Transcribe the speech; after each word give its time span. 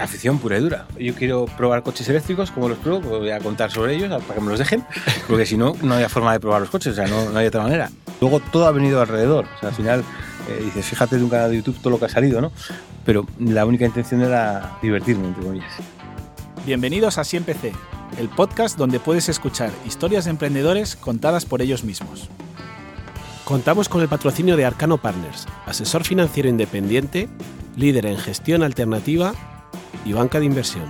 Afición 0.00 0.38
pura 0.38 0.56
y 0.56 0.60
dura. 0.62 0.86
Yo 0.98 1.14
quiero 1.14 1.44
probar 1.44 1.82
coches 1.82 2.08
eléctricos, 2.08 2.50
como 2.50 2.70
los 2.70 2.78
pruebo, 2.78 3.02
pues 3.02 3.20
voy 3.20 3.30
a 3.30 3.38
contar 3.38 3.70
sobre 3.70 3.94
ellos 3.94 4.08
para 4.22 4.34
que 4.34 4.40
me 4.40 4.48
los 4.48 4.58
dejen, 4.58 4.82
porque 5.28 5.44
si 5.44 5.58
no, 5.58 5.76
no 5.82 5.94
había 5.94 6.08
forma 6.08 6.32
de 6.32 6.40
probar 6.40 6.62
los 6.62 6.70
coches, 6.70 6.94
o 6.94 6.96
sea, 6.96 7.06
no, 7.06 7.28
no 7.28 7.38
hay 7.38 7.46
otra 7.46 7.62
manera. 7.62 7.90
Luego 8.18 8.40
todo 8.40 8.66
ha 8.66 8.72
venido 8.72 9.02
alrededor, 9.02 9.44
o 9.44 9.60
sea, 9.60 9.68
al 9.68 9.74
final 9.74 10.02
eh, 10.48 10.62
dices, 10.64 10.86
fíjate 10.86 11.18
de 11.18 11.24
un 11.24 11.28
canal 11.28 11.50
de 11.50 11.56
YouTube 11.56 11.76
todo 11.78 11.90
lo 11.90 11.98
que 11.98 12.06
ha 12.06 12.08
salido, 12.08 12.40
¿no? 12.40 12.50
Pero 13.04 13.26
la 13.38 13.66
única 13.66 13.84
intención 13.84 14.22
era 14.22 14.78
divertirme, 14.80 15.28
entre 15.28 15.44
comillas. 15.44 15.72
Bienvenidos 16.64 17.18
a 17.18 17.24
Siempre 17.24 17.54
PC, 17.54 17.74
el 18.18 18.30
podcast 18.30 18.78
donde 18.78 19.00
puedes 19.00 19.28
escuchar 19.28 19.70
historias 19.86 20.24
de 20.24 20.30
emprendedores 20.30 20.96
contadas 20.96 21.44
por 21.44 21.60
ellos 21.60 21.84
mismos. 21.84 22.30
Contamos 23.44 23.90
con 23.90 24.00
el 24.00 24.08
patrocinio 24.08 24.56
de 24.56 24.64
Arcano 24.64 24.96
Partners, 24.96 25.46
asesor 25.66 26.04
financiero 26.04 26.48
independiente, 26.48 27.28
líder 27.76 28.06
en 28.06 28.16
gestión 28.16 28.62
alternativa 28.62 29.34
y 30.04 30.12
banca 30.12 30.40
de 30.40 30.46
inversión. 30.46 30.86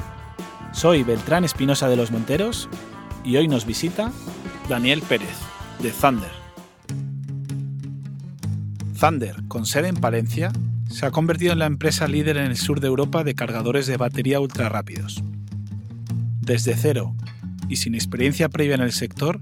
Soy 0.73 1.03
Beltrán 1.03 1.45
Espinosa 1.45 1.89
de 1.89 1.97
los 1.97 2.11
Monteros 2.11 2.69
y 3.25 3.37
hoy 3.37 3.49
nos 3.49 3.67
visita 3.67 4.13
Daniel 4.69 5.03
Pérez, 5.03 5.37
de 5.83 5.91
Thunder. 5.91 6.31
Thunder, 8.99 9.37
con 9.49 9.67
sede 9.67 9.89
en 9.89 9.97
Palencia, 9.97 10.53
se 10.91 11.07
ha 11.07 11.11
convertido 11.11 11.53
en 11.53 11.59
la 11.59 11.67
empresa 11.67 12.07
líder 12.07 12.37
en 12.37 12.47
el 12.47 12.57
sur 12.57 12.81
de 12.81 12.89
Europa 12.89 13.25
de 13.25 13.35
cargadores 13.35 13.87
de 13.87 13.97
batería 13.97 14.41
ultra 14.41 14.69
rápidos. 14.69 15.23
Desde 16.41 16.77
cero 16.77 17.15
y 17.69 17.77
sin 17.77 17.95
experiencia 17.95 18.49
previa 18.49 18.75
en 18.75 18.83
el 18.83 18.93
sector, 18.93 19.41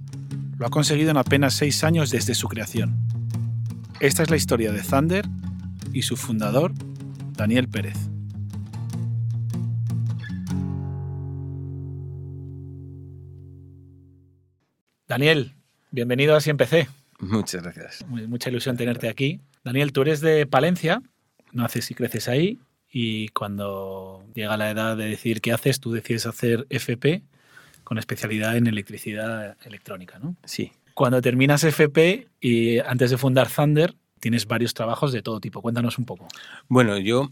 lo 0.59 0.66
ha 0.66 0.71
conseguido 0.71 1.11
en 1.11 1.16
apenas 1.16 1.55
seis 1.55 1.85
años 1.85 2.11
desde 2.11 2.35
su 2.35 2.49
creación. 2.49 2.97
Esta 4.01 4.23
es 4.23 4.30
la 4.30 4.37
historia 4.37 4.73
de 4.73 4.83
Thunder 4.83 5.27
y 5.93 6.02
su 6.02 6.16
fundador, 6.16 6.73
Daniel 7.32 7.69
Pérez. 7.69 7.97
Daniel, 15.09 15.54
bienvenido 15.90 16.37
a 16.37 16.40
CNPC. 16.42 16.87
Muchas 17.20 17.62
gracias. 17.62 18.04
Mucha 18.06 18.51
ilusión 18.51 18.76
tenerte 18.76 19.09
aquí. 19.09 19.40
Daniel, 19.64 19.90
tú 19.90 20.02
eres 20.02 20.20
de 20.20 20.45
Palencia, 20.45 21.01
naces 21.51 21.90
y 21.90 21.95
creces 21.95 22.28
ahí, 22.28 22.59
y 22.92 23.29
cuando 23.29 24.23
llega 24.34 24.59
la 24.59 24.70
edad 24.70 24.98
de 24.98 25.06
decir 25.06 25.40
qué 25.40 25.52
haces, 25.52 25.80
tú 25.80 25.92
decides 25.92 26.26
hacer 26.26 26.66
FP 26.68 27.23
con 27.84 27.96
especialidad 27.96 28.59
en 28.59 28.66
electricidad 28.66 29.56
electrónica, 29.64 30.18
¿no? 30.18 30.36
Sí. 30.45 30.73
Cuando 30.92 31.23
terminas 31.23 31.64
FP 31.64 32.29
y 32.38 32.79
antes 32.80 33.10
de 33.10 33.16
fundar 33.16 33.48
Thunder, 33.48 33.95
tienes 34.20 34.46
varios 34.46 34.74
trabajos 34.74 35.10
de 35.12 35.23
todo 35.23 35.40
tipo. 35.40 35.62
Cuéntanos 35.62 35.96
un 35.96 36.04
poco. 36.04 36.29
Bueno, 36.68 36.98
yo, 36.98 37.30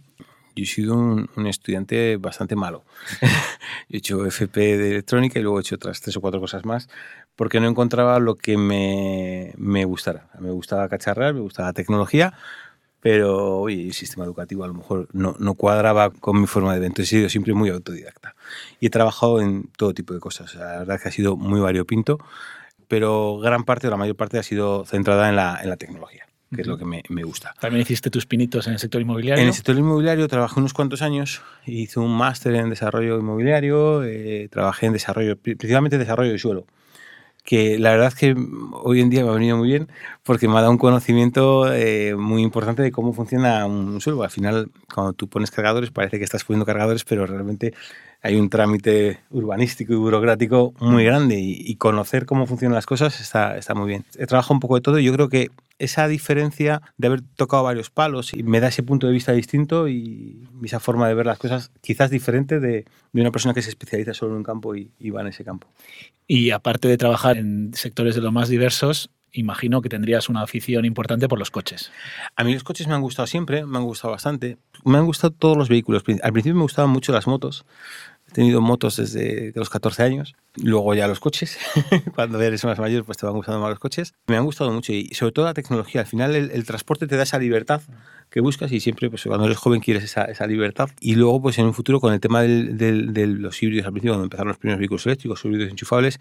yo 0.56 0.62
he 0.62 0.66
sido 0.66 0.96
un, 0.96 1.46
estudiante 1.46 2.16
bastante 2.16 2.56
malo. 2.56 2.84
he 3.90 3.98
hecho 3.98 4.24
FP 4.24 4.78
de 4.78 4.92
electrónica 4.92 5.38
y 5.38 5.42
luego 5.42 5.58
he 5.58 5.60
hecho 5.60 5.74
otras 5.74 6.00
tres 6.00 6.16
o 6.16 6.22
cuatro 6.22 6.40
cosas 6.40 6.64
más 6.64 6.88
porque 7.36 7.60
no 7.60 7.68
encontraba 7.68 8.18
lo 8.18 8.34
que 8.34 8.56
me, 8.56 9.52
me 9.56 9.84
gustara. 9.84 10.28
Me 10.40 10.50
gustaba 10.50 10.88
cacharrar, 10.88 11.34
me 11.34 11.40
gustaba 11.40 11.72
tecnología, 11.72 12.32
pero 13.00 13.58
oye, 13.58 13.86
el 13.86 13.92
sistema 13.92 14.24
educativo 14.24 14.64
a 14.64 14.68
lo 14.68 14.74
mejor 14.74 15.08
no, 15.12 15.36
no, 15.38 15.54
cuadraba 15.54 16.10
con 16.10 16.40
mi 16.40 16.46
forma 16.46 16.74
de 16.74 16.80
ver. 16.80 16.86
Entonces 16.88 17.12
he 17.12 17.16
sido 17.16 17.28
siempre 17.28 17.54
muy 17.54 17.70
autodidacta. 17.70 18.34
Y 18.80 18.86
he 18.86 18.90
trabajado 18.90 19.40
en 19.40 19.68
todo 19.76 19.94
tipo 19.94 20.14
de 20.14 20.20
cosas. 20.20 20.54
La 20.54 20.78
verdad 20.78 21.00
que 21.00 21.08
ha 21.08 21.12
sido 21.12 21.36
muy 21.36 21.60
variopinto 21.60 22.18
pero 22.88 23.38
gran 23.38 23.64
parte 23.64 23.88
o 23.88 23.90
la 23.90 23.96
mayor 23.96 24.16
parte 24.16 24.38
ha 24.38 24.42
sido 24.42 24.84
centrada 24.84 25.28
en 25.28 25.36
la, 25.36 25.58
en 25.62 25.68
la 25.68 25.76
tecnología 25.76 26.24
que 26.54 26.60
es 26.60 26.68
lo 26.68 26.78
que 26.78 26.84
me, 26.84 27.02
me, 27.08 27.24
gusta. 27.24 27.54
También 27.60 27.82
hiciste 27.82 28.08
tus 28.08 28.24
pinitos 28.24 28.68
en 28.68 28.74
el 28.74 28.78
sector 28.78 29.00
inmobiliario. 29.02 29.42
En 29.42 29.48
el 29.48 29.52
sector 29.52 29.76
inmobiliario 29.76 30.28
trabajé 30.28 30.60
unos 30.60 30.72
cuantos 30.72 31.02
años, 31.02 31.42
hice 31.66 31.98
un 31.98 32.16
máster 32.16 32.54
en 32.54 32.70
desarrollo 32.70 33.18
inmobiliario, 33.18 34.04
eh, 34.04 34.48
trabajé 34.48 34.86
en 34.86 34.92
desarrollo, 34.92 35.36
principalmente 35.36 35.98
desarrollo 35.98 36.30
de 36.30 36.38
suelo, 36.38 36.66
que 37.46 37.78
la 37.78 37.92
verdad 37.92 38.08
es 38.08 38.14
que 38.16 38.34
hoy 38.82 39.00
en 39.00 39.08
día 39.08 39.24
me 39.24 39.30
ha 39.30 39.34
venido 39.34 39.56
muy 39.56 39.68
bien 39.68 39.88
porque 40.24 40.48
me 40.48 40.54
ha 40.54 40.60
dado 40.60 40.72
un 40.72 40.78
conocimiento 40.78 41.72
eh, 41.72 42.14
muy 42.16 42.42
importante 42.42 42.82
de 42.82 42.92
cómo 42.92 43.14
funciona 43.14 43.64
un 43.64 44.00
suelo. 44.00 44.24
Al 44.24 44.30
final, 44.30 44.70
cuando 44.92 45.12
tú 45.14 45.28
pones 45.28 45.50
cargadores, 45.50 45.90
parece 45.90 46.18
que 46.18 46.24
estás 46.24 46.44
poniendo 46.44 46.66
cargadores, 46.66 47.04
pero 47.04 47.24
realmente 47.26 47.72
hay 48.22 48.36
un 48.36 48.50
trámite 48.50 49.20
urbanístico 49.30 49.92
y 49.92 49.96
burocrático 49.96 50.74
muy 50.80 51.04
grande 51.04 51.38
y, 51.38 51.76
conocer 51.76 52.26
cómo 52.26 52.46
funcionan 52.46 52.74
las 52.74 52.86
cosas 52.86 53.20
está, 53.20 53.56
está 53.56 53.74
muy 53.74 53.86
bien. 53.88 54.04
He 54.18 54.26
trabajado 54.26 54.54
un 54.54 54.60
poco 54.60 54.76
de 54.76 54.80
todo 54.80 54.98
y 54.98 55.04
yo 55.04 55.12
creo 55.12 55.28
que 55.28 55.50
esa 55.78 56.08
diferencia 56.08 56.80
de 56.96 57.06
haber 57.08 57.20
tocado 57.20 57.62
varios 57.62 57.90
palos 57.90 58.32
y 58.32 58.42
me 58.42 58.60
da 58.60 58.68
ese 58.68 58.82
punto 58.82 59.06
de 59.06 59.12
vista 59.12 59.32
distinto 59.32 59.88
y 59.88 60.48
esa 60.64 60.80
forma 60.80 61.06
de 61.06 61.14
ver 61.14 61.26
las 61.26 61.38
cosas 61.38 61.70
quizás 61.82 62.10
diferente 62.10 62.60
de, 62.60 62.86
de 63.12 63.20
una 63.20 63.30
persona 63.30 63.54
que 63.54 63.62
se 63.62 63.68
especializa 63.68 64.14
solo 64.14 64.32
en 64.32 64.38
un 64.38 64.42
campo 64.42 64.74
y, 64.74 64.90
y 64.98 65.10
va 65.10 65.20
en 65.20 65.28
ese 65.28 65.44
campo. 65.44 65.68
Y 66.26 66.50
aparte 66.50 66.88
de 66.88 66.96
trabajar 66.96 67.36
en 67.36 67.72
sectores 67.74 68.14
de 68.14 68.22
lo 68.22 68.32
más 68.32 68.48
diversos, 68.48 69.10
imagino 69.36 69.82
que 69.82 69.88
tendrías 69.88 70.28
una 70.28 70.42
afición 70.42 70.84
importante 70.84 71.28
por 71.28 71.38
los 71.38 71.50
coches. 71.50 71.92
A 72.34 72.44
mí 72.44 72.54
los 72.54 72.64
coches 72.64 72.86
me 72.86 72.94
han 72.94 73.02
gustado 73.02 73.26
siempre, 73.26 73.64
me 73.66 73.78
han 73.78 73.84
gustado 73.84 74.12
bastante. 74.12 74.58
Me 74.84 74.98
han 74.98 75.06
gustado 75.06 75.32
todos 75.32 75.56
los 75.56 75.68
vehículos. 75.68 76.02
Al 76.22 76.32
principio 76.32 76.56
me 76.56 76.62
gustaban 76.62 76.90
mucho 76.90 77.12
las 77.12 77.26
motos. 77.26 77.64
He 78.28 78.32
tenido 78.32 78.60
motos 78.60 78.96
desde 78.96 79.52
los 79.54 79.70
14 79.70 80.02
años. 80.02 80.34
Luego 80.56 80.94
ya 80.94 81.06
los 81.06 81.20
coches. 81.20 81.58
Cuando 82.14 82.40
eres 82.40 82.64
más 82.64 82.78
mayor, 82.78 83.04
pues 83.04 83.18
te 83.18 83.26
van 83.26 83.34
gustando 83.34 83.60
más 83.60 83.70
los 83.70 83.78
coches. 83.78 84.14
Me 84.26 84.36
han 84.36 84.44
gustado 84.44 84.72
mucho 84.72 84.92
y 84.92 85.08
sobre 85.14 85.32
todo 85.32 85.44
la 85.44 85.54
tecnología. 85.54 86.00
Al 86.00 86.06
final 86.06 86.34
el, 86.34 86.64
transporte 86.64 87.06
te 87.06 87.16
da 87.16 87.22
esa 87.22 87.38
libertad 87.38 87.82
que 88.30 88.40
buscas 88.40 88.72
y 88.72 88.80
siempre 88.80 89.08
pues, 89.08 89.22
cuando 89.22 89.46
eres 89.46 89.58
joven 89.58 89.80
quieres 89.80 90.02
esa, 90.02 90.24
esa 90.24 90.46
libertad. 90.46 90.90
Y 91.00 91.14
luego 91.14 91.40
pues 91.40 91.58
en 91.58 91.66
un 91.66 91.74
futuro 91.74 92.00
con 92.00 92.12
el 92.12 92.20
tema 92.20 92.42
de 92.42 93.26
los 93.28 93.62
híbridos, 93.62 93.86
al 93.86 93.92
principio 93.92 94.12
cuando 94.12 94.24
empezaron 94.24 94.48
los 94.48 94.58
primeros 94.58 94.80
vehículos 94.80 95.06
eléctricos, 95.06 95.44
híbridos 95.44 95.70
enchufables, 95.70 96.18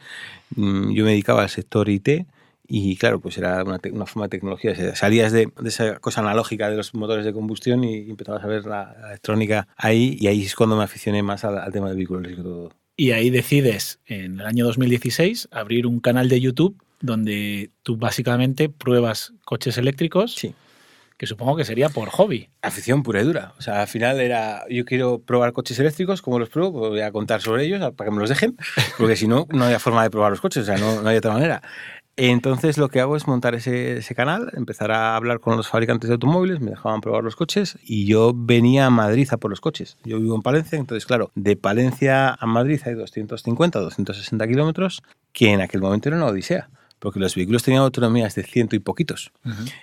mm, 0.56 0.92
yo 0.92 1.04
me 1.06 1.12
dedicaba 1.12 1.42
al 1.42 1.50
sector 1.50 1.90
IT 1.90 2.28
y 2.68 2.96
claro, 2.98 3.20
pues 3.20 3.38
era 3.38 3.64
una, 3.64 3.80
una 3.92 4.06
forma 4.06 4.26
de 4.26 4.30
tecnología. 4.30 4.96
Salías 4.96 5.32
de, 5.32 5.48
de, 5.60 5.70
esa 5.70 6.00
cosa 6.00 6.22
analógica 6.22 6.70
de 6.70 6.78
los 6.78 6.94
motores 6.94 7.26
de 7.26 7.34
combustión 7.34 7.84
y 7.84 8.10
empezabas 8.10 8.44
a 8.44 8.48
ver 8.48 8.66
la, 8.66 8.96
electrónica 9.08 9.68
ahí 9.78 10.18
y 10.20 10.28
ahí 10.28 10.44
es 10.44 10.56
cuando 10.56 10.76
me 10.76 10.84
aficioné 10.84 11.24
más 11.24 11.44
al, 11.44 11.72
tema 11.72 11.90
de 11.90 11.96
vehículos 11.96 12.26
eléctricos. 12.26 12.74
Y 12.98 13.12
ahí 13.12 13.30
decides, 13.30 14.00
en 14.06 14.40
el 14.40 14.46
año 14.46 14.66
2016, 14.66 15.50
abrir 15.52 15.86
un 15.86 16.00
canal 16.00 16.30
de 16.30 16.40
YouTube 16.40 16.82
donde 17.02 17.72
tú 17.84 17.98
básicamente 17.98 18.70
pruebas 18.70 19.34
coches 19.44 19.78
eléctricos. 19.78 20.34
Sí. 20.34 20.54
Que 21.18 21.28
supongo 21.28 21.56
que 21.56 21.64
sería 21.64 21.88
por 21.88 22.10
hobby. 22.10 22.50
Afición 22.62 23.02
pura 23.02 23.22
y 23.22 23.24
dura. 23.24 23.54
O 23.58 23.62
sea, 23.62 23.82
al 23.82 23.88
final 23.88 24.20
era, 24.20 24.64
yo 24.70 24.84
quiero 24.84 25.20
probar 25.20 25.54
coches 25.54 25.80
eléctricos, 25.80 26.22
como 26.22 26.40
los 26.40 26.50
pruebo? 26.50 26.74
Pues 26.78 26.90
voy 26.90 27.02
a 27.02 27.12
contar 27.12 27.42
sobre 27.42 27.66
ellos 27.66 27.80
para 27.96 28.10
que 28.10 28.16
me 28.16 28.20
los 28.20 28.30
dejen, 28.30 28.58
porque 28.98 29.16
si 29.16 29.28
no, 29.28 29.48
no 29.52 29.66
había 29.66 29.80
forma 29.80 30.04
de 30.04 30.10
probar 30.10 30.32
los 30.32 30.42
coches, 30.42 30.64
o 30.64 30.66
sea, 30.66 30.78
no, 30.78 31.02
no 31.02 31.08
hay 31.08 31.16
otra 31.16 31.34
manera. 31.34 31.62
Entonces 32.18 32.78
lo 32.78 32.88
que 32.88 33.02
hago 33.02 33.18
es 33.18 33.28
montar 33.28 33.56
ese, 33.56 34.16
canal, 34.16 34.50
empezar 34.56 34.92
a 34.92 35.18
hablar 35.18 35.42
con 35.42 35.58
los 35.58 35.68
fabricantes 35.68 36.08
de 36.08 36.14
automóviles, 36.14 36.62
me 36.62 36.72
dejaban 36.72 37.02
probar 37.02 37.24
los 37.26 37.36
coches 37.36 37.78
y 37.84 38.06
yo 38.06 38.32
venía 38.34 38.86
a 38.86 38.90
Madrid 38.90 39.28
a 39.32 39.38
por 39.38 39.50
los 39.50 39.60
coches. 39.60 39.98
Yo 40.06 40.20
vivo 40.20 40.36
en 40.36 40.42
Palencia, 40.42 40.80
entonces 40.80 41.06
claro, 41.06 41.32
de 41.36 41.58
Palencia 41.58 42.34
a 42.34 42.46
Madrid 42.46 42.80
hay 42.86 42.94
250, 42.94 43.80
260 43.80 44.48
kilómetros, 44.48 45.04
que 45.34 45.52
en 45.52 45.60
aquel 45.60 45.82
momento 45.82 46.08
era 46.08 46.18
una 46.18 46.28
odisea 46.28 46.70
porque 47.00 47.20
los 47.20 47.36
vehículos 47.36 47.64
tenían 47.64 47.84
autonomías 47.84 48.36
de 48.36 48.44
ciento 48.44 48.76
y 48.76 48.80
poquitos. 48.80 49.32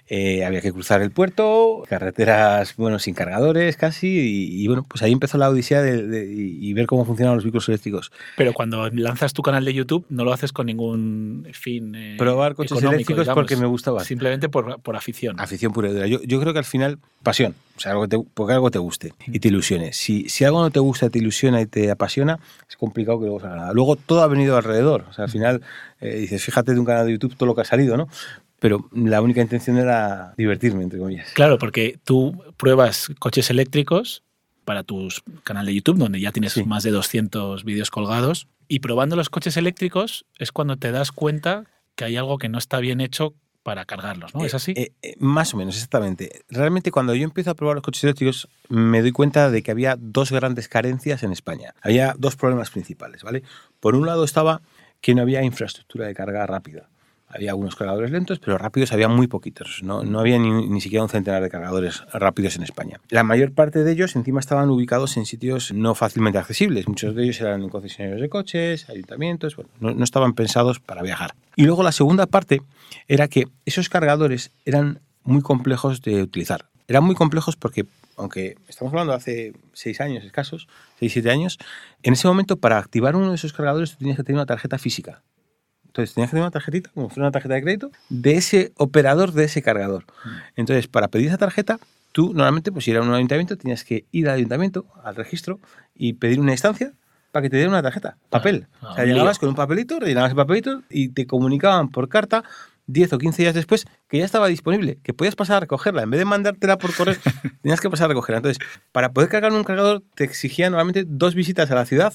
Eh, 0.09 0.45
había 0.45 0.61
que 0.61 0.73
cruzar 0.73 1.03
el 1.03 1.11
puerto, 1.11 1.85
carreteras, 1.89 2.77
bueno, 2.77 2.99
sin 2.99 3.15
cargadores 3.15 3.77
casi, 3.77 4.09
y, 4.09 4.67
bueno, 4.67 4.85
pues 4.89 5.03
ahí 5.03 5.13
empezó 5.13 5.39
la 5.39 5.49
odisea 5.49 5.83
de, 5.83 6.33
y 6.33 6.73
ver 6.73 6.87
cómo 6.87 7.05
funcionan 7.05 7.35
los 7.35 7.45
vehículos 7.45 7.69
eléctricos. 7.69 8.13
Pero 8.37 8.53
cuando 8.53 8.89
lanzas 8.91 9.33
tu 9.33 9.43
canal 9.43 9.65
de 9.65 9.75
YouTube, 9.75 10.05
no 10.09 10.25
lo 10.25 10.33
haces 10.33 10.53
con 10.53 10.67
ningún 10.67 11.49
fin 11.53 11.95
eh, 11.95 12.17
Probar 12.19 12.55
coches 12.55 12.83
eléctricos 12.83 13.29
porque 13.29 13.57
me 13.57 13.67
gustaba. 13.67 14.05
Simplemente 14.05 14.49
por, 14.49 14.81
por 14.81 14.97
afición. 14.97 15.39
Afición 15.39 15.73
pura 15.73 15.91
y 15.91 15.93
dura. 15.93 16.07
Yo, 16.07 16.23
yo 16.23 16.41
creo 16.41 16.53
que 16.53 16.59
al 16.59 16.65
final, 16.65 16.99
pasión. 17.23 17.55
O 17.77 17.81
sea, 17.81 17.93
algo 17.93 18.09
te, 18.09 18.19
porque 18.19 18.53
algo 18.53 18.71
te 18.71 18.79
guste 18.79 19.15
y 19.27 19.41
te 19.41 19.49
ilusione. 19.49 19.93
Si, 19.93 20.29
si 20.29 20.45
algo 20.45 20.61
no 20.61 20.71
te 20.71 20.81
gusta, 20.81 21.11
te 21.11 21.19
ilusiona 21.19 21.61
y 21.61 21.67
te 21.67 21.91
apasiona, 21.91 22.39
es 22.69 22.77
complicado 22.77 23.19
que 23.19 23.27
luego 23.27 23.41
salga 23.41 23.57
nada. 23.57 23.73
Luego 23.73 23.97
todo 23.97 24.23
ha 24.23 24.27
venido 24.27 24.57
alrededor. 24.57 25.07
O 25.09 25.13
sea, 25.13 25.25
al 25.25 25.31
final 25.31 25.63
eh, 26.01 26.17
dices, 26.17 26.43
fíjate 26.45 26.75
de 26.75 26.81
un 26.81 26.87
canal 26.87 27.07
de 27.07 27.13
YouTube 27.13 27.37
todo 27.37 27.47
lo 27.47 27.55
que 27.55 27.63
ha 27.63 27.65
salido, 27.65 27.97
¿no? 27.97 28.09
Pero 28.59 28.89
la 28.93 29.21
única 29.21 29.41
intención 29.41 29.79
era 29.79 30.35
divertirme, 30.37 30.85
entre 30.85 30.99
comillas. 30.99 31.33
Claro, 31.33 31.59
porque 31.59 31.99
tú 32.05 32.43
pruebas 32.57 33.11
coches 33.19 33.51
eléctricos 33.51 34.23
para 34.65 34.85
tu 34.85 35.09
canal 35.43 35.67
de 35.67 35.75
YouTube, 35.75 35.99
donde 35.99 36.21
ya 36.21 36.31
tienes 36.31 36.65
más 36.67 36.85
de 36.85 36.93
200 36.93 37.65
vídeos 37.65 37.91
colgados, 37.91 38.47
y 38.69 38.79
probando 38.79 39.17
los 39.17 39.29
coches 39.29 39.57
eléctricos 39.57 40.25
es 40.39 40.53
cuando 40.53 40.77
te 40.77 40.93
das 40.93 41.11
cuenta 41.11 41.65
que 41.97 42.05
hay 42.05 42.17
algo 42.17 42.39
que 42.39 42.49
no 42.49 42.59
está 42.59 42.79
bien 42.79 43.01
hecho 43.01 43.35
para 43.63 43.85
cargarlos, 43.85 44.35
¿no? 44.35 44.45
¿Es 44.45 44.55
eh, 44.55 44.57
así? 44.57 44.73
Eh, 44.77 44.93
eh, 45.03 45.15
más 45.19 45.55
o 45.55 45.57
menos, 45.57 45.75
exactamente. 45.77 46.45
Realmente 46.49 46.91
cuando 46.91 47.15
yo 47.15 47.25
empiezo 47.25 47.51
a 47.51 47.55
probar 47.55 47.77
los 47.77 47.85
coches 47.85 48.05
eléctricos 48.05 48.49
me 48.69 49.03
doy 49.03 49.13
cuenta 49.13 49.51
de 49.51 49.63
que 49.63 49.71
había 49.71 49.97
dos 49.99 50.33
grandes 50.33 50.69
carencias 50.69 51.23
en 51.23 51.33
España. 51.33 51.75
Había 51.81 52.15
dos 52.19 52.37
problemas 52.37 52.71
principales, 52.71 53.23
¿vale? 53.23 53.43
Por 53.81 53.95
un 53.95 54.07
lado 54.07 54.25
estaba 54.25 54.63
que 55.01 55.15
no 55.15 55.23
había 55.23 55.43
infraestructura 55.43 56.07
de 56.07 56.15
carga 56.15 56.47
rápida. 56.47 56.89
Había 57.33 57.51
algunos 57.51 57.77
cargadores 57.77 58.11
lentos, 58.11 58.39
pero 58.39 58.59
rápidos 58.59 58.93
había 58.93 59.09
muy 59.09 59.27
poquitos. 59.27 59.81
No, 59.83 60.03
no 60.03 60.21
había 60.21 60.39
ni, 60.39 60.69
ni 60.69 60.81
siquiera 60.81 61.03
un 61.03 61.09
centenar 61.09 61.43
de 61.43 61.51
cargadores 61.51 62.05
rápidos 62.13 62.57
en 62.57 62.63
España. 62.63 63.01
La 63.09 63.23
mayor 63.23 63.53
parte 63.53 63.85
de 63.85 63.93
ellos 63.93 64.15
encima 64.17 64.41
estaban 64.41 64.69
ubicados 64.71 65.17
en 65.17 65.27
sitios 65.27 65.73
no 65.73 65.95
fácilmente 65.95 66.39
accesibles. 66.39 66.87
Muchos 66.89 67.15
de 67.15 67.25
ellos 67.25 67.41
eran 67.41 67.69
concesionarios 67.69 68.21
de 68.21 68.29
coches, 68.29 68.89
ayuntamientos, 68.89 69.57
bueno, 69.57 69.71
no, 69.81 69.93
no 69.93 70.05
estaban 70.05 70.35
pensados 70.35 70.79
para 70.79 71.03
viajar. 71.03 71.35
Y 71.57 71.65
luego 71.65 71.83
la 71.83 71.93
segunda 71.93 72.27
parte 72.27 72.63
era 73.09 73.29
que 73.29 73.49
esos 73.65 73.89
cargadores 73.89 74.51
eran 74.65 75.01
muy 75.25 75.43
complejos 75.43 76.03
de 76.03 76.23
utilizar. 76.23 76.67
Eran 76.89 77.05
muy 77.05 77.15
complejos 77.15 77.57
porque, 77.57 77.87
aunque 78.17 78.57
estamos 78.69 78.93
hablando 78.93 79.13
de 79.13 79.17
hace 79.17 79.53
seis 79.73 80.01
años 80.01 80.25
escasos, 80.25 80.69
seis, 80.99 81.13
siete 81.13 81.31
años, 81.31 81.59
en 82.03 82.15
ese 82.15 82.29
momento 82.29 82.57
para 82.57 82.79
activar 82.79 83.17
uno 83.17 83.31
de 83.31 83.37
esos 83.37 83.53
cargadores 83.53 83.93
tú 83.93 83.99
tenías 83.99 84.17
que 84.17 84.25
tener 84.25 84.39
una 84.39 84.47
tarjeta 84.47 84.79
física. 84.79 85.23
Entonces 85.93 86.15
tenías 86.15 86.31
que 86.31 86.37
tener 86.37 86.45
una 86.45 86.51
tarjetita, 86.51 86.91
como 86.95 87.11
fuera 87.11 87.25
una 87.25 87.33
tarjeta 87.33 87.55
de 87.55 87.63
crédito, 87.63 87.91
de 88.09 88.37
ese 88.37 88.73
operador 88.79 89.33
de 89.33 89.45
ese 89.45 89.61
cargador. 89.61 90.07
Entonces, 90.57 90.89
para 90.89 91.09
pedir 91.09 91.29
esa 91.29 91.37
tarjeta, 91.37 91.79
tú 92.13 92.33
normalmente, 92.33 92.73
pues 92.73 92.87
si 92.87 92.93
era 92.93 93.03
un 93.03 93.13
ayuntamiento, 93.13 93.59
tenías 93.59 93.85
que 93.85 94.07
ir 94.11 94.27
al 94.31 94.37
ayuntamiento, 94.37 94.87
al 95.05 95.17
registro, 95.17 95.61
y 95.95 96.15
pedir 96.15 96.41
una 96.41 96.53
instancia 96.53 96.95
para 97.31 97.43
que 97.43 97.51
te 97.51 97.57
dieran 97.57 97.75
una 97.75 97.83
tarjeta, 97.83 98.17
papel. 98.31 98.69
Ah, 98.81 98.93
o 98.93 98.95
sea, 98.95 99.05
llegabas 99.05 99.39
con 99.39 99.51
un 99.51 99.55
papelito, 99.55 100.01
rellenabas 100.01 100.31
el 100.31 100.37
papelito 100.37 100.83
y 100.89 101.11
te 101.11 101.27
comunicaban 101.27 101.91
por 101.91 102.09
carta 102.09 102.43
10 102.87 103.13
o 103.13 103.19
15 103.19 103.43
días 103.43 103.55
después 103.55 103.85
que 104.09 104.19
ya 104.19 104.25
estaba 104.25 104.49
disponible, 104.49 104.99
que 105.03 105.13
podías 105.13 105.37
pasar 105.37 105.59
a 105.59 105.61
recogerla. 105.61 106.05
En 106.05 106.11
vez 106.11 106.21
de 106.21 106.25
mandártela 106.25 106.79
por 106.79 106.95
correo, 106.95 107.17
tenías 107.63 107.83
que 107.83 107.91
pasar 107.91 108.07
a 108.07 108.09
recogerla. 108.09 108.39
Entonces, 108.39 108.67
para 108.93 109.13
poder 109.13 109.29
cargar 109.29 109.53
un 109.53 109.63
cargador, 109.63 110.03
te 110.15 110.25
exigían 110.25 110.73
normalmente 110.73 111.05
dos 111.07 111.35
visitas 111.35 111.71
a 111.71 111.75
la 111.75 111.85
ciudad 111.85 112.15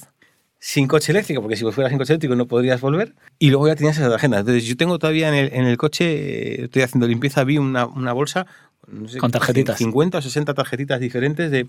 sin 0.58 0.88
coche 0.88 1.12
eléctrico, 1.12 1.40
porque 1.40 1.56
si 1.56 1.64
fueras 1.70 1.90
sin 1.90 1.98
coche 1.98 2.12
eléctrico 2.12 2.34
no 2.34 2.46
podrías 2.46 2.80
volver, 2.80 3.14
y 3.38 3.50
luego 3.50 3.68
ya 3.68 3.76
tenías 3.76 3.96
esa 3.96 4.14
agenda. 4.14 4.40
Entonces, 4.40 4.64
yo 4.64 4.76
tengo 4.76 4.98
todavía 4.98 5.28
en 5.28 5.34
el, 5.34 5.52
en 5.52 5.66
el 5.66 5.76
coche, 5.76 6.04
eh, 6.04 6.64
estoy 6.64 6.82
haciendo 6.82 7.06
limpieza, 7.06 7.44
vi 7.44 7.58
una, 7.58 7.86
una 7.86 8.12
bolsa 8.12 8.46
no 8.86 9.08
sé, 9.08 9.18
Con 9.18 9.30
tarjetitas. 9.30 9.78
50 9.78 10.18
o 10.18 10.22
60 10.22 10.54
tarjetitas 10.54 11.00
diferentes 11.00 11.50
de 11.50 11.68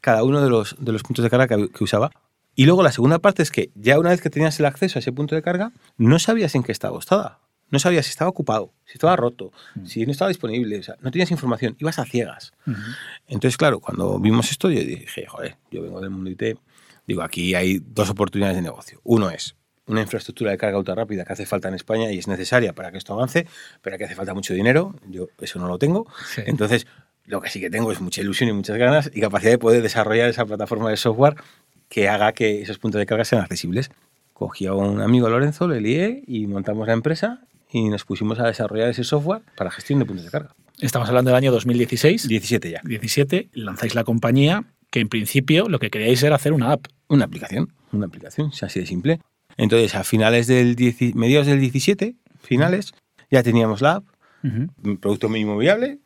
cada 0.00 0.24
uno 0.24 0.40
de 0.40 0.48
los, 0.48 0.76
de 0.78 0.92
los 0.92 1.02
puntos 1.02 1.22
de 1.22 1.30
carga 1.30 1.48
que, 1.48 1.68
que 1.68 1.84
usaba. 1.84 2.10
Y 2.54 2.64
luego 2.66 2.82
la 2.82 2.92
segunda 2.92 3.18
parte 3.18 3.42
es 3.42 3.50
que 3.50 3.70
ya 3.74 3.98
una 3.98 4.10
vez 4.10 4.20
que 4.20 4.30
tenías 4.30 4.58
el 4.60 4.66
acceso 4.66 4.98
a 4.98 5.00
ese 5.00 5.12
punto 5.12 5.34
de 5.34 5.42
carga, 5.42 5.72
no 5.98 6.18
sabías 6.18 6.54
en 6.54 6.62
qué 6.62 6.72
estado 6.72 6.98
estaba. 6.98 7.40
No 7.70 7.78
sabías 7.78 8.06
si 8.06 8.10
estaba 8.10 8.28
ocupado, 8.28 8.72
si 8.84 8.94
estaba 8.94 9.14
roto, 9.14 9.52
si 9.84 10.04
no 10.04 10.10
estaba 10.10 10.28
disponible. 10.28 10.78
O 10.78 10.82
sea, 10.82 10.96
no 11.00 11.10
tenías 11.12 11.30
información, 11.30 11.76
ibas 11.78 12.00
a 12.00 12.04
ciegas. 12.04 12.52
Entonces, 13.28 13.56
claro, 13.56 13.78
cuando 13.78 14.18
vimos 14.18 14.50
esto, 14.50 14.70
yo 14.70 14.80
dije, 14.80 15.26
joder, 15.26 15.56
yo 15.70 15.82
vengo 15.82 16.00
del 16.00 16.10
mundo 16.10 16.30
IT, 16.30 16.58
digo, 17.10 17.22
aquí 17.22 17.56
hay 17.56 17.82
dos 17.84 18.08
oportunidades 18.08 18.56
de 18.56 18.62
negocio. 18.62 19.00
Uno 19.02 19.30
es 19.30 19.56
una 19.86 20.00
infraestructura 20.00 20.52
de 20.52 20.58
carga 20.58 20.78
ultra 20.78 20.94
rápida 20.94 21.24
que 21.24 21.32
hace 21.32 21.44
falta 21.44 21.66
en 21.66 21.74
España 21.74 22.12
y 22.12 22.18
es 22.18 22.28
necesaria 22.28 22.72
para 22.72 22.92
que 22.92 22.98
esto 22.98 23.12
avance, 23.12 23.48
pero 23.82 23.98
que 23.98 24.04
hace 24.04 24.14
falta 24.14 24.32
mucho 24.32 24.54
dinero. 24.54 24.94
Yo 25.08 25.26
eso 25.40 25.58
no 25.58 25.66
lo 25.66 25.76
tengo. 25.76 26.06
Sí. 26.32 26.42
Entonces, 26.46 26.86
lo 27.24 27.40
que 27.40 27.50
sí 27.50 27.58
que 27.58 27.68
tengo 27.68 27.90
es 27.90 28.00
mucha 28.00 28.20
ilusión 28.20 28.48
y 28.48 28.52
muchas 28.52 28.76
ganas 28.76 29.10
y 29.12 29.20
capacidad 29.20 29.50
de 29.50 29.58
poder 29.58 29.82
desarrollar 29.82 30.28
esa 30.28 30.46
plataforma 30.46 30.88
de 30.90 30.96
software 30.96 31.34
que 31.88 32.08
haga 32.08 32.32
que 32.32 32.62
esos 32.62 32.78
puntos 32.78 33.00
de 33.00 33.06
carga 33.06 33.24
sean 33.24 33.42
accesibles. 33.42 33.90
Cogí 34.32 34.66
a 34.66 34.74
un 34.74 35.00
amigo 35.00 35.28
Lorenzo, 35.28 35.66
le 35.66 35.80
lié 35.80 36.22
y 36.28 36.46
montamos 36.46 36.86
la 36.86 36.92
empresa 36.92 37.40
y 37.72 37.88
nos 37.88 38.04
pusimos 38.04 38.38
a 38.38 38.46
desarrollar 38.46 38.88
ese 38.88 39.02
software 39.02 39.42
para 39.56 39.72
gestión 39.72 39.98
de 39.98 40.04
puntos 40.04 40.24
de 40.26 40.30
carga. 40.30 40.54
Estamos 40.78 41.08
hablando 41.08 41.30
del 41.30 41.38
año 41.38 41.50
2016. 41.50 42.28
17 42.28 42.70
ya. 42.70 42.80
17, 42.84 43.48
lanzáis 43.54 43.96
la 43.96 44.04
compañía 44.04 44.64
que 44.90 45.00
en 45.00 45.08
principio 45.08 45.68
lo 45.68 45.78
que 45.78 45.90
queríais 45.90 46.22
era 46.22 46.36
hacer 46.36 46.52
una 46.52 46.72
app. 46.72 46.86
Una 47.10 47.24
aplicación, 47.24 47.72
una 47.92 48.06
aplicación, 48.06 48.50
es 48.52 48.62
así 48.62 48.78
de 48.78 48.86
simple. 48.86 49.20
Entonces, 49.56 49.96
a 49.96 50.04
finales 50.04 50.46
del 50.46 50.76
10 50.76 51.16
mediados 51.16 51.48
del 51.48 51.60
17, 51.60 52.14
finales, 52.40 52.94
ya 53.30 53.42
teníamos 53.42 53.80
la 53.82 53.96
app, 53.96 54.04
un 54.44 54.96
producto 54.96 55.28
mínimo 55.28 55.58
viable, 55.58 55.98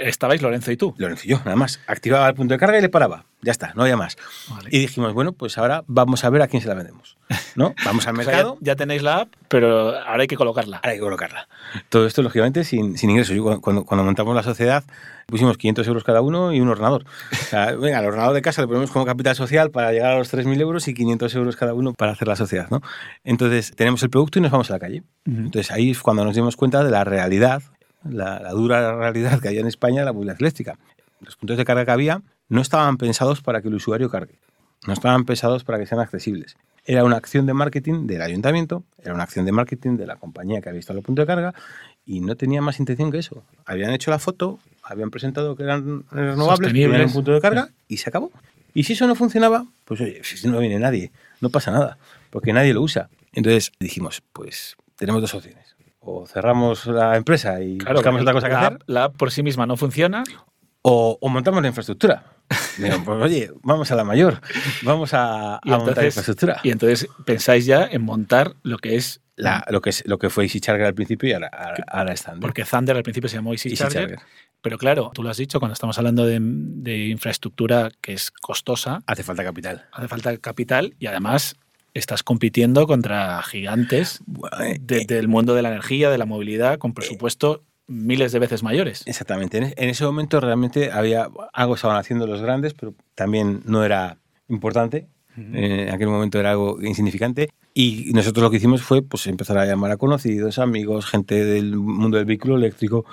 Estabais 0.00 0.42
Lorenzo 0.42 0.72
y 0.72 0.76
tú. 0.76 0.94
Lorenzo 0.98 1.22
y 1.26 1.30
yo, 1.30 1.38
nada 1.44 1.56
más. 1.56 1.80
Activaba 1.86 2.28
el 2.28 2.34
punto 2.34 2.54
de 2.54 2.58
carga 2.58 2.78
y 2.78 2.82
le 2.82 2.88
paraba. 2.88 3.24
Ya 3.42 3.52
está, 3.52 3.72
no 3.74 3.82
había 3.82 3.96
más. 3.96 4.16
Vale. 4.48 4.68
Y 4.72 4.78
dijimos, 4.80 5.12
bueno, 5.14 5.32
pues 5.32 5.56
ahora 5.58 5.84
vamos 5.86 6.24
a 6.24 6.30
ver 6.30 6.42
a 6.42 6.48
quién 6.48 6.62
se 6.62 6.68
la 6.68 6.74
vendemos. 6.74 7.16
¿No? 7.56 7.74
Vamos 7.84 8.06
al 8.06 8.14
O 8.14 8.22
sea, 8.22 8.26
mercado. 8.32 8.54
ya, 8.60 8.72
ya 8.72 8.76
tenéis 8.76 9.02
la 9.02 9.16
app, 9.22 9.28
pero 9.48 9.96
ahora 9.98 10.22
hay 10.22 10.26
que 10.28 10.36
colocarla. 10.36 10.76
Ahora 10.76 10.90
hay 10.90 10.96
que 10.96 11.02
colocarla. 11.02 11.48
Todo 11.88 12.06
esto, 12.06 12.22
lógicamente, 12.22 12.62
sin, 12.64 12.96
sin 12.98 13.10
ingresos. 13.10 13.34
Yo, 13.36 13.42
cuando- 13.60 13.84
cuando, 13.84 14.04
montamos 14.04 14.34
la 14.34 14.42
sociedad, 14.42 14.84
pusimos 15.26 15.56
500 15.58 15.86
euros 15.88 16.04
cada 16.04 16.20
uno 16.20 16.52
y 16.52 16.60
un 16.60 16.68
ordenador. 16.68 17.04
O 17.32 17.34
sea, 17.36 17.72
venga, 17.76 17.98
al 17.98 18.06
ordenador 18.06 18.34
de 18.34 18.42
casa 18.42 18.60
le 18.62 18.68
ponemos 18.68 18.90
como 18.90 19.04
capital 19.06 19.34
social 19.36 19.70
para 19.70 19.92
llegar 19.92 20.12
a 20.12 20.18
los 20.18 20.32
3.000 20.32 20.60
euros 20.60 20.86
y 20.88 20.94
500 20.94 21.34
euros 21.34 21.56
cada 21.56 21.74
uno 21.74 21.92
para 21.94 22.12
hacer 22.12 22.28
la 22.28 22.36
sociedad. 22.36 22.68
¿no? 22.70 22.80
Entonces, 23.24 23.72
tenemos 23.76 24.02
el 24.02 24.10
producto 24.10 24.38
y 24.38 24.42
nos 24.42 24.52
vamos 24.52 24.70
a 24.70 24.74
la 24.74 24.78
calle. 24.78 25.02
Ujú. 25.26 25.36
Entonces, 25.38 25.70
ahí 25.72 25.90
es 25.90 26.00
cuando 26.00 26.24
nos 26.24 26.34
dimos 26.36 26.56
cuenta 26.56 26.84
de 26.84 26.90
la 26.90 27.02
realidad, 27.04 27.62
la, 28.10 28.40
la 28.40 28.50
dura 28.50 28.96
realidad 28.96 29.40
que 29.40 29.48
había 29.48 29.60
en 29.60 29.66
España 29.66 30.00
de 30.00 30.06
la 30.06 30.12
movilidad 30.12 30.36
eléctrica. 30.40 30.78
Los 31.20 31.36
puntos 31.36 31.56
de 31.56 31.64
carga 31.64 31.84
que 31.84 31.90
había 31.90 32.22
no 32.48 32.60
estaban 32.60 32.96
pensados 32.96 33.40
para 33.40 33.62
que 33.62 33.68
el 33.68 33.74
usuario 33.74 34.10
cargue. 34.10 34.38
No 34.86 34.92
estaban 34.92 35.24
pensados 35.24 35.64
para 35.64 35.78
que 35.78 35.86
sean 35.86 36.00
accesibles. 36.00 36.56
Era 36.84 37.02
una 37.02 37.16
acción 37.16 37.46
de 37.46 37.54
marketing 37.54 38.06
del 38.06 38.22
ayuntamiento, 38.22 38.84
era 39.02 39.12
una 39.12 39.24
acción 39.24 39.44
de 39.44 39.50
marketing 39.50 39.96
de 39.96 40.06
la 40.06 40.16
compañía 40.16 40.60
que 40.60 40.68
había 40.68 40.78
instalado 40.78 41.00
el 41.00 41.04
punto 41.04 41.22
de 41.22 41.26
carga 41.26 41.54
y 42.04 42.20
no 42.20 42.36
tenía 42.36 42.62
más 42.62 42.78
intención 42.78 43.10
que 43.10 43.18
eso. 43.18 43.42
Habían 43.64 43.92
hecho 43.92 44.12
la 44.12 44.20
foto, 44.20 44.60
habían 44.84 45.10
presentado 45.10 45.56
que 45.56 45.64
eran 45.64 46.04
renovables, 46.12 46.72
que 46.72 46.78
Sostenibles. 46.78 47.06
un 47.08 47.12
punto 47.12 47.32
de 47.32 47.40
carga 47.40 47.70
y 47.88 47.96
se 47.96 48.08
acabó. 48.08 48.30
Y 48.72 48.84
si 48.84 48.92
eso 48.92 49.08
no 49.08 49.16
funcionaba, 49.16 49.66
pues 49.84 50.00
oye, 50.00 50.20
si 50.22 50.46
no 50.46 50.60
viene 50.60 50.78
nadie, 50.78 51.10
no 51.40 51.50
pasa 51.50 51.72
nada, 51.72 51.98
porque 52.30 52.52
nadie 52.52 52.72
lo 52.72 52.82
usa. 52.82 53.08
Entonces 53.32 53.72
dijimos, 53.80 54.22
pues 54.32 54.76
tenemos 54.94 55.20
dos 55.20 55.34
opciones. 55.34 55.65
O 56.08 56.26
cerramos 56.26 56.86
la 56.86 57.16
empresa 57.16 57.60
y 57.60 57.78
buscamos 57.78 58.20
otra 58.22 58.32
cosa 58.32 58.46
que 58.46 58.52
la, 58.54 58.60
hacer, 58.66 58.78
la 58.86 59.04
app 59.04 59.16
por 59.16 59.30
sí 59.32 59.42
misma 59.42 59.66
no 59.66 59.76
funciona. 59.76 60.22
o, 60.82 61.18
o 61.20 61.28
montamos 61.28 61.60
la 61.62 61.68
infraestructura. 61.68 62.22
Digo, 62.78 62.96
pues 63.04 63.22
oye, 63.22 63.50
vamos 63.62 63.90
a 63.90 63.96
la 63.96 64.04
mayor, 64.04 64.40
vamos 64.82 65.12
a, 65.14 65.56
a 65.56 65.60
Y 65.64 65.70
montar 65.70 65.88
entonces, 65.88 66.04
infraestructura. 66.16 66.60
y 66.62 66.70
entonces 66.70 67.08
pensáis 67.24 67.66
ya 67.66 67.84
en 67.90 68.02
montar 68.02 68.54
lo 68.62 68.78
que 68.78 68.94
es. 68.96 69.20
La- 69.34 69.66
lo, 69.68 69.80
que 69.82 69.90
es, 69.90 70.02
lo 70.06 70.18
que 70.18 70.30
fue 70.30 70.44
Easy 70.44 70.60
Charger 70.60 70.86
al 70.86 70.94
principio 70.94 71.28
y 71.28 71.32
ahora, 71.32 71.50
ahora, 71.88 72.12
está. 72.14 72.34
¿no? 72.34 72.40
Porque 72.40 72.64
Thunder 72.64 72.96
al 72.96 73.02
principio 73.02 73.28
se 73.28 73.36
llamó 73.36 73.52
Easy, 73.52 73.68
Easy 73.68 73.76
Charger, 73.82 74.02
Charger. 74.10 74.18
Pero 74.62 74.78
claro, 74.78 75.10
tú 75.12 75.22
lo 75.22 75.28
has 75.28 75.36
dicho, 75.36 75.58
cuando 75.58 75.74
estamos 75.74 75.98
hablando 75.98 76.24
de, 76.24 76.38
de 76.40 77.08
infraestructura 77.08 77.90
que 78.00 78.12
es 78.14 78.30
costosa, 78.30 79.02
Hace 79.06 79.22
falta 79.24 79.42
capital. 79.44 79.86
hace 79.92 80.08
falta 80.08 80.36
capital 80.38 80.94
y 80.98 81.06
además 81.06 81.56
estás 81.98 82.22
compitiendo 82.22 82.86
contra 82.86 83.42
gigantes 83.42 84.20
eh, 84.62 84.78
de- 84.80 85.02
eh, 85.02 85.04
del 85.06 85.28
mundo 85.28 85.54
de 85.54 85.62
la 85.62 85.68
energía, 85.70 86.10
de 86.10 86.18
la 86.18 86.26
movilidad, 86.26 86.78
con 86.78 86.92
presupuesto 86.94 87.62
miles 87.88 88.32
de 88.32 88.38
veces 88.40 88.62
mayores. 88.62 89.02
Exactamente. 89.06 89.58
En, 89.58 89.88
ese 89.88 90.04
momento 90.04 90.40
realmente 90.40 90.90
había 90.90 91.28
algo 91.52 91.74
estaban 91.76 91.96
haciendo 91.96 92.26
los 92.26 92.42
grandes, 92.42 92.74
pero 92.74 92.94
también 93.14 93.62
no 93.64 93.84
era 93.84 94.18
importante. 94.48 95.06
Eh, 95.36 95.86
En 95.88 95.94
aquel 95.94 96.08
momento 96.08 96.40
era 96.40 96.50
algo 96.52 96.82
insignificante. 96.82 97.50
Y 97.74 98.10
nosotros 98.14 98.42
lo 98.42 98.50
que 98.50 98.56
hicimos 98.56 98.82
fue 98.82 99.02
pues, 99.02 99.26
empezar 99.26 99.58
a 99.58 99.66
llamar 99.66 99.90
a 99.92 99.98
conocidos, 99.98 100.58
amigos, 100.58 101.04
gente 101.06 101.44
del 101.44 101.76
mundo 101.76 102.16
del 102.16 102.26
vehículo 102.26 102.56
eléctrico. 102.56 103.04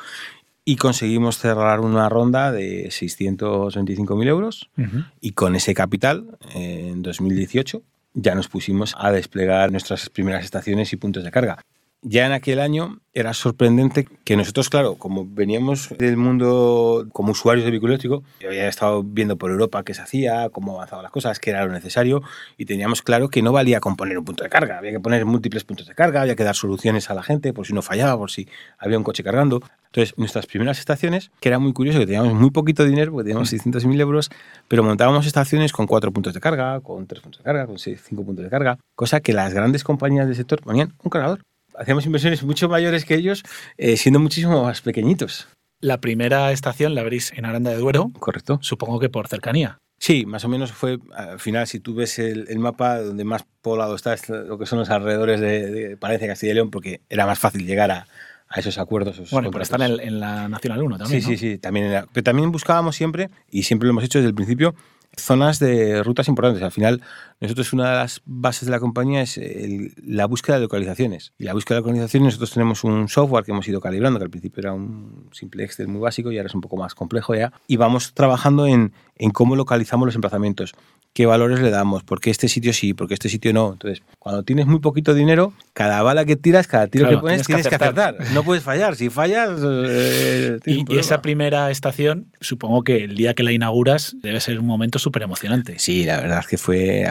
Y 0.66 0.78
conseguimos 0.78 1.38
cerrar 1.38 1.82
una 1.82 2.08
ronda 2.08 2.52
de 2.54 2.90
625.000 2.90 4.28
euros. 4.28 4.70
Ujú. 4.78 5.04
Y 5.22 5.32
con 5.32 5.56
ese 5.56 5.74
capital, 5.74 6.38
eh, 6.56 6.90
en 6.94 7.02
2018, 7.02 7.84
ya 8.14 8.36
nos 8.36 8.48
pusimos 8.48 8.96
a 8.98 9.12
desplegar 9.12 9.72
nuestras 9.72 10.10
primeras 10.10 10.44
estaciones 10.44 10.94
y 10.94 10.98
puntos 10.98 11.24
de 11.24 11.32
carga. 11.32 11.64
Ya 12.06 12.26
en 12.26 12.34
aquel 12.34 12.60
año 12.60 13.00
era 13.14 13.34
sorprendente 13.34 14.06
que 14.26 14.36
nosotros, 14.36 14.70
claro, 14.70 14.96
como 14.96 15.26
veníamos 15.26 15.88
del 15.98 16.18
mundo 16.18 17.08
como 17.14 17.32
usuarios 17.32 17.64
de 17.64 17.72
vehículo 17.72 17.94
eléctrico, 17.94 18.24
yo 18.42 18.50
había 18.50 18.68
estado 18.68 19.04
viendo 19.04 19.38
por 19.38 19.52
Europa 19.52 19.84
qué 19.84 19.94
se 19.94 20.02
hacía, 20.02 20.50
cómo 20.50 20.74
avanzaban 20.76 21.04
las 21.04 21.14
cosas, 21.14 21.40
qué 21.40 21.52
era 21.52 21.64
lo 21.66 21.72
necesario, 21.72 22.22
y 22.58 22.66
teníamos 22.66 23.04
claro 23.04 23.30
que 23.30 23.42
no 23.42 23.54
valía 23.54 23.80
con 23.80 23.96
poner 23.96 24.18
un 24.18 24.26
punto 24.26 24.44
de 24.44 24.50
carga, 24.50 24.80
había 24.80 24.92
que 24.92 25.00
poner 25.00 25.24
múltiples 25.26 25.64
puntos 25.64 25.88
de 25.88 25.96
carga, 25.96 26.22
había 26.22 26.36
que 26.36 26.44
dar 26.44 26.56
soluciones 26.56 27.10
a 27.10 27.14
la 27.14 27.24
gente 27.24 27.54
por 27.54 27.66
si 27.66 27.72
no 27.72 27.82
fallaba, 27.82 28.18
por 28.18 28.32
si 28.32 28.50
había 28.78 28.98
un 28.98 29.06
coche 29.06 29.24
cargando. 29.24 29.62
Entonces, 29.86 30.18
nuestras 30.18 30.46
primeras 30.46 30.80
estaciones, 30.80 31.32
que 31.40 31.48
era 31.48 31.60
muy 31.60 31.72
curioso, 31.72 32.00
que 32.00 32.06
teníamos 32.06 32.34
muy 32.34 32.52
poquito 32.52 32.84
dinero, 32.84 33.14
porque 33.14 33.30
teníamos 33.30 33.54
600.000 33.54 34.02
euros, 34.02 34.30
pero 34.68 34.84
montábamos 34.84 35.26
estaciones 35.26 35.72
con 35.72 35.88
cuatro 35.88 36.12
puntos 36.12 36.34
de 36.34 36.42
carga, 36.42 36.82
con 36.82 37.08
tres 37.08 37.22
puntos 37.22 37.40
de 37.40 37.46
carga, 37.46 37.66
con 37.66 37.80
seis, 37.80 38.04
cinco 38.04 38.26
puntos 38.26 38.44
de 38.44 38.50
carga, 38.50 38.78
cosa 38.96 39.22
que 39.22 39.32
las 39.32 39.54
grandes 39.54 39.86
compañías 39.86 40.26
del 40.26 40.36
sector 40.36 40.62
ponían 40.62 40.94
un 41.02 41.10
cargador. 41.10 41.40
Hacíamos 41.78 42.06
inversiones 42.06 42.44
mucho 42.44 42.70
mayores 42.70 43.06
que 43.06 43.16
ellos, 43.16 43.44
eh, 43.78 43.98
siendo 43.98 44.20
muchísimo 44.20 44.64
más 44.64 44.82
pequeñitos. 44.82 45.48
La 45.82 46.00
primera 46.00 46.52
estación 46.52 46.96
la 46.96 47.02
abrís 47.02 47.34
en 47.36 47.46
Aranda 47.46 47.72
de 47.72 47.78
Duero, 47.78 48.12
Correcto. 48.20 48.60
supongo 48.62 49.00
que 49.00 49.10
por 49.10 49.28
cercanía. 49.28 49.78
Sí, 50.00 50.26
más 50.26 50.44
o 50.44 50.50
menos 50.50 50.72
fue, 50.72 51.00
al 51.16 51.40
final, 51.40 51.66
si 51.68 51.80
tú 51.80 51.96
ves 51.96 52.20
el, 52.20 52.46
el 52.50 52.60
mapa, 52.60 53.00
donde 53.00 53.24
más 53.24 53.46
poblado 53.62 53.96
está, 53.96 54.14
es 54.14 54.28
lo 54.30 54.58
que 54.58 54.66
son 54.66 54.80
los 54.80 54.90
alrededores 54.90 55.40
de, 55.40 55.72
de 55.72 55.98
Palencia, 55.98 56.28
Castilla 56.28 56.52
y 56.52 56.56
León, 56.56 56.72
porque 56.72 57.02
era 57.10 57.26
más 57.26 57.40
fácil 57.40 57.66
llegar 57.66 57.90
a, 57.92 58.08
a 58.50 58.60
esos 58.60 58.78
acuerdos. 58.80 59.16
esos 59.16 59.32
Bueno, 59.32 59.50
pero 59.52 59.64
están 59.64 59.82
en, 59.82 60.00
en 60.02 60.20
la 60.20 60.48
Nacional 60.50 60.82
1 60.84 60.98
también. 60.98 61.22
Sí, 61.22 61.32
¿no? 61.32 61.38
sí, 61.38 61.52
sí. 61.52 61.58
También 61.58 61.86
era- 61.88 62.06
pero 62.12 62.24
también 62.24 62.52
buscábamos 62.52 62.96
siempre, 62.98 63.30
y 63.50 63.64
siempre 63.64 63.88
lo 63.88 63.92
hemos 63.92 64.04
hecho 64.04 64.20
desde 64.20 64.30
el 64.30 64.36
principio, 64.36 64.76
zonas 65.16 65.60
de 65.60 66.04
rutas 66.04 66.28
importantes. 66.28 66.64
Al 66.64 66.72
final, 66.72 67.02
nosotros 67.42 67.74
una 67.74 67.90
de 67.90 67.96
las 67.98 68.22
bases 68.26 68.66
de 68.66 68.72
la 68.72 68.80
compañía 68.80 69.22
es 69.22 69.38
el- 69.38 69.94
la 70.06 70.26
búsqueda 70.26 70.56
de 70.58 70.62
localizaciones. 70.64 71.34
Y 71.38 71.44
la 71.44 71.54
búsqueda 71.54 71.76
de 71.78 71.82
localizaciones, 71.82 72.26
nosotros 72.28 72.52
tenemos 72.52 72.84
un 72.84 73.08
software 73.10 73.44
que 73.44 73.52
hemos 73.52 73.68
ido 73.68 73.82
calibrando, 73.82 74.20
que 74.20 74.26
al 74.26 74.32
principio 74.32 74.62
era 74.62 74.74
un 74.74 75.30
simple 75.32 75.64
Excel 75.64 75.88
muy 75.88 76.02
básico 76.02 76.32
y 76.32 76.38
ahora 76.38 76.48
es 76.48 76.56
un 76.56 76.62
poco 76.62 76.78
más 76.78 76.96
complejo 76.96 77.36
ya. 77.36 77.52
Y 77.68 77.78
vamos 77.78 78.14
trabajando 78.14 78.66
en, 78.68 78.94
en 79.18 79.32
cómo 79.32 79.56
localizamos 79.56 80.06
los 80.06 80.16
emplazamientos, 80.16 80.74
qué 81.14 81.26
valores 81.28 81.60
le 81.60 81.70
damos, 81.70 82.04
por 82.04 82.20
qué 82.20 82.32
este 82.32 82.48
sitio 82.48 82.74
sí, 82.74 82.94
por 82.96 83.08
qué 83.08 83.14
este 83.14 83.30
sitio 83.30 83.54
no. 83.54 83.74
Entonces, 83.74 84.02
cuando 84.18 84.42
tienes 84.44 84.66
muy 84.66 84.80
poquito 84.80 85.14
dinero, 85.14 85.54
cada 85.74 86.02
bala 86.02 86.26
que 86.26 86.36
tiras, 86.36 86.68
cada 86.68 86.88
tiro 86.88 87.06
Claro, 87.06 87.18
que 87.18 87.22
pones, 87.22 87.46
tienes 87.46 87.48
tienes, 87.48 87.66
que 87.66 87.70
que 87.70 87.76
acertar. 87.76 88.18
No 88.34 88.44
puedes 88.44 88.64
fallar. 88.64 88.96
Si 88.96 89.10
fallas, 89.12 89.60
eh, 89.64 90.60
tienes 90.64 90.86
Y, 90.90 90.96
y 90.96 90.98
esa 90.98 91.22
primera 91.22 91.70
estación, 91.70 92.28
supongo 92.42 92.84
que 92.84 93.04
el 93.04 93.16
día 93.16 93.34
que 93.36 93.44
la 93.44 93.52
inauguras 93.52 94.16
debe 94.22 94.40
ser 94.40 94.60
un 94.60 94.66
momento 94.66 94.98
súper 95.00 95.22
emocionante. 95.24 95.78
Sí, 95.78 96.04
la 96.04 96.18
verdad 96.20 96.40
es 96.40 96.48
que 96.48 96.58
fue 96.58 97.06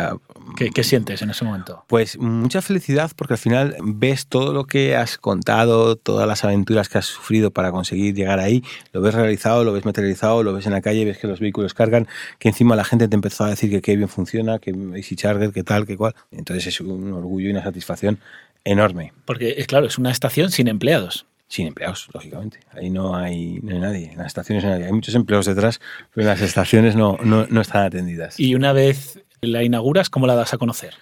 ¿Qué, 0.57 0.71
qué 0.71 0.85
sientes 0.85 1.23
en 1.23 1.31
ese 1.31 1.45
momento? 1.45 1.85
Pues 1.87 2.19
mucha 2.19 2.63
felicidad 2.63 3.11
porque 3.17 3.35
al 3.35 3.39
final 3.39 3.77
ves 3.83 4.27
todo 4.27 4.53
lo 4.53 4.65
que 4.65 4.97
has 4.97 5.19
contado, 5.19 5.97
todas 5.97 6.27
las 6.27 6.45
aventuras 6.45 6.89
que 6.89 6.99
has 6.99 7.07
sufrido 7.07 7.51
para 7.51 7.71
conseguir 7.71 8.15
llegar 8.15 8.41
ahí, 8.41 8.63
lo 8.93 9.01
ves 9.01 9.15
realizado, 9.15 9.65
lo 9.65 9.73
ves 9.73 9.85
materializado, 9.85 10.43
lo 10.43 10.53
ves 10.53 10.67
en 10.67 10.73
la 10.73 10.81
calle, 10.81 11.05
ves 11.05 11.19
que 11.19 11.27
los 11.27 11.41
vehículos 11.41 11.75
cargan, 11.75 12.09
que 12.39 12.49
encima 12.49 12.77
la 12.77 12.85
gente 12.85 13.09
te 13.09 13.15
empezó 13.15 13.45
a 13.45 13.51
decir 13.51 13.71
que 13.71 13.81
qué 13.81 13.97
bien 13.97 14.09
funciona, 14.09 14.59
que 14.59 14.71
Easy 14.97 15.17
Charger, 15.17 15.53
que 15.53 15.63
tal, 15.63 15.87
que 15.87 15.97
cual. 15.97 16.15
Entonces 16.31 16.67
es 16.67 16.81
un 16.81 17.13
orgullo 17.13 17.49
y 17.49 17.51
una 17.53 17.63
satisfacción 17.63 18.19
enorme. 18.65 19.13
Porque, 19.25 19.51
eh, 19.59 19.67
claro, 19.67 19.87
es 19.87 19.99
una 19.99 20.11
estación 20.11 20.51
sin 20.51 20.69
empleados. 20.69 21.27
Sin 21.49 21.67
empleados, 21.67 22.09
lógicamente. 22.15 22.61
Ahí 22.73 22.89
no 22.89 23.15
hay, 23.15 23.61
no 23.63 23.75
hay 23.75 23.81
nadie. 23.81 24.13
En 24.13 24.19
las 24.19 24.29
estaciones 24.29 24.65
no 24.65 24.71
hay 24.71 24.75
nadie. 24.77 24.87
Hay 24.87 24.93
muchos 24.93 25.15
empleos 25.15 25.45
detrás, 25.47 25.81
pero 26.15 26.23
en 26.23 26.29
las 26.29 26.41
estaciones 26.41 26.97
no, 26.97 27.19
no, 27.23 27.47
no 27.47 27.61
están 27.61 27.85
atendidas. 27.85 28.41
Y 28.41 28.55
una 28.55 28.73
vez 28.73 29.23
la 29.43 29.63
inauguras, 29.65 30.09
¿cómo 30.09 30.27
la 30.27 30.35
das 30.37 30.55
a 30.55 30.59
conocer? 30.59 30.95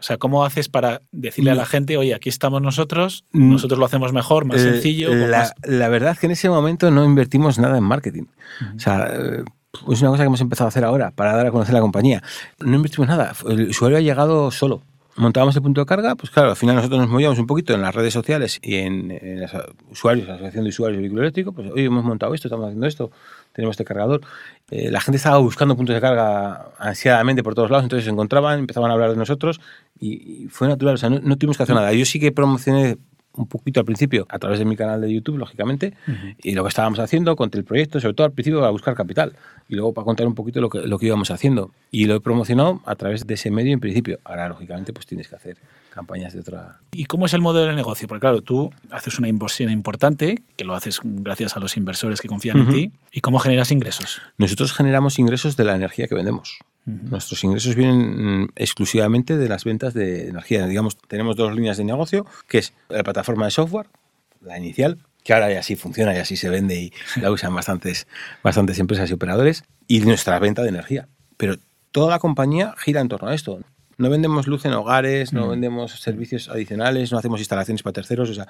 O 0.00 0.02
sea, 0.02 0.16
¿cómo 0.16 0.44
haces 0.44 0.68
para 0.68 1.02
decirle 1.12 1.52
a 1.52 1.54
la 1.54 1.64
gente, 1.66 1.96
oye, 1.96 2.14
aquí 2.14 2.28
estamos 2.28 2.60
nosotros, 2.60 3.24
Mm. 3.32 3.52
nosotros 3.52 3.78
lo 3.78 3.84
hacemos 3.86 4.12
mejor, 4.12 4.44
más 4.46 4.60
Eh, 4.60 4.72
sencillo? 4.72 5.08
con 5.10 5.30
La, 5.30 5.38
más- 5.38 5.54
la 5.62 5.88
verdad 5.88 6.12
es 6.12 6.18
que 6.18 6.26
en 6.26 6.32
ese 6.32 6.48
momento 6.50 6.90
no 6.90 7.04
invertimos 7.04 7.58
nada 7.58 7.78
en 7.78 7.84
marketing. 7.84 8.24
O 8.74 8.80
sea, 8.80 9.08
eh, 9.12 9.44
es 9.90 10.00
una 10.00 10.10
cosa 10.10 10.22
que 10.24 10.26
hemos 10.26 10.40
empezado 10.40 10.66
a 10.66 10.68
hacer 10.70 10.84
ahora 10.84 11.12
para 11.12 11.36
dar 11.36 11.46
a 11.46 11.50
conocer 11.52 11.72
la 11.74 11.80
compañía. 11.80 12.22
No 12.58 12.74
invertimos 12.76 13.06
nada. 13.08 13.32
El 13.48 13.68
usuario 13.68 13.98
ha 13.98 14.00
llegado 14.00 14.50
solo. 14.50 14.82
Montábamos 15.16 15.54
el 15.56 15.62
punto 15.62 15.82
de 15.82 15.86
carga, 15.86 16.14
pues 16.14 16.30
claro, 16.30 16.50
al 16.50 16.56
final 16.56 16.76
nosotros 16.76 17.00
nos 17.00 17.10
movíamos 17.10 17.38
un 17.38 17.46
poquito 17.46 17.74
en 17.74 17.82
las 17.82 17.94
redes 17.94 18.14
sociales 18.14 18.58
y 18.62 18.76
en, 18.76 19.10
en 19.10 19.42
los 19.42 19.50
usuarios, 19.90 20.26
la 20.26 20.34
asociación 20.34 20.64
de 20.64 20.70
usuarios 20.70 20.96
de 20.96 21.02
vehículo 21.02 21.22
eléctrico, 21.22 21.52
pues 21.52 21.70
hoy 21.70 21.84
hemos 21.84 22.02
montado 22.02 22.32
esto, 22.34 22.48
estamos 22.48 22.66
haciendo 22.66 22.86
esto, 22.86 23.10
tenemos 23.52 23.74
este 23.74 23.84
cargador. 23.84 24.22
Eh, 24.70 24.90
la 24.90 25.02
gente 25.02 25.18
estaba 25.18 25.36
buscando 25.36 25.76
puntos 25.76 25.94
de 25.94 26.00
carga 26.00 26.70
ansiadamente 26.78 27.42
por 27.42 27.54
todos 27.54 27.70
lados, 27.70 27.84
entonces 27.84 28.06
se 28.06 28.10
encontraban, 28.10 28.60
empezaban 28.60 28.90
a 28.90 28.94
hablar 28.94 29.10
de 29.10 29.16
nosotros 29.16 29.60
y, 30.00 30.44
y 30.44 30.48
fue 30.48 30.66
natural, 30.66 30.94
o 30.94 30.98
sea, 30.98 31.10
no, 31.10 31.20
no 31.20 31.36
tuvimos 31.36 31.58
que 31.58 31.64
hacer 31.64 31.74
nada. 31.74 31.92
Yo 31.92 32.06
sí 32.06 32.18
que 32.18 32.32
promocioné 32.32 32.96
un 33.34 33.46
poquito 33.46 33.80
al 33.80 33.86
principio 33.86 34.26
a 34.28 34.38
través 34.38 34.58
de 34.58 34.64
mi 34.64 34.76
canal 34.76 35.00
de 35.00 35.12
YouTube, 35.12 35.38
lógicamente, 35.38 35.94
y 36.42 36.52
lo 36.52 36.62
que 36.62 36.68
estábamos 36.68 36.98
haciendo 36.98 37.36
contra 37.36 37.58
el 37.58 37.64
proyecto, 37.64 38.00
sobre 38.00 38.14
todo 38.14 38.26
al 38.26 38.32
principio 38.32 38.60
para 38.60 38.70
buscar 38.70 38.94
capital 38.94 39.34
y 39.68 39.74
luego 39.74 39.92
para 39.92 40.04
contar 40.04 40.26
un 40.26 40.34
poquito 40.34 40.60
lo 40.60 40.68
que, 40.68 40.80
lo 40.80 40.98
que 40.98 41.06
íbamos 41.06 41.30
haciendo. 41.30 41.70
Y 41.90 42.06
lo 42.06 42.16
he 42.16 42.20
promocionado 42.20 42.80
a 42.84 42.94
través 42.94 43.26
de 43.26 43.34
ese 43.34 43.50
medio 43.50 43.72
en 43.72 43.80
principio. 43.80 44.18
Ahora, 44.24 44.48
lógicamente, 44.48 44.92
pues 44.92 45.06
tienes 45.06 45.28
que 45.28 45.36
hacer 45.36 45.56
campañas 45.92 46.32
de 46.32 46.40
otra... 46.40 46.80
¿Y 46.92 47.04
cómo 47.04 47.26
es 47.26 47.34
el 47.34 47.40
modelo 47.40 47.68
de 47.68 47.74
negocio? 47.74 48.08
Porque 48.08 48.20
claro, 48.20 48.42
tú 48.42 48.70
haces 48.90 49.18
una 49.18 49.28
inversión 49.28 49.70
importante, 49.70 50.42
que 50.56 50.64
lo 50.64 50.74
haces 50.74 51.00
gracias 51.02 51.56
a 51.56 51.60
los 51.60 51.76
inversores 51.76 52.20
que 52.20 52.28
confían 52.28 52.58
en 52.58 52.68
ti, 52.70 52.92
¿y 53.12 53.20
cómo 53.20 53.38
generas 53.38 53.70
ingresos? 53.70 54.20
Nosotros 54.38 54.72
generamos 54.72 55.18
ingresos 55.18 55.56
de 55.56 55.64
la 55.64 55.74
energía 55.74 56.08
que 56.08 56.14
vendemos. 56.14 56.58
Nuestros 56.84 57.44
ingresos 57.44 57.76
vienen 57.76 58.42
mm, 58.42 58.48
exclusivamente 58.56 59.36
de 59.36 59.48
las 59.48 59.64
ventas 59.64 59.94
de 59.94 60.28
energía. 60.28 60.66
Digamos, 60.66 60.96
tenemos 60.96 61.36
dos 61.36 61.54
líneas 61.54 61.76
de 61.76 61.84
negocio, 61.84 62.26
que 62.48 62.58
es 62.58 62.72
la 62.88 63.04
plataforma 63.04 63.44
de 63.44 63.52
software, 63.52 63.86
la 64.40 64.58
inicial, 64.58 64.98
que 65.22 65.32
ahora 65.32 65.52
ya 65.52 65.62
sí 65.62 65.76
funciona 65.76 66.14
y 66.14 66.18
así 66.18 66.36
se 66.36 66.48
vende 66.48 66.74
y 66.74 66.92
la 67.20 67.30
usan 67.30 67.54
bastantes, 67.54 68.06
bastantes 68.42 68.78
empresas 68.78 69.08
y 69.10 69.14
operadores, 69.14 69.64
y 69.86 70.00
nuestra 70.00 70.38
venta 70.38 70.62
de 70.62 70.70
energía. 70.70 71.08
Pero 71.36 71.56
toda 71.92 72.10
la 72.10 72.18
compañía 72.18 72.74
gira 72.78 73.00
en 73.00 73.08
torno 73.08 73.28
a 73.28 73.34
esto. 73.34 73.60
No 73.98 74.10
vendemos 74.10 74.48
luz 74.48 74.64
en 74.64 74.72
hogares, 74.72 75.32
no 75.32 75.48
vendemos 75.48 76.00
servicios 76.00 76.48
adicionales, 76.48 77.12
no 77.12 77.18
hacemos 77.18 77.38
instalaciones 77.38 77.84
para 77.84 77.92
terceros. 77.92 78.30
O 78.30 78.34
sea, 78.34 78.48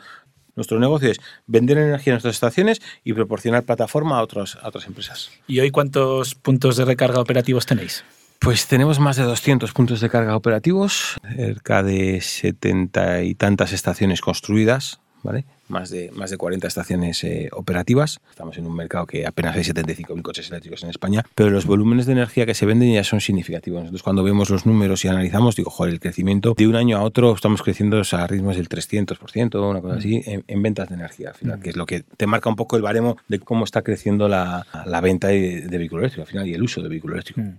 nuestro 0.54 0.78
negocio 0.78 1.10
es 1.10 1.20
vender 1.46 1.76
energía 1.76 2.12
en 2.12 2.14
nuestras 2.14 2.36
estaciones 2.36 2.80
y 3.04 3.12
proporcionar 3.12 3.64
plataforma 3.64 4.18
a, 4.18 4.22
otros, 4.22 4.56
a 4.62 4.68
otras 4.68 4.86
empresas. 4.86 5.30
¿Y 5.46 5.60
hoy 5.60 5.70
cuántos 5.70 6.34
puntos 6.34 6.76
de 6.76 6.86
recarga 6.86 7.20
operativos 7.20 7.66
tenéis? 7.66 8.04
Pues 8.42 8.66
tenemos 8.66 8.98
más 8.98 9.16
de 9.16 9.22
200 9.22 9.72
puntos 9.72 10.00
de 10.00 10.10
carga 10.10 10.34
operativos, 10.34 11.20
cerca 11.36 11.84
de 11.84 12.20
70 12.20 13.22
y 13.22 13.36
tantas 13.36 13.72
estaciones 13.72 14.20
construidas, 14.20 15.00
¿vale? 15.22 15.44
Más 15.68 15.90
de, 15.90 16.10
más 16.12 16.30
de 16.30 16.36
40 16.36 16.66
estaciones 16.66 17.24
eh, 17.24 17.48
operativas. 17.52 18.20
Estamos 18.30 18.58
en 18.58 18.66
un 18.66 18.74
mercado 18.74 19.06
que 19.06 19.26
apenas 19.26 19.56
hay 19.56 19.62
75.000 19.62 20.22
coches 20.22 20.50
eléctricos 20.50 20.82
en 20.82 20.90
España, 20.90 21.24
pero 21.34 21.50
los 21.50 21.66
volúmenes 21.66 22.06
de 22.06 22.12
energía 22.12 22.44
que 22.44 22.54
se 22.54 22.66
venden 22.66 22.92
ya 22.92 23.04
son 23.04 23.20
significativos. 23.20 23.80
Nosotros 23.80 24.02
cuando 24.02 24.22
vemos 24.22 24.50
los 24.50 24.66
números 24.66 25.04
y 25.04 25.08
analizamos, 25.08 25.56
digo, 25.56 25.70
joder, 25.70 25.94
el 25.94 26.00
crecimiento 26.00 26.54
de 26.56 26.66
un 26.66 26.76
año 26.76 26.98
a 26.98 27.02
otro 27.02 27.34
estamos 27.34 27.62
creciendo 27.62 28.02
a 28.10 28.26
ritmos 28.26 28.56
del 28.56 28.68
300%, 28.68 29.70
una 29.70 29.80
cosa 29.80 29.96
así, 29.96 30.22
en, 30.26 30.44
en 30.46 30.62
ventas 30.62 30.88
de 30.88 30.96
energía, 30.96 31.30
al 31.30 31.34
final, 31.34 31.60
que 31.60 31.70
es 31.70 31.76
lo 31.76 31.86
que 31.86 32.00
te 32.00 32.26
marca 32.26 32.48
un 32.48 32.56
poco 32.56 32.76
el 32.76 32.82
baremo 32.82 33.16
de 33.28 33.38
cómo 33.38 33.64
está 33.64 33.82
creciendo 33.82 34.28
la, 34.28 34.66
la 34.84 35.00
venta 35.00 35.28
de, 35.28 35.62
de 35.62 35.78
vehículo 35.78 36.02
eléctrico, 36.02 36.22
al 36.22 36.28
final, 36.28 36.46
y 36.46 36.54
el 36.54 36.62
uso 36.62 36.82
de 36.82 36.88
vehículo 36.88 37.14
eléctrico. 37.14 37.40
Mm. 37.40 37.58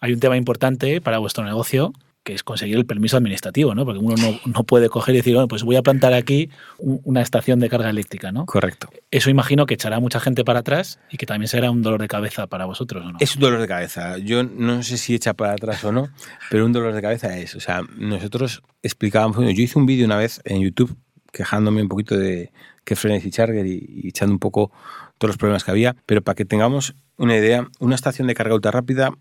Hay 0.00 0.12
un 0.12 0.20
tema 0.20 0.36
importante 0.36 1.00
para 1.00 1.18
vuestro 1.18 1.44
negocio 1.44 1.92
que 2.22 2.34
es 2.34 2.42
conseguir 2.42 2.76
el 2.76 2.84
permiso 2.84 3.16
administrativo, 3.16 3.74
¿no? 3.74 3.84
Porque 3.86 3.98
uno 4.00 4.14
no, 4.16 4.38
no 4.44 4.64
puede 4.64 4.88
coger 4.90 5.14
y 5.14 5.18
decir, 5.18 5.34
bueno, 5.34 5.48
pues 5.48 5.62
voy 5.62 5.76
a 5.76 5.82
plantar 5.82 6.12
aquí 6.12 6.50
un- 6.78 7.00
una 7.04 7.22
estación 7.22 7.60
de 7.60 7.68
carga 7.70 7.88
eléctrica, 7.88 8.30
¿no? 8.30 8.44
Correcto. 8.46 8.90
Eso 9.10 9.30
imagino 9.30 9.64
que 9.64 9.74
echará 9.74 10.00
mucha 10.00 10.20
gente 10.20 10.44
para 10.44 10.58
atrás 10.60 10.98
y 11.10 11.16
que 11.16 11.24
también 11.26 11.48
será 11.48 11.70
un 11.70 11.80
dolor 11.82 12.00
de 12.00 12.08
cabeza 12.08 12.46
para 12.46 12.66
vosotros, 12.66 13.04
¿o 13.06 13.12
no? 13.12 13.18
Es 13.20 13.34
un 13.36 13.40
dolor 13.40 13.60
de 13.60 13.66
cabeza. 13.68 14.18
Yo 14.18 14.42
no 14.44 14.82
sé 14.82 14.98
si 14.98 15.14
echa 15.14 15.32
para 15.32 15.52
atrás 15.52 15.82
o 15.84 15.92
no, 15.92 16.08
pero 16.50 16.66
un 16.66 16.72
dolor 16.72 16.92
de 16.94 17.00
cabeza 17.00 17.38
es. 17.38 17.54
O 17.54 17.60
sea, 17.60 17.80
nosotros 17.96 18.62
explicábamos. 18.82 19.36
bueno, 19.36 19.50
yo 19.52 19.62
hice 19.62 19.78
un 19.78 19.86
vídeo 19.86 20.04
una 20.04 20.16
vez 20.16 20.40
en 20.44 20.60
YouTube 20.60 20.96
quejándome 21.32 21.80
un 21.80 21.88
poquito 21.88 22.18
de 22.18 22.52
que 22.84 22.96
frenes 22.96 23.24
y 23.24 23.30
charger 23.30 23.64
y, 23.66 23.84
y 23.88 24.08
echando 24.08 24.32
un 24.34 24.40
poco 24.40 24.72
todos 25.16 25.30
los 25.30 25.36
problemas 25.36 25.64
que 25.64 25.70
había, 25.70 25.96
pero 26.06 26.22
para 26.22 26.34
que 26.34 26.44
tengamos 26.44 26.94
una 27.16 27.36
idea, 27.36 27.68
una 27.78 27.94
estación 27.94 28.26
de 28.26 28.34
carga 28.34 28.54
ultra 28.54 28.72
rápida 28.72 29.12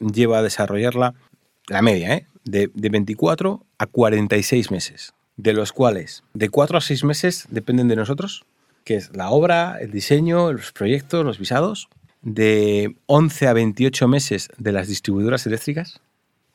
lleva 0.00 0.38
a 0.38 0.42
desarrollarla 0.42 1.14
la 1.68 1.82
media, 1.82 2.14
¿eh? 2.14 2.26
de, 2.44 2.70
de 2.74 2.88
24 2.88 3.64
a 3.78 3.86
46 3.86 4.70
meses, 4.70 5.14
de 5.36 5.52
los 5.52 5.72
cuales 5.72 6.24
de 6.34 6.48
4 6.48 6.78
a 6.78 6.80
6 6.80 7.04
meses 7.04 7.46
dependen 7.50 7.88
de 7.88 7.96
nosotros, 7.96 8.44
que 8.84 8.96
es 8.96 9.14
la 9.14 9.30
obra, 9.30 9.78
el 9.80 9.90
diseño, 9.90 10.52
los 10.52 10.72
proyectos, 10.72 11.24
los 11.24 11.38
visados, 11.38 11.88
de 12.22 12.96
11 13.06 13.48
a 13.48 13.52
28 13.52 14.08
meses 14.08 14.48
de 14.58 14.72
las 14.72 14.88
distribuidoras 14.88 15.46
eléctricas 15.46 16.00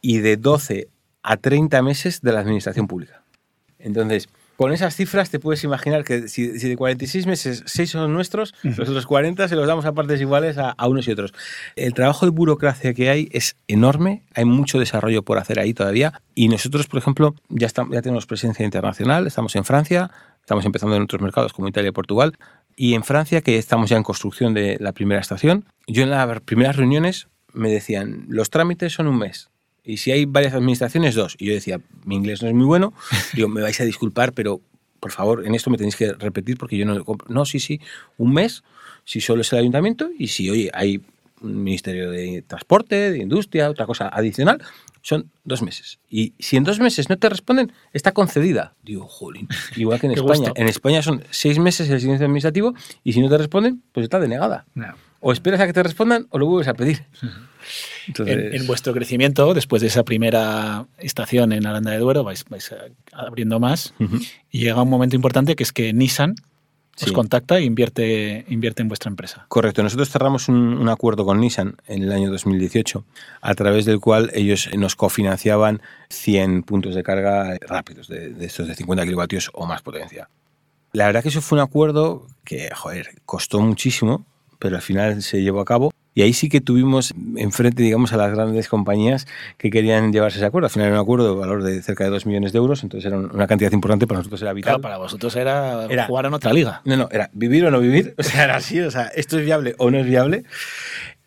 y 0.02 0.20
de 0.20 0.38
12 0.38 0.90
a 1.22 1.38
30 1.38 1.82
meses 1.82 2.22
de 2.22 2.34
la 2.34 2.42
administración 2.42 2.88
pública. 2.88 3.24
Entonces, 3.80 4.30
con 4.56 4.72
esas 4.72 4.96
cifras 4.96 5.30
te 5.30 5.40
puedes 5.40 5.64
imaginar 5.64 6.04
que 6.04 6.28
si, 6.28 6.60
si 6.60 6.70
de 6.70 6.78
46 6.78 7.26
meses 7.26 7.64
6 7.66 7.90
son 7.90 8.14
nuestros, 8.14 8.54
los 8.64 8.90
otros 8.90 9.06
40 9.06 9.48
se 9.48 9.56
los 9.56 9.68
damos 9.68 9.86
a 9.86 9.94
partes 9.94 10.22
iguales 10.22 10.58
a, 10.58 10.72
a 10.72 10.88
unos 10.88 11.08
y 11.08 11.12
otros. 11.12 11.34
El 11.76 11.94
trabajo 11.94 12.26
de 12.26 12.32
burocracia 12.32 12.94
que 12.94 13.10
hay 13.10 13.30
es 13.32 13.56
enorme, 13.68 14.24
hay 14.34 14.46
mucho 14.46 14.80
desarrollo 14.80 15.24
por 15.24 15.38
hacer 15.38 15.60
ahí 15.60 15.74
todavía 15.74 16.22
y 16.36 16.48
nosotros, 16.50 16.88
por 16.88 17.00
ejemplo, 17.00 17.36
ya, 17.50 17.68
estamos, 17.68 17.94
ya 17.94 18.02
tenemos 18.02 18.26
presencia 18.26 18.64
internacional, 18.64 19.28
estamos 19.28 19.56
en 19.56 19.64
Francia, 19.64 20.12
estamos 20.40 20.66
empezando 20.66 20.96
en 20.96 21.04
otros 21.04 21.22
mercados 21.22 21.54
como 21.54 21.68
Italia 21.68 21.90
y 21.90 21.94
Portugal 21.94 22.34
y 22.76 22.96
en 22.96 23.04
Francia, 23.04 23.42
que 23.42 23.58
estamos 23.58 23.90
ya 23.90 23.98
en 23.98 24.04
construcción 24.04 24.54
de 24.54 24.78
la 24.80 24.94
primera 24.94 25.22
estación, 25.22 25.66
yo 25.88 26.04
en 26.04 26.10
las 26.10 26.42
primeras 26.42 26.76
reuniones 26.76 27.28
me 27.54 27.70
decían, 27.70 28.26
los 28.30 28.50
trámites 28.50 28.94
son 28.94 29.08
un 29.08 29.18
mes. 29.18 29.50
Y 29.84 29.98
si 29.98 30.12
hay 30.12 30.26
varias 30.26 30.54
administraciones, 30.54 31.16
dos. 31.16 31.36
Y 31.38 31.48
yo 31.48 31.54
decía, 31.54 31.82
mi 32.06 32.16
inglés 32.16 32.42
no 32.42 32.48
es 32.48 32.54
muy 32.54 32.66
bueno. 32.66 32.94
Digo, 33.34 33.48
me 33.48 33.62
vais 33.62 33.80
a 33.82 33.86
disculpar, 33.86 34.34
pero 34.34 34.62
por 35.00 35.12
favor, 35.12 35.46
en 35.46 35.54
esto 35.54 35.70
me 35.70 35.78
tenéis 35.78 35.98
que 35.98 36.14
repetir 36.14 36.58
porque 36.58 36.78
yo 36.78 36.86
no 36.86 37.04
compro. 37.04 37.28
No, 37.30 37.46
sí, 37.46 37.60
sí, 37.60 37.82
un 38.18 38.34
mes, 38.34 38.64
si 39.04 39.20
solo 39.20 39.42
es 39.42 39.52
el 39.52 39.60
ayuntamiento 39.60 40.10
y 40.18 40.30
si, 40.30 40.50
oye, 40.50 40.72
hay 40.74 41.02
un 41.42 41.62
ministerio 41.62 42.10
de 42.10 42.42
transporte, 42.48 43.12
de 43.12 43.18
industria, 43.18 43.70
otra 43.70 43.86
cosa 43.86 44.08
adicional, 44.08 44.64
son 45.02 45.30
dos 45.44 45.62
meses. 45.62 46.00
Y 46.10 46.34
si 46.40 46.56
en 46.56 46.64
dos 46.64 46.80
meses 46.80 47.10
no 47.10 47.18
te 47.18 47.28
responden, 47.28 47.74
está 47.92 48.14
concedida. 48.14 48.76
Digo, 48.82 49.06
jolín, 49.06 49.50
igual 49.76 50.00
que 50.00 50.08
en 50.08 50.14
España. 50.14 50.38
gusto. 50.38 50.54
En 50.56 50.70
España 50.70 51.02
son 51.02 51.24
seis 51.30 51.60
meses 51.60 51.90
el 51.90 52.00
silencio 52.00 52.26
administrativo 52.26 52.74
y 53.04 53.12
si 53.12 53.20
no 53.20 53.30
te 53.30 53.38
responden, 53.38 53.84
pues 53.92 54.06
está 54.06 54.20
denegada. 54.20 54.66
No. 54.74 54.96
O 55.26 55.32
esperas 55.32 55.62
a 55.62 55.68
que 55.68 55.74
te 55.74 55.82
respondan 55.82 56.28
o 56.32 56.38
lo 56.38 56.46
vuelves 56.48 56.68
a 56.68 56.74
pedir. 56.74 57.06
Entonces, 58.08 58.36
En, 58.38 58.56
en 58.62 58.68
vuestro 58.68 58.92
crecimiento, 58.94 59.54
después 59.54 59.82
de 59.82 59.88
esa 59.88 60.04
primera 60.04 60.86
estación 60.98 61.54
en 61.54 61.66
Aranda 61.66 61.92
de 61.92 61.98
Duero, 62.00 62.24
vais, 62.26 62.44
vais 62.50 62.76
abriendo 63.14 63.60
más 63.60 63.94
y 64.52 64.60
llega 64.60 64.82
un 64.82 64.90
momento 64.90 65.16
importante 65.16 65.56
que 65.56 65.64
es 65.64 65.72
que 65.72 65.94
Nissan 65.94 66.32
os 66.96 67.08
Sí. 67.08 67.12
contacta 67.12 67.58
e 67.58 67.64
invierte, 67.64 68.46
invierte 68.50 68.84
en 68.84 68.88
vuestra 68.88 69.10
empresa. 69.10 69.46
Correcto, 69.48 69.82
nosotros 69.82 70.10
cerramos 70.12 70.48
un, 70.48 70.58
un 70.78 70.90
acuerdo 70.90 71.26
con 71.26 71.40
Nissan 71.40 71.78
en 71.88 72.04
el 72.04 72.12
año 72.12 72.30
2018, 72.30 73.04
a 73.42 73.56
través 73.56 73.86
del 73.86 74.00
cual 74.00 74.30
ellos 74.36 74.70
nos 74.78 74.96
cofinanciaban 74.96 75.82
100 76.10 76.62
puntos 76.64 76.94
de 76.94 77.02
carga 77.02 77.58
rápidos, 77.68 78.08
de, 78.10 78.30
de 78.30 78.46
estos 78.46 78.68
de 78.68 78.76
50 78.76 79.06
kilovatios 79.06 79.50
o 79.54 79.66
más 79.66 79.82
potencia. 79.82 80.30
La 80.92 81.08
verdad 81.08 81.24
que 81.24 81.30
eso 81.30 81.42
fue 81.42 81.58
un 81.58 81.64
acuerdo 81.64 82.28
que, 82.44 82.70
joder, 82.76 83.10
costó 83.26 83.60
muchísimo, 83.62 84.24
pero 84.64 84.78
al 84.78 84.82
final 84.82 85.22
se 85.22 85.42
llevó 85.42 85.60
a 85.60 85.66
cabo. 85.66 85.92
Y 86.16 86.22
ahí 86.22 86.32
sí 86.32 86.48
que 86.48 86.62
tuvimos 86.62 87.14
enfrente, 87.36 87.82
digamos, 87.84 88.14
a 88.14 88.18
las 88.18 88.32
grandes 88.32 88.70
compañías 88.70 89.28
que 89.58 89.70
querían 89.72 90.14
llevarse 90.14 90.38
ese 90.38 90.46
acuerdo. 90.46 90.68
Al 90.68 90.70
final 90.72 90.88
era 90.90 90.96
un 90.98 91.02
acuerdo 91.02 91.34
de 91.34 91.40
valor 91.40 91.64
de 91.64 91.82
cerca 91.82 92.04
de 92.04 92.12
2 92.12 92.26
millones 92.28 92.54
de 92.54 92.60
euros, 92.60 92.82
entonces 92.84 93.08
era 93.12 93.18
una 93.18 93.48
cantidad 93.48 93.72
importante, 93.72 94.06
para 94.08 94.20
nosotros 94.20 94.42
era 94.42 94.54
vital. 94.54 94.70
Claro, 94.74 94.82
para 94.82 94.98
vosotros 94.98 95.36
era, 95.36 95.86
Era- 95.90 96.06
jugar 96.06 96.28
en 96.28 96.34
otra 96.36 96.54
liga. 96.54 96.82
No, 96.86 96.96
no, 96.96 97.10
era 97.12 97.30
vivir 97.34 97.66
o 97.66 97.72
no 97.72 97.80
vivir. 97.80 98.14
O 98.20 98.24
sea, 98.24 98.44
era 98.46 98.56
así. 98.58 98.80
O 98.80 98.92
sea, 98.92 99.08
esto 99.16 99.38
es 99.40 99.44
viable 99.46 99.76
o 99.80 99.90
no 99.92 99.98
es 99.98 100.06
viable. 100.06 100.44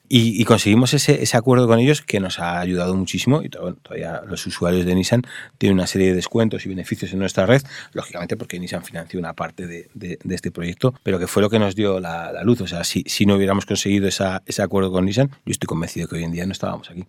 Y, 0.09 0.41
y 0.41 0.45
conseguimos 0.45 0.95
ese, 0.95 1.23
ese 1.23 1.37
acuerdo 1.37 1.67
con 1.67 1.79
ellos 1.81 2.01
que 2.03 2.21
nos 2.21 2.39
ha 2.39 2.61
ayudado 2.61 2.95
muchísimo. 2.95 3.43
Y 3.43 3.49
bueno, 3.49 3.77
todavía 3.83 4.23
los 4.27 4.47
usuarios 4.47 4.87
de 4.87 4.95
Nissan 4.95 5.23
tienen 5.59 5.79
una 5.79 5.87
serie 5.87 6.09
de 6.09 6.15
descuentos 6.15 6.65
y 6.65 6.69
beneficios 6.69 7.13
en 7.13 7.19
nuestra 7.19 7.45
red, 7.47 7.63
lógicamente 7.93 8.37
porque 8.37 8.59
Nissan 8.61 8.85
financió 8.85 9.19
una 9.19 9.33
parte 9.33 9.67
de, 9.67 9.89
de- 9.95 10.19
de 10.23 10.35
este 10.35 10.51
proyecto, 10.51 10.95
pero 11.03 11.19
que 11.19 11.27
fue 11.27 11.43
lo 11.43 11.51
que 11.51 11.59
nos 11.59 11.75
dio 11.75 11.99
la, 11.99 12.31
la 12.33 12.45
luz. 12.45 12.61
O 12.61 12.67
sea, 12.67 12.85
si, 12.85 13.03
si 13.07 13.27
no 13.27 13.35
hubiéramos 13.35 13.67
conseguido 13.67 14.07
esa- 14.07 14.43
ese 14.47 14.63
acuerdo 14.63 14.93
con 14.93 15.05
Nissan, 15.07 15.29
yo 15.45 15.51
estoy 15.53 15.67
convencido 15.67 16.07
que 16.09 16.17
hoy 16.17 16.25
en 16.25 16.33
día 16.33 16.47
no 16.47 16.53
estábamos 16.53 16.89
aquí. 16.91 17.05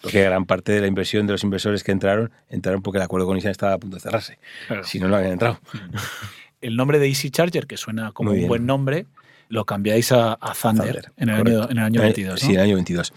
Porque 0.00 0.22
gran 0.22 0.44
parte 0.46 0.70
de 0.72 0.80
la 0.80 0.86
inversión 0.86 1.26
de 1.26 1.32
los 1.32 1.42
inversores 1.42 1.82
que 1.82 1.90
entraron, 1.92 2.30
entraron 2.48 2.82
porque 2.82 2.98
el 2.98 3.02
acuerdo 3.02 3.26
con 3.26 3.34
Nissan 3.34 3.50
estaba 3.50 3.72
a 3.72 3.78
punto 3.78 3.96
de 3.96 4.00
cerrarse. 4.02 4.38
Claro. 4.68 4.84
Si 4.84 5.00
no, 5.00 5.08
no 5.08 5.16
habían 5.16 5.32
entrado. 5.32 5.58
El 6.60 6.76
nombre 6.76 6.98
de 6.98 7.06
Easy 7.08 7.30
Charger, 7.30 7.66
que 7.66 7.76
suena 7.76 8.12
como 8.12 8.30
un 8.32 8.48
buen 8.48 8.66
nombre, 8.66 9.06
lo 9.48 9.64
cambiáis 9.64 10.12
a, 10.12 10.32
a 10.34 10.52
Thunder, 10.54 10.86
Thunder, 10.86 11.12
en, 11.16 11.28
el 11.30 11.34
año, 11.36 11.70
en 11.70 11.78
el 11.78 11.84
año 11.84 12.00
Eh, 12.00 12.04
22. 12.04 12.40
Sí, 12.40 12.52
el 12.54 12.60
año 12.60 12.74
22. 12.76 13.12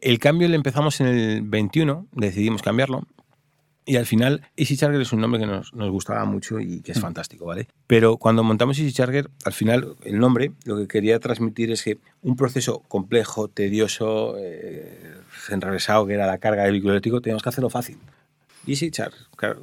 El 0.00 0.18
cambio 0.18 0.48
le 0.48 0.56
empezamos 0.56 1.00
en 1.00 1.06
el 1.08 1.42
21, 1.42 2.06
decidimos 2.12 2.62
cambiarlo. 2.62 3.04
Y 3.88 3.96
al 3.96 4.06
final, 4.06 4.42
Easy 4.56 4.76
Charger 4.76 5.00
es 5.00 5.12
un 5.12 5.20
nombre 5.20 5.38
que 5.38 5.46
nos, 5.46 5.72
nos 5.72 5.90
gustaba 5.92 6.24
mucho 6.24 6.58
y 6.58 6.80
que 6.80 6.90
es 6.90 6.98
Mm. 6.98 7.02
fantástico, 7.02 7.46
¿vale? 7.46 7.68
Pero 7.86 8.16
cuando 8.16 8.42
montamos 8.42 8.76
Easy 8.80 8.92
Charger, 8.92 9.30
al 9.44 9.52
final, 9.52 9.94
el 10.02 10.18
nombre 10.18 10.50
lo 10.64 10.76
que 10.76 10.88
quería 10.88 11.20
transmitir 11.20 11.70
es 11.70 11.84
que 11.84 11.98
un 12.22 12.34
proceso 12.34 12.80
complejo, 12.88 13.46
tedioso, 13.46 14.34
eh, 14.40 15.14
enrevesado, 15.50 16.04
que 16.04 16.14
era 16.14 16.26
la 16.26 16.38
carga 16.38 16.62
del 16.64 16.72
vehículo 16.72 16.94
eléctrico, 16.94 17.20
teníamos 17.20 17.44
que 17.44 17.48
hacerlo 17.50 17.70
fácil. 17.70 17.98
Easy 18.66 18.90
Charger, 18.90 19.20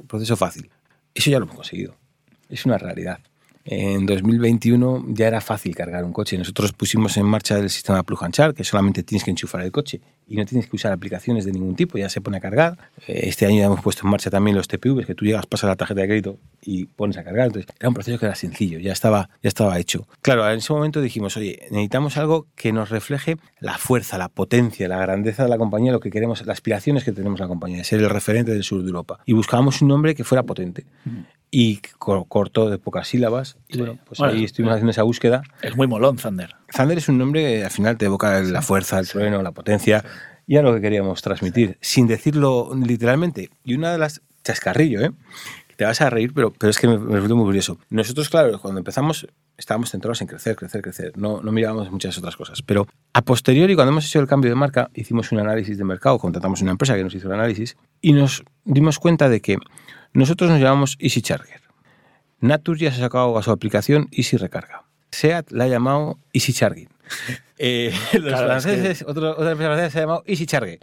proceso 0.08 0.36
fácil. 0.36 0.70
Eso 1.12 1.30
ya 1.30 1.38
lo 1.38 1.44
hemos 1.44 1.56
conseguido. 1.56 1.94
Es 2.48 2.64
una 2.64 2.78
realidad. 2.78 3.18
En 3.66 4.04
2021 4.04 5.06
ya 5.08 5.26
era 5.26 5.40
fácil 5.40 5.74
cargar 5.74 6.04
un 6.04 6.12
coche. 6.12 6.36
Nosotros 6.36 6.72
pusimos 6.72 7.16
en 7.16 7.24
marcha 7.24 7.58
el 7.58 7.70
sistema 7.70 8.02
Plug 8.02 8.24
and 8.24 8.34
Charge, 8.34 8.54
que 8.54 8.64
solamente 8.64 9.02
tienes 9.02 9.24
que 9.24 9.30
enchufar 9.30 9.62
el 9.62 9.72
coche 9.72 10.00
y 10.26 10.36
no 10.36 10.44
tienes 10.44 10.68
que 10.68 10.76
usar 10.76 10.92
aplicaciones 10.92 11.44
de 11.44 11.52
ningún 11.52 11.74
tipo, 11.74 11.98
ya 11.98 12.08
se 12.08 12.20
pone 12.20 12.36
a 12.38 12.40
cargar. 12.40 12.76
Eh, 13.06 13.28
Este 13.28 13.46
año 13.46 13.58
ya 13.58 13.66
hemos 13.66 13.82
puesto 13.82 14.02
en 14.04 14.10
marcha 14.10 14.30
también 14.30 14.56
los 14.56 14.68
TPVs, 14.68 15.06
que 15.06 15.14
tú 15.14 15.24
llegas, 15.24 15.46
pasas 15.46 15.68
la 15.68 15.76
tarjeta 15.76 16.00
de 16.02 16.06
crédito 16.06 16.38
y 16.62 16.86
pones 16.86 17.16
a 17.16 17.24
cargar. 17.24 17.46
Entonces, 17.46 17.70
era 17.78 17.88
un 17.88 17.94
proceso 17.94 18.18
que 18.18 18.26
era 18.26 18.34
sencillo, 18.34 18.78
ya 18.78 18.92
estaba, 18.92 19.28
ya 19.42 19.48
estaba 19.48 19.78
hecho. 19.78 20.06
Claro, 20.22 20.48
en 20.50 20.58
ese 20.58 20.72
momento 20.72 21.00
dijimos, 21.00 21.36
oye, 21.36 21.60
necesitamos 21.70 22.16
algo 22.16 22.46
que 22.54 22.72
nos 22.72 22.90
refleje 22.90 23.36
la 23.60 23.78
fuerza, 23.78 24.18
la 24.18 24.28
potencia, 24.28 24.88
la 24.88 24.98
grandeza 24.98 25.44
de 25.44 25.48
la 25.48 25.58
compañía, 25.58 25.92
lo 25.92 26.00
que 26.00 26.10
queremos, 26.10 26.40
las 26.40 26.54
aspiraciones 26.54 27.04
que 27.04 27.12
tenemos 27.12 27.40
la 27.40 27.48
compañía, 27.48 27.78
de 27.78 27.84
ser 27.84 28.00
el 28.00 28.10
referente 28.10 28.52
del 28.52 28.62
sur 28.62 28.82
de 28.82 28.88
Europa. 28.88 29.20
Y 29.26 29.32
buscábamos 29.32 29.80
un 29.82 29.88
nombre 29.88 30.14
que 30.14 30.24
fuera 30.24 30.42
potente 30.42 30.84
y 31.56 31.76
co- 31.98 32.24
corto 32.24 32.68
de 32.68 32.78
pocas 32.78 33.06
sílabas. 33.06 33.56
Y 33.68 33.74
Sí. 33.74 33.78
bueno, 33.78 33.98
pues 34.04 34.18
Bueno, 34.18 34.34
ahí 34.34 34.42
estuvimos 34.44 34.72
haciendo 34.74 34.90
esa 34.90 35.04
búsqueda. 35.04 35.42
Es 35.62 35.76
muy 35.76 35.86
molón, 35.86 36.16
Thunder. 36.16 36.56
Thunder 36.76 36.98
es 36.98 37.08
un 37.08 37.18
nombre 37.18 37.42
que 37.42 37.64
al 37.64 37.70
final 37.70 37.96
te 37.96 38.06
evoca 38.06 38.40
la 38.40 38.60
fuerza, 38.60 38.98
el 38.98 39.08
trueno, 39.08 39.40
la 39.40 39.52
potencia 39.52 40.04
y 40.48 40.56
a 40.56 40.62
lo 40.62 40.74
que 40.74 40.80
queríamos 40.80 41.22
transmitir, 41.22 41.78
sin 41.80 42.08
decirlo 42.08 42.72
literalmente. 42.74 43.50
Y 43.64 43.74
una 43.74 43.92
de 43.92 43.98
las 43.98 44.20
chascarrillo, 44.42 45.00
¿eh? 45.00 45.12
Te 45.76 45.84
vas 45.84 46.00
a 46.00 46.10
reír, 46.10 46.32
pero, 46.34 46.52
pero 46.52 46.70
es 46.70 46.78
que 46.78 46.86
me, 46.88 46.98
me 46.98 47.14
resulta 47.14 47.34
muy 47.34 47.44
curioso. 47.44 47.78
Nosotros, 47.88 48.28
claro, 48.28 48.60
cuando 48.60 48.78
empezamos 48.78 49.26
estábamos 49.56 49.90
centrados 49.92 50.20
en 50.22 50.26
crecer, 50.26 50.56
crecer, 50.56 50.82
crecer. 50.82 51.12
No, 51.16 51.40
no 51.40 51.52
mirábamos 51.52 51.88
muchas 51.90 52.18
otras 52.18 52.36
cosas. 52.36 52.62
Pero 52.62 52.86
a 53.12 53.22
posteriori, 53.22 53.76
cuando 53.76 53.92
hemos 53.92 54.04
hecho 54.06 54.18
el 54.18 54.26
cambio 54.26 54.50
de 54.50 54.56
marca, 54.56 54.90
hicimos 54.94 55.30
un 55.30 55.38
análisis 55.38 55.78
de 55.78 55.84
mercado, 55.84 56.18
contratamos 56.18 56.60
una 56.62 56.72
empresa 56.72 56.96
que 56.96 57.04
nos 57.04 57.14
hizo 57.14 57.28
el 57.28 57.34
análisis 57.34 57.76
y 58.00 58.12
nos 58.12 58.42
dimos 58.64 58.98
cuenta 58.98 59.28
de 59.28 59.40
que 59.40 59.58
nosotros 60.14 60.50
nos 60.50 60.60
llamamos 60.60 60.96
Easy 60.98 61.20
Charger. 61.22 61.60
Natur 62.40 62.78
ya 62.78 62.90
se 62.90 62.96
ha 62.98 63.04
sacado 63.04 63.36
a 63.38 63.42
su 63.42 63.50
aplicación 63.50 64.08
Easy 64.12 64.36
Recarga. 64.36 64.84
SEAT 65.10 65.50
la 65.50 65.64
ha 65.64 65.68
llamado 65.68 66.18
Easy 66.32 66.52
Charging. 66.52 66.88
Eh, 67.56 67.94
los 68.14 68.24
Claro, 68.32 68.56
es 68.56 68.66
que- 68.66 68.72
franceses, 68.72 69.04
otro- 69.08 69.30
otra 69.30 69.52
empresa 69.52 69.70
francesa 69.72 69.90
se 69.90 69.98
ha 69.98 70.00
llamado 70.02 70.24
Easy 70.26 70.44
Charge. 70.44 70.80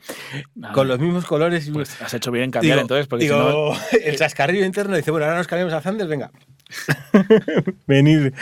Nada. 0.56 0.74
Con 0.74 0.88
los 0.88 1.00
mismos 1.00 1.26
colores. 1.26 1.70
Pues 1.72 2.02
has 2.02 2.14
hecho 2.14 2.32
bien 2.32 2.46
en 2.46 2.52
cambiar 2.52 2.78
digo, 2.78 2.82
entonces, 2.84 3.08
porque 3.08 3.26
si 3.28 3.34
digo, 3.34 3.74
no. 3.74 3.78
el 4.06 4.16
chascarrillo 4.16 4.64
interno 4.66 4.96
dice, 4.96 5.12
bueno, 5.12 5.26
ahora 5.26 5.38
nos 5.40 5.48
cambiamos 5.48 5.74
a 5.74 5.82
Thunder, 5.82 6.08
venga. 6.08 6.32
Venir 7.88 8.34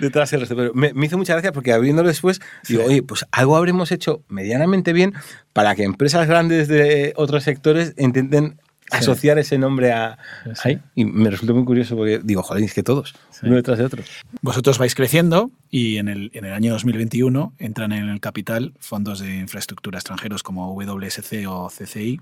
detrás 0.00 0.30
del 0.30 0.40
resto. 0.40 0.56
Pero 0.56 0.72
me, 0.74 0.94
me 0.94 1.06
hizo 1.06 1.18
mucha 1.18 1.34
gracia 1.34 1.52
porque 1.52 1.72
abriéndolo 1.72 2.08
después, 2.08 2.40
digo, 2.66 2.84
oye, 2.84 3.02
pues 3.02 3.26
algo 3.32 3.54
habremos 3.54 3.92
hecho 3.92 4.22
medianamente 4.28 4.94
bien 4.94 5.12
para 5.52 5.74
que 5.74 5.84
empresas 5.84 6.26
grandes 6.26 6.68
de 6.68 7.12
otros 7.16 7.44
sectores 7.44 7.92
intenten. 7.98 8.58
Asociar 8.90 9.38
ese 9.38 9.58
nombre 9.58 9.92
a 9.92 10.18
Sí, 10.44 10.50
sí. 10.54 10.68
ahí. 10.68 10.80
Y 10.94 11.04
me 11.04 11.30
resultó 11.30 11.54
muy 11.54 11.64
curioso 11.64 11.96
porque 11.96 12.20
digo, 12.22 12.42
joder, 12.42 12.62
es 12.64 12.74
que 12.74 12.82
todos, 12.82 13.14
uno 13.42 13.56
detrás 13.56 13.78
de 13.78 13.84
otro. 13.84 14.02
Vosotros 14.42 14.78
vais 14.78 14.94
creciendo 14.94 15.50
y 15.70 15.96
en 15.96 16.08
el, 16.08 16.30
en 16.34 16.44
el 16.44 16.52
año 16.52 16.72
2021 16.72 17.54
entran 17.58 17.92
en 17.92 18.08
el 18.08 18.20
capital 18.20 18.74
fondos 18.78 19.20
de 19.20 19.36
infraestructura 19.38 19.98
extranjeros 19.98 20.42
como 20.42 20.74
WSC 20.74 21.46
o 21.48 21.68
CCI. 21.68 22.20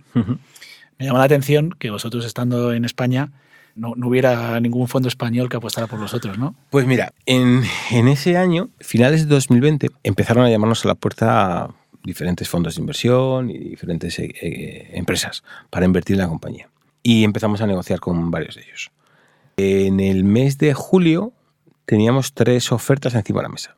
Me 0.99 1.07
llama 1.07 1.19
la 1.19 1.25
atención 1.25 1.75
que 1.79 1.91
vosotros 1.91 2.25
estando 2.25 2.73
en 2.73 2.85
España 2.85 3.31
no, 3.75 3.95
no 3.97 4.09
hubiera 4.09 4.61
ningún 4.61 4.87
fondo 4.87 5.09
español 5.09 5.49
que 5.49 5.57
apostara 5.57 5.87
por 5.87 5.99
vosotros, 5.99 6.39
¿no? 6.39 6.55
Pues 6.71 6.87
mira, 6.87 7.13
en, 7.27 7.63
en 7.91 8.09
ese 8.09 8.37
año, 8.37 8.69
finales 8.81 9.23
de 9.27 9.35
2020, 9.35 9.89
empezaron 10.03 10.45
a 10.45 10.51
llamarnos 10.51 10.85
a 10.85 10.89
la 10.89 10.95
puerta 10.95 11.71
diferentes 12.05 12.49
fondos 12.49 12.75
de 12.75 12.81
inversión 12.81 13.51
y 13.51 13.59
diferentes 13.59 14.19
eh, 14.19 14.33
eh, 14.41 14.91
empresas 14.95 15.43
para 15.71 15.87
invertir 15.87 16.15
en 16.15 16.23
la 16.23 16.29
compañía. 16.29 16.69
Y 17.03 17.25
empezamos 17.25 17.61
a 17.61 17.67
negociar 17.67 18.01
con 18.01 18.31
varios 18.31 18.57
de 18.57 18.63
ellos. 18.63 18.91
En 19.57 20.01
el 20.01 20.25
mes 20.25 20.59
de 20.59 20.75
julio 20.75 21.33
teníamos 21.85 22.33
tres 22.33 22.73
ofertas 22.73 23.15
encima 23.15 23.41
de 23.41 23.43
la 23.45 23.49
mesa. 23.49 23.77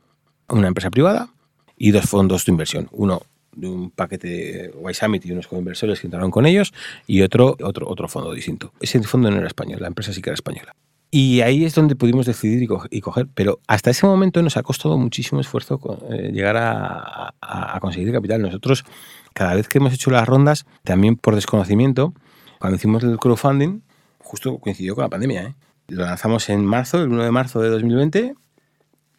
Una 0.48 0.68
empresa 0.68 0.90
privada 0.90 1.28
y 1.76 1.90
dos 1.90 2.04
fondos 2.04 2.44
de 2.44 2.52
inversión. 2.52 2.88
Uno 2.92 3.22
de 3.56 3.68
un 3.68 3.90
paquete 3.90 4.72
Y 4.90 4.94
Summit 4.94 5.24
y 5.26 5.32
unos 5.32 5.46
coinversores 5.46 6.00
que 6.00 6.06
entraron 6.06 6.30
con 6.30 6.46
ellos 6.46 6.72
y 7.06 7.22
otro, 7.22 7.56
otro, 7.62 7.88
otro 7.88 8.08
fondo 8.08 8.32
distinto. 8.32 8.72
Ese 8.80 9.02
fondo 9.02 9.30
no 9.30 9.38
era 9.38 9.46
español, 9.46 9.80
la 9.80 9.88
empresa 9.88 10.12
sí 10.12 10.20
que 10.20 10.30
era 10.30 10.34
española. 10.34 10.74
Y 11.16 11.42
ahí 11.42 11.64
es 11.64 11.76
donde 11.76 11.94
pudimos 11.94 12.26
decidir 12.26 12.60
y, 12.62 12.66
co- 12.66 12.86
y 12.90 13.00
coger. 13.00 13.28
Pero 13.34 13.60
hasta 13.68 13.90
ese 13.90 14.04
momento 14.04 14.42
nos 14.42 14.56
ha 14.56 14.64
costado 14.64 14.98
muchísimo 14.98 15.40
esfuerzo 15.40 15.78
eh, 16.10 16.30
llegar 16.32 16.56
a, 16.56 17.32
a- 17.40 17.76
a 17.76 17.78
conseguir 17.78 18.12
capital. 18.12 18.42
Nosotros, 18.42 18.84
cada 19.32 19.54
vez 19.54 19.68
que 19.68 19.78
hemos 19.78 19.92
hecho 19.94 20.10
las 20.10 20.26
rondas, 20.26 20.66
también 20.82 21.14
por 21.14 21.36
desconocimiento, 21.36 22.14
cuando 22.58 22.76
hicimos 22.78 23.04
el 23.04 23.16
crowdfunding, 23.18 23.80
justo 24.18 24.58
coincidió 24.58 24.96
con 24.96 25.02
la 25.02 25.08
pandemia. 25.08 25.42
¿eh? 25.44 25.54
Lo 25.86 26.04
lanzamos 26.04 26.48
en 26.48 26.64
marzo, 26.64 27.00
el 27.00 27.08
1 27.10 27.22
de 27.22 27.30
marzo 27.30 27.60
de 27.60 27.68
2020, 27.68 28.34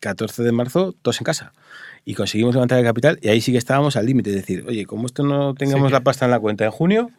14 0.02 0.44
de 0.44 0.52
marzo, 0.52 0.94
todos 1.02 1.22
en 1.22 1.24
casa. 1.24 1.54
Y 2.04 2.14
conseguimos 2.16 2.54
levantar 2.56 2.78
el 2.80 2.84
capital 2.84 3.20
y 3.22 3.30
ahí 3.30 3.40
sí 3.40 3.54
que 3.54 3.58
estábamos 3.58 3.96
al 3.96 4.06
límite. 4.06 4.32
Es 4.32 4.36
decir, 4.36 4.66
oye, 4.68 4.86
como 4.86 5.06
esto 5.06 5.24
no 5.24 5.54
tengamos 5.56 5.88
Sí, 5.88 5.94
la 5.94 6.02
pasta 6.02 6.26
en 6.26 6.32
la 6.32 6.40
cuenta 6.42 6.66
en 6.66 6.72
junio, 6.72 7.10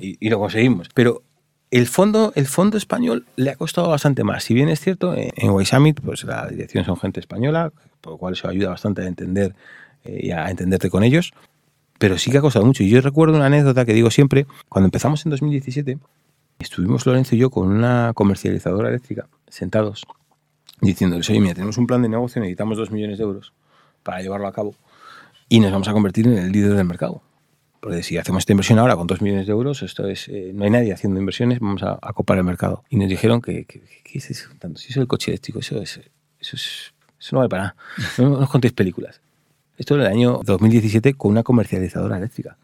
y, 0.00 0.16
y 0.18 0.30
lo 0.30 0.40
conseguimos. 0.40 0.88
Pero 0.94 1.22
el 1.70 1.86
fondo, 1.86 2.32
el 2.34 2.46
fondo 2.46 2.78
español 2.78 3.26
le 3.36 3.50
ha 3.50 3.56
costado 3.56 3.88
bastante 3.88 4.24
más. 4.24 4.44
Si 4.44 4.54
bien 4.54 4.68
es 4.68 4.80
cierto, 4.80 5.14
en, 5.14 5.30
en 5.36 5.60
Y 5.60 5.66
Summit, 5.66 6.00
pues 6.00 6.24
la 6.24 6.46
dirección 6.46 6.84
son 6.84 6.96
gente 6.96 7.20
española, 7.20 7.72
por 8.00 8.14
lo 8.14 8.18
cual 8.18 8.34
eso 8.34 8.48
ayuda 8.48 8.70
bastante 8.70 9.02
a 9.02 9.06
entender 9.06 9.54
eh, 10.04 10.20
y 10.22 10.30
a 10.30 10.48
entenderte 10.50 10.90
con 10.90 11.04
ellos. 11.04 11.32
Pero 11.98 12.16
sí 12.16 12.30
que 12.30 12.38
ha 12.38 12.40
costado 12.40 12.64
mucho. 12.64 12.82
Y 12.82 12.88
yo 12.88 13.00
recuerdo 13.00 13.36
una 13.36 13.46
anécdota 13.46 13.84
que 13.84 13.92
digo 13.92 14.10
siempre, 14.10 14.46
cuando 14.68 14.86
empezamos 14.86 15.24
en 15.26 15.30
2017, 15.30 15.98
estuvimos 16.58 17.04
Lorenzo 17.06 17.34
y 17.34 17.38
yo 17.38 17.50
con 17.50 17.68
una 17.68 18.12
comercializadora 18.14 18.88
eléctrica 18.88 19.28
sentados 19.48 20.06
diciéndoles, 20.80 21.28
oye, 21.30 21.40
mira, 21.40 21.54
tenemos 21.54 21.76
un 21.76 21.86
plan 21.86 22.02
de 22.02 22.08
negocio, 22.08 22.40
necesitamos 22.40 22.78
dos 22.78 22.90
millones 22.90 23.18
de 23.18 23.24
euros 23.24 23.52
para 24.02 24.20
llevarlo 24.22 24.46
a 24.46 24.52
cabo 24.52 24.74
y 25.48 25.60
nos 25.60 25.72
vamos 25.72 25.88
a 25.88 25.92
convertir 25.92 26.26
en 26.26 26.38
el 26.38 26.52
líder 26.52 26.74
del 26.74 26.84
mercado. 26.84 27.22
Porque 27.80 28.02
si 28.02 28.18
hacemos 28.18 28.42
esta 28.42 28.52
inversión 28.52 28.78
ahora 28.78 28.96
con 28.96 29.06
dos 29.06 29.20
millones 29.22 29.46
de 29.46 29.52
euros, 29.52 29.82
esto 29.82 30.06
es, 30.08 30.28
eh, 30.28 30.50
no 30.54 30.64
hay 30.64 30.70
nadie 30.70 30.92
haciendo 30.92 31.20
inversiones, 31.20 31.60
vamos 31.60 31.82
a, 31.82 31.98
a 32.00 32.12
copar 32.12 32.38
el 32.38 32.44
mercado. 32.44 32.84
Y 32.90 32.96
nos 32.96 33.08
dijeron 33.08 33.40
que, 33.40 33.64
que, 33.64 33.80
¿qué 34.04 34.18
es 34.18 34.30
eso? 34.30 34.48
Tanto, 34.58 34.78
si 34.80 34.86
eso 34.90 35.00
es 35.00 35.02
el 35.02 35.06
coche 35.06 35.30
eléctrico, 35.30 35.60
eso, 35.60 35.80
es, 35.80 35.98
eso, 36.40 36.56
es, 36.56 36.92
eso 37.20 37.36
no 37.36 37.38
vale 37.38 37.48
para 37.48 37.62
nada. 37.62 37.76
No, 38.18 38.30
no 38.30 38.38
os 38.40 38.50
contéis 38.50 38.72
películas. 38.72 39.20
Esto 39.76 39.94
en 39.94 40.00
el 40.00 40.06
año 40.08 40.40
2017 40.44 41.14
con 41.14 41.30
una 41.30 41.44
comercializadora 41.44 42.16
eléctrica. 42.16 42.56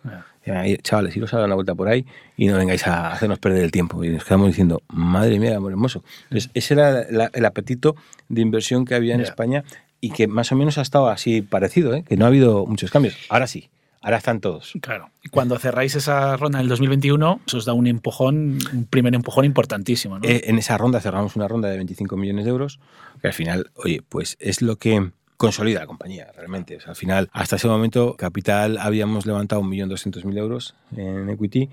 Ya, 0.44 0.64
Chavales, 0.82 1.16
iros 1.16 1.32
a 1.32 1.36
dar 1.38 1.46
una 1.46 1.54
vuelta 1.54 1.74
por 1.76 1.86
ahí 1.86 2.04
y 2.36 2.48
no 2.48 2.56
vengáis 2.56 2.84
a 2.88 3.12
hacernos 3.12 3.38
perder 3.38 3.62
el 3.62 3.70
tiempo. 3.70 4.02
Y 4.02 4.08
nos 4.08 4.24
quedamos 4.24 4.48
diciendo, 4.48 4.82
madre 4.88 5.38
mía, 5.38 5.56
amor 5.56 5.70
hermoso. 5.70 6.02
Entonces, 6.24 6.50
ese 6.54 6.74
era 6.74 7.06
la- 7.10 7.30
el 7.32 7.44
apetito 7.44 7.94
de 8.28 8.40
inversión 8.42 8.84
que 8.84 8.96
había 8.96 9.14
en 9.14 9.20
Ya. 9.20 9.28
España 9.28 9.62
y 10.00 10.10
que 10.10 10.26
más 10.26 10.50
o 10.50 10.56
menos 10.56 10.76
ha 10.76 10.82
estado 10.82 11.08
así 11.08 11.40
parecido, 11.40 11.94
¿eh? 11.94 12.02
que 12.02 12.16
no 12.16 12.24
ha 12.24 12.28
habido 12.28 12.66
muchos 12.66 12.90
cambios. 12.90 13.16
Ahora 13.28 13.46
sí, 13.46 13.70
ahora 14.04 14.18
están 14.18 14.40
todos. 14.40 14.74
Claro. 14.82 15.10
Y 15.22 15.30
cuando 15.30 15.58
cerráis 15.58 15.94
esa 15.94 16.36
ronda 16.36 16.58
en 16.58 16.64
el 16.64 16.68
2021, 16.68 17.40
eso 17.46 17.56
os 17.56 17.64
da 17.64 17.72
un 17.72 17.86
empujón, 17.86 18.58
un 18.72 18.84
primer 18.84 19.14
empujón 19.14 19.46
importantísimo. 19.46 20.18
¿no? 20.18 20.28
Eh, 20.28 20.42
en 20.44 20.58
esa 20.58 20.76
ronda 20.76 21.00
cerramos 21.00 21.36
una 21.36 21.48
ronda 21.48 21.70
de 21.70 21.76
25 21.76 22.16
millones 22.18 22.44
de 22.44 22.50
euros, 22.50 22.80
que 23.22 23.28
al 23.28 23.32
final, 23.32 23.70
oye, 23.74 24.02
pues 24.06 24.36
es 24.40 24.60
lo 24.60 24.76
que 24.76 25.10
consolida 25.38 25.80
la 25.80 25.86
compañía 25.86 26.30
realmente. 26.36 26.76
O 26.76 26.80
sea, 26.80 26.90
al 26.90 26.96
final, 26.96 27.30
hasta 27.32 27.56
ese 27.56 27.66
momento, 27.66 28.14
capital 28.16 28.76
habíamos 28.76 29.24
levantado 29.24 29.62
1.200.000 29.62 30.38
euros 30.38 30.74
en 30.94 31.30
equity 31.30 31.70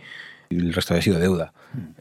y 0.51 0.57
el 0.57 0.73
resto 0.73 0.93
había 0.93 1.01
sido 1.01 1.19
deuda 1.19 1.53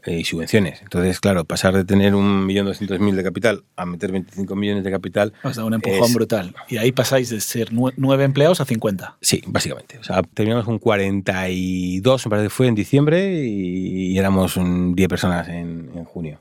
eh, 0.05 0.19
y 0.19 0.23
subvenciones. 0.23 0.81
Entonces, 0.81 1.19
claro, 1.19 1.45
pasar 1.45 1.73
de 1.75 1.85
tener 1.85 2.13
1.200.000 2.13 3.15
de 3.15 3.23
capital 3.23 3.63
a 3.75 3.85
meter 3.85 4.11
25 4.11 4.55
millones 4.55 4.83
de 4.83 4.91
capital. 4.91 5.33
da 5.43 5.63
un 5.65 5.73
empujón 5.73 6.03
es- 6.09 6.13
brutal. 6.13 6.55
Y 6.69 6.77
ahí 6.77 6.91
pasáis 6.91 7.29
de 7.29 7.39
ser 7.41 7.71
nue- 7.71 7.93
nueve 7.97 8.23
empleados 8.23 8.61
a 8.61 8.65
50. 8.65 9.17
Sí, 9.21 9.41
básicamente. 9.47 9.97
O 9.99 10.03
sea, 10.03 10.21
terminamos 10.23 10.65
con 10.65 10.77
42, 10.79 12.25
me 12.25 12.29
parece 12.29 12.45
que 12.45 12.49
fue 12.49 12.67
en 12.67 12.75
diciembre, 12.75 13.43
y, 13.45 14.11
y 14.13 14.17
éramos 14.17 14.57
un 14.57 14.95
10 14.95 15.09
personas 15.09 15.47
en, 15.49 15.89
en 15.95 16.03
junio. 16.05 16.39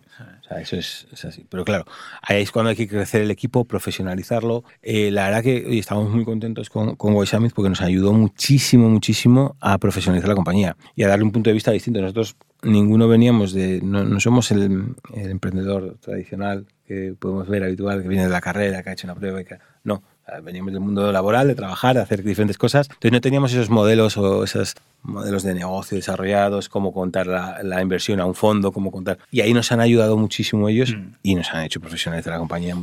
Eso 0.59 0.77
es, 0.77 1.07
así. 1.25 1.47
Pero 1.49 1.65
claro, 1.65 1.85
ahí 2.23 2.43
es 2.43 2.51
cuando 2.51 2.71
hay 2.71 2.77
que 2.77 2.89
crecer 2.89 3.23
el 3.23 3.31
equipo, 3.31 3.65
profesionalizarlo. 3.65 4.65
Eh, 4.83 5.11
la 5.11 5.27
verdad 5.27 5.43
que 5.43 5.65
oye, 5.67 5.79
estamos 5.79 6.11
muy 6.11 6.25
contentos 6.25 6.69
con, 6.71 6.97
con 6.97 7.27
Summit 7.27 7.53
porque 7.53 7.69
nos 7.69 7.81
ayudó 7.81 8.13
muchísimo, 8.13 8.89
muchísimo 8.89 9.57
a 9.61 9.79
profesionalizar 9.79 10.29
la 10.29 10.35
compañía 10.35 10.77
y 10.97 11.05
a 11.05 11.09
darle 11.09 11.25
un 11.25 11.33
punto 11.33 11.51
de 11.51 11.55
vista 11.55 11.71
distinto. 11.71 12.01
Nosotros 12.01 12.37
ninguno 12.63 13.07
veníamos 13.07 13.53
de, 13.53 13.81
no, 13.83 14.05
no 14.05 14.19
somos 14.21 14.51
el, 14.51 14.95
el 15.15 15.31
emprendedor 15.31 15.99
tradicional 16.01 16.67
que 16.87 17.15
podemos 17.19 17.49
ver 17.49 17.63
habitual, 17.63 18.03
que 18.03 18.09
viene 18.09 18.25
de 18.25 18.31
la 18.31 18.41
carrera, 18.41 18.83
que 18.83 18.91
ha 18.91 18.93
hecho 18.93 19.07
una 19.07 19.15
prueba 19.15 19.41
y 19.41 19.45
que... 19.45 19.59
No, 19.85 20.03
veníamos 20.43 20.73
del 20.73 20.81
mundo 20.81 21.11
laboral, 21.12 21.49
de 21.49 21.55
trabajar, 21.55 21.97
de 21.97 22.03
hacer 22.03 22.23
diferentes 22.23 22.57
cosas. 22.59 22.87
Entonces 22.88 23.12
no 23.12 23.21
teníamos 23.21 23.53
esos 23.53 23.71
modelos 23.71 24.16
o 24.16 24.45
esos 24.45 24.75
modelos 25.03 25.43
de 25.43 25.55
negocio 25.55 25.97
desarrollados, 25.97 26.69
cómo 26.69 26.93
contar 26.93 27.27
la, 27.27 27.62
la 27.62 27.81
inversión 27.83 28.21
a 28.21 28.27
un 28.27 28.35
fondo, 28.35 28.71
cómo 28.73 28.90
contar... 28.93 29.19
Y 29.31 29.40
ahí 29.40 29.53
nos 29.55 29.73
han 29.73 29.81
ayudado 29.81 30.16
muchísimo 30.16 30.69
ellos 30.69 30.90
Mm. 30.95 31.14
y 31.23 31.35
nos 31.35 31.51
han 31.53 31.64
hecho 31.64 31.81
profesionalizar 31.81 32.33
la 32.33 32.38
compañía 32.38 32.77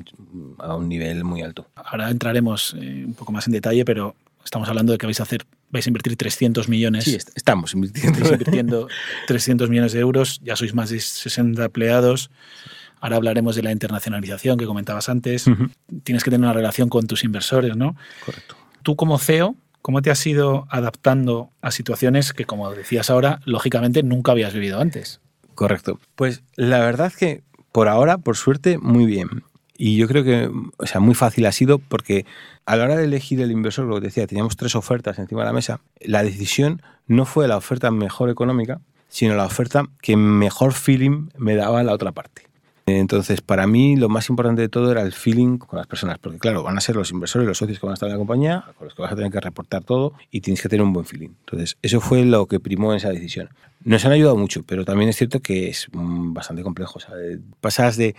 a 0.59 0.75
un 0.75 0.89
nivel 0.89 1.23
muy 1.23 1.41
alto. 1.41 1.67
Ahora 1.75 2.09
entraremos 2.09 2.75
eh, 2.79 3.03
un 3.05 3.13
poco 3.13 3.31
más 3.31 3.47
en 3.47 3.53
detalle, 3.53 3.85
pero 3.85 4.15
estamos 4.43 4.67
hablando 4.69 4.91
de 4.93 4.97
que 4.97 5.05
vais 5.05 5.19
a 5.19 5.23
hacer, 5.23 5.45
vais 5.69 5.85
a 5.85 5.89
invertir 5.89 6.15
300 6.15 6.69
millones. 6.69 7.03
Sí, 7.03 7.15
est- 7.15 7.29
estamos 7.35 7.73
invirtiendo. 7.73 8.13
Estáis 8.17 8.31
invirtiendo 8.31 8.87
300 9.27 9.69
millones 9.69 9.91
de 9.93 9.99
euros, 9.99 10.39
ya 10.43 10.55
sois 10.55 10.73
más 10.73 10.89
de 10.89 10.99
60 10.99 11.65
empleados. 11.65 12.29
Ahora 12.99 13.17
hablaremos 13.17 13.55
de 13.55 13.63
la 13.63 13.71
internacionalización 13.71 14.57
que 14.57 14.65
comentabas 14.65 15.09
antes. 15.09 15.45
Tienes 16.03 16.23
que 16.23 16.31
tener 16.31 16.45
una 16.45 16.53
relación 16.53 16.89
con 16.89 17.07
tus 17.07 17.23
inversores, 17.23 17.75
¿no? 17.75 17.95
Correcto. 18.25 18.55
Tú 18.83 18.95
como 18.95 19.19
CEO, 19.19 19.55
¿cómo 19.81 20.01
te 20.01 20.11
has 20.11 20.25
ido 20.25 20.67
adaptando 20.69 21.51
a 21.61 21.71
situaciones 21.71 22.33
que, 22.33 22.45
como 22.45 22.73
decías 22.73 23.09
ahora, 23.09 23.39
lógicamente 23.45 24.03
nunca 24.03 24.31
habías 24.31 24.53
vivido 24.53 24.79
antes? 24.79 25.21
Correcto. 25.55 25.99
Pues 26.15 26.43
la 26.55 26.79
verdad 26.79 27.11
que 27.11 27.43
por 27.71 27.87
ahora, 27.87 28.17
por 28.17 28.35
suerte, 28.35 28.77
muy 28.77 29.05
bien. 29.05 29.43
Y 29.77 29.97
yo 29.97 30.07
creo 30.07 30.23
que, 30.23 30.49
o 30.77 30.85
sea, 30.87 30.99
muy 30.99 31.13
fácil 31.13 31.45
ha 31.45 31.51
sido 31.51 31.77
porque 31.77 32.25
a 32.65 32.75
la 32.75 32.85
hora 32.85 32.95
de 32.95 33.03
elegir 33.03 33.39
el 33.41 33.51
inversor, 33.51 33.85
lo 33.85 33.95
que 33.95 34.01
te 34.01 34.07
decía, 34.07 34.27
teníamos 34.27 34.57
tres 34.57 34.75
ofertas 34.75 35.19
encima 35.19 35.41
de 35.41 35.47
la 35.47 35.53
mesa. 35.53 35.79
La 36.01 36.23
decisión 36.23 36.81
no 37.05 37.25
fue 37.25 37.47
la 37.47 37.57
oferta 37.57 37.91
mejor 37.91 38.29
económica, 38.29 38.81
sino 39.09 39.35
la 39.35 39.45
oferta 39.45 39.85
que 40.01 40.17
mejor 40.17 40.73
feeling 40.73 41.29
me 41.37 41.55
daba 41.55 41.83
la 41.83 41.93
otra 41.93 42.11
parte. 42.11 42.46
Entonces, 42.89 43.41
para 43.41 43.67
mí 43.67 43.97
lo 43.97 44.07
más 44.07 44.29
importante 44.29 44.61
de 44.61 44.69
todo 44.69 44.89
era 44.91 45.01
el 45.01 45.11
feeling 45.11 45.57
con 45.57 45.77
las 45.77 45.87
personas, 45.87 46.17
porque 46.19 46.39
claro, 46.39 46.63
van 46.63 46.77
a 46.77 46.81
ser 46.81 46.95
los 46.95 47.11
inversores, 47.11 47.45
los 47.45 47.57
socios 47.57 47.79
que 47.79 47.85
van 47.85 47.91
a 47.91 47.95
estar 47.95 48.07
en 48.07 48.13
la 48.13 48.17
compañía, 48.17 48.63
con 48.77 48.85
los 48.87 48.95
que 48.95 49.01
vas 49.01 49.11
a 49.11 49.15
tener 49.17 49.29
que 49.29 49.41
reportar 49.41 49.83
todo 49.83 50.13
y 50.31 50.39
tienes 50.39 50.61
que 50.61 50.69
tener 50.69 50.83
un 50.83 50.93
buen 50.93 51.05
feeling. 51.05 51.29
Entonces, 51.45 51.77
eso 51.81 51.99
fue 51.99 52.23
lo 52.23 52.45
que 52.45 52.61
primó 52.61 52.91
en 52.93 52.97
esa 52.97 53.09
decisión. 53.09 53.49
Nos 53.83 54.05
han 54.05 54.13
ayudado 54.13 54.37
mucho, 54.37 54.63
pero 54.63 54.85
también 54.85 55.09
es 55.09 55.17
cierto 55.17 55.41
que 55.41 55.67
es 55.69 55.87
mm, 55.91 56.33
bastante 56.33 56.63
complejo. 56.63 56.97
O 56.97 57.15
de- 57.15 57.39
pasas 57.59 57.97
de 57.97 58.15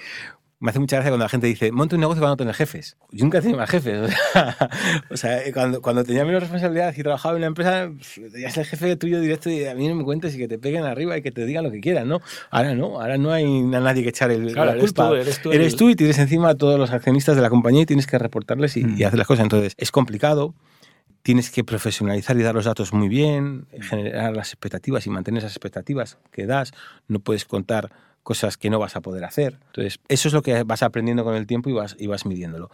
me 0.60 0.70
hace 0.70 0.80
mucha 0.80 0.96
gracia 0.96 1.10
cuando 1.10 1.24
la 1.24 1.28
gente 1.28 1.46
dice, 1.46 1.70
monta 1.70 1.94
un 1.94 2.00
negocio 2.00 2.20
para 2.20 2.30
no 2.32 2.36
tener 2.36 2.52
jefes. 2.54 2.96
Yo 3.12 3.24
nunca 3.24 3.38
he 3.38 3.40
tenido 3.40 3.58
más 3.60 3.70
jefes. 3.70 4.10
O 4.10 4.12
sea, 4.32 4.56
o 5.10 5.16
sea, 5.16 5.52
cuando, 5.52 5.80
cuando 5.82 6.02
tenía 6.04 6.24
menos 6.24 6.40
responsabilidad 6.40 6.92
y 6.96 7.02
trabajaba 7.02 7.34
en 7.34 7.38
una 7.38 7.46
empresa, 7.46 7.90
tenías 8.32 8.56
el 8.58 8.64
jefe 8.64 8.96
tuyo 8.96 9.20
directo 9.20 9.50
y 9.50 9.64
a 9.66 9.74
mí 9.74 9.86
no 9.88 9.94
me 9.94 10.04
cuentes 10.04 10.34
y 10.34 10.38
que 10.38 10.48
te 10.48 10.58
peguen 10.58 10.84
arriba 10.84 11.16
y 11.16 11.22
que 11.22 11.30
te 11.30 11.46
digan 11.46 11.64
lo 11.64 11.70
que 11.70 11.80
quieran, 11.80 12.08
¿no? 12.08 12.20
Ahora 12.50 12.74
no, 12.74 13.00
ahora 13.00 13.18
no 13.18 13.30
hay 13.32 13.44
a 13.44 13.80
nadie 13.80 14.02
que 14.02 14.08
echar 14.08 14.30
el, 14.30 14.52
Claro, 14.52 14.66
la 14.66 14.72
eres 14.72 14.84
culpa. 14.84 15.08
tú, 15.08 15.14
eres 15.14 15.42
tú 15.42 15.52
Eres 15.52 15.72
el- 15.74 15.78
tú 15.78 15.90
y 15.90 15.94
tienes 15.96 16.18
encima 16.18 16.48
a 16.50 16.54
todos 16.56 16.78
los 16.78 16.90
accionistas 16.90 17.36
de 17.36 17.42
la 17.42 17.50
compañía 17.50 17.82
y 17.82 17.86
tienes 17.86 18.06
que 18.06 18.18
reportarles 18.18 18.76
y, 18.76 18.84
Mm. 18.84 18.96
y 18.98 19.04
hacer 19.04 19.18
las 19.18 19.26
cosas. 19.28 19.44
Entonces, 19.44 19.74
es 19.76 19.90
complicado. 19.92 20.54
Tienes 21.22 21.50
que 21.50 21.62
profesionalizar 21.64 22.36
y 22.38 22.42
dar 22.42 22.54
los 22.54 22.64
datos 22.64 22.92
muy 22.92 23.08
bien, 23.08 23.66
generar 23.80 24.34
las 24.34 24.48
expectativas 24.52 25.06
y 25.06 25.10
mantener 25.10 25.38
esas 25.38 25.52
expectativas 25.52 26.18
que 26.32 26.46
das. 26.46 26.72
No 27.06 27.18
puedes 27.20 27.44
contar 27.44 27.90
cosas 28.28 28.58
que 28.58 28.68
no 28.68 28.78
vas 28.78 28.94
a 28.94 29.00
poder 29.00 29.24
hacer. 29.24 29.56
Entonces, 29.68 30.00
eso 30.06 30.28
es 30.28 30.34
lo 30.34 30.42
que 30.42 30.62
vas 30.62 30.82
aprendiendo 30.82 31.24
con 31.24 31.34
el 31.34 31.46
tiempo 31.46 31.70
y 31.70 31.72
vas, 31.72 31.96
y 31.98 32.08
vas 32.08 32.26
midiéndolo. 32.26 32.70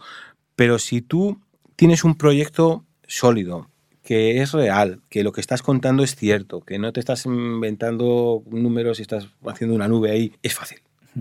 Pero 0.57 0.79
si 0.79 1.01
tú 1.01 1.39
tienes 1.77 2.03
un 2.03 2.15
proyecto 2.15 2.83
sólido, 3.07 3.69
que 4.03 4.41
es 4.41 4.51
real, 4.51 4.99
que 5.07 5.23
lo 5.23 5.31
que 5.31 5.39
estás 5.39 5.61
contando 5.61 6.03
es 6.03 6.17
cierto, 6.17 6.59
que 6.59 6.77
no 6.77 6.91
te 6.91 6.99
estás 6.99 7.25
inventando 7.25 8.43
números 8.47 8.99
y 8.99 9.03
estás 9.03 9.29
haciendo 9.45 9.77
una 9.77 9.87
nube 9.87 10.11
ahí, 10.11 10.33
es 10.43 10.53
fácil. 10.53 10.79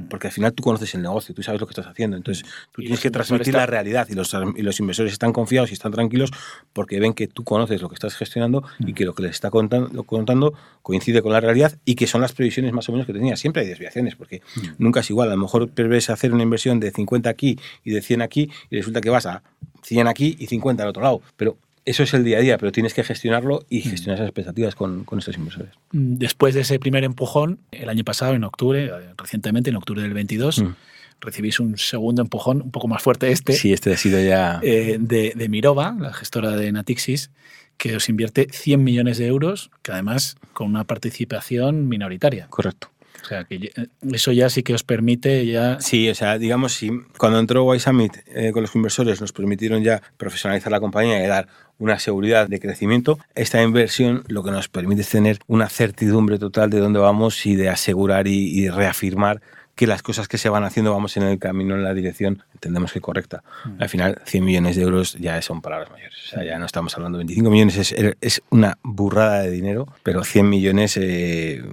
Porque 0.08 0.26
al 0.26 0.32
final 0.32 0.52
tú 0.52 0.62
conoces 0.62 0.94
el 0.94 1.02
negocio, 1.02 1.34
tú 1.34 1.42
sabes 1.42 1.60
lo 1.60 1.66
que 1.66 1.72
estás 1.72 1.86
haciendo. 1.86 2.16
Entonces, 2.16 2.44
tú 2.72 2.82
Y 2.82 2.86
tienes 2.86 3.00
que 3.00 3.10
transmitir 3.10 3.54
la 3.54 3.66
realidad 3.66 4.08
y 4.10 4.14
los, 4.14 4.34
y 4.56 4.62
los 4.62 4.80
inversores 4.80 5.12
están 5.12 5.32
confiados 5.32 5.70
y 5.70 5.74
están 5.74 5.92
tranquilos 5.92 6.30
porque 6.72 6.98
ven 6.98 7.14
que 7.14 7.28
tú 7.28 7.44
conoces 7.44 7.80
lo 7.80 7.88
que 7.88 7.94
estás 7.94 8.16
gestionando 8.16 8.64
y 8.80 8.92
que 8.92 9.04
lo 9.04 9.14
que 9.14 9.22
les 9.22 9.32
está 9.32 9.50
contando, 9.50 10.02
contando 10.02 10.54
coincide 10.82 11.22
con 11.22 11.32
la 11.32 11.40
realidad 11.40 11.78
y 11.84 11.94
que 11.94 12.06
son 12.06 12.20
las 12.20 12.32
previsiones 12.32 12.72
más 12.72 12.88
o 12.88 12.92
menos 12.92 13.06
que 13.06 13.12
tenías. 13.12 13.38
Siempre 13.38 13.62
hay 13.62 13.68
desviaciones 13.68 14.16
porque 14.16 14.42
nunca 14.78 15.00
es 15.00 15.10
igual. 15.10 15.28
A 15.28 15.34
lo 15.34 15.42
mejor 15.42 15.68
prevés 15.70 16.10
hacer 16.10 16.32
una 16.32 16.42
inversión 16.42 16.80
de 16.80 16.90
50 16.90 17.30
aquí 17.30 17.58
y 17.84 17.90
de 17.90 18.02
100 18.02 18.22
aquí 18.22 18.50
y 18.70 18.76
resulta 18.76 19.00
que 19.00 19.10
vas 19.10 19.26
a 19.26 19.42
100 19.82 20.08
aquí 20.08 20.36
y 20.38 20.46
50 20.46 20.82
al 20.82 20.88
otro 20.88 21.02
lado. 21.02 21.22
Pero 21.36 21.56
eso 21.84 22.02
es 22.02 22.14
el 22.14 22.24
día 22.24 22.38
a 22.38 22.40
día, 22.40 22.58
pero 22.58 22.72
tienes 22.72 22.94
que 22.94 23.04
gestionarlo 23.04 23.64
y 23.68 23.80
gestionar 23.82 24.16
esas 24.18 24.28
expectativas 24.28 24.74
con, 24.74 25.04
con 25.04 25.18
estos 25.18 25.36
inversores. 25.36 25.72
Mm, 25.92 26.16
Después 26.16 26.54
de 26.54 26.62
ese 26.62 26.78
primer 26.78 27.04
empujón, 27.04 27.58
el 27.72 27.88
año 27.88 28.04
pasado, 28.04 28.34
en 28.34 28.44
octubre, 28.44 28.86
eh, 28.86 28.90
recientemente, 29.16 29.70
en 29.70 29.76
octubre 29.76 30.02
del 30.02 30.14
22, 30.14 30.62
Mm. 30.62 30.74
recibís 31.20 31.60
un 31.60 31.76
segundo 31.78 32.22
empujón, 32.22 32.62
un 32.62 32.70
poco 32.70 32.88
más 32.88 33.02
fuerte 33.02 33.30
este, 33.32 33.52
Sí, 33.54 33.72
este 33.72 33.92
ha 33.92 33.96
sido 33.96 34.20
ya... 34.22 34.60
eh, 34.62 34.96
de, 35.00 35.32
de 35.36 35.48
Mirova, 35.48 35.96
la 35.98 36.12
gestora 36.12 36.50
de 36.56 36.70
Natixis, 36.72 37.30
que 37.76 37.96
os 37.96 38.08
invierte 38.08 38.46
100 38.52 38.82
millones 38.84 39.18
de 39.18 39.26
euros, 39.26 39.70
que 39.82 39.92
además 39.92 40.36
con 40.52 40.68
una 40.68 40.84
participación 40.84 41.88
minoritaria. 41.88 42.46
Correcto. 42.48 42.90
O 43.24 43.26
sea, 43.26 43.44
que 43.44 43.72
eso 44.12 44.32
ya 44.32 44.50
sí 44.50 44.62
que 44.62 44.74
os 44.74 44.82
permite 44.82 45.46
ya... 45.46 45.80
Sí, 45.80 46.10
o 46.10 46.14
sea, 46.14 46.38
digamos, 46.38 46.74
si 46.74 46.90
cuando 47.16 47.38
entró 47.38 47.74
Y 47.74 47.80
Summit 47.80 48.12
eh, 48.26 48.52
con 48.52 48.60
los 48.60 48.74
inversores 48.74 49.20
nos 49.22 49.32
permitieron 49.32 49.82
ya 49.82 50.02
profesionalizar 50.18 50.70
la 50.70 50.80
compañía 50.80 51.24
y 51.24 51.26
dar 51.26 51.48
una 51.78 51.98
seguridad 51.98 52.48
de 52.48 52.60
crecimiento, 52.60 53.18
esta 53.34 53.62
inversión 53.62 54.24
lo 54.28 54.44
que 54.44 54.50
nos 54.50 54.68
permite 54.68 55.00
es 55.00 55.08
tener 55.08 55.38
una 55.46 55.70
certidumbre 55.70 56.38
total 56.38 56.68
de 56.68 56.80
dónde 56.80 56.98
vamos 56.98 57.46
y 57.46 57.56
de 57.56 57.70
asegurar 57.70 58.28
y 58.28 58.68
reafirmar 58.68 59.40
que 59.74 59.86
las 59.86 60.02
cosas 60.02 60.28
que 60.28 60.38
se 60.38 60.48
van 60.48 60.64
haciendo 60.64 60.92
vamos 60.92 61.16
en 61.16 61.24
el 61.24 61.38
camino, 61.38 61.74
en 61.74 61.82
la 61.82 61.94
dirección, 61.94 62.42
entendemos 62.52 62.92
que 62.92 63.00
correcta. 63.00 63.42
Al 63.78 63.88
final, 63.88 64.20
100 64.24 64.44
millones 64.44 64.76
de 64.76 64.82
euros 64.82 65.14
ya 65.14 65.40
son 65.42 65.60
palabras 65.60 65.90
mayores. 65.90 66.16
O 66.26 66.28
sea, 66.30 66.44
ya 66.44 66.58
no 66.58 66.66
estamos 66.66 66.94
hablando 66.96 67.18
de 67.18 67.24
25 67.24 67.50
millones, 67.50 67.76
es, 67.76 68.16
es 68.20 68.42
una 68.50 68.78
burrada 68.82 69.42
de 69.42 69.50
dinero, 69.50 69.88
pero 70.02 70.24
100 70.24 70.48
millones 70.48 70.96
eh, 70.96 71.64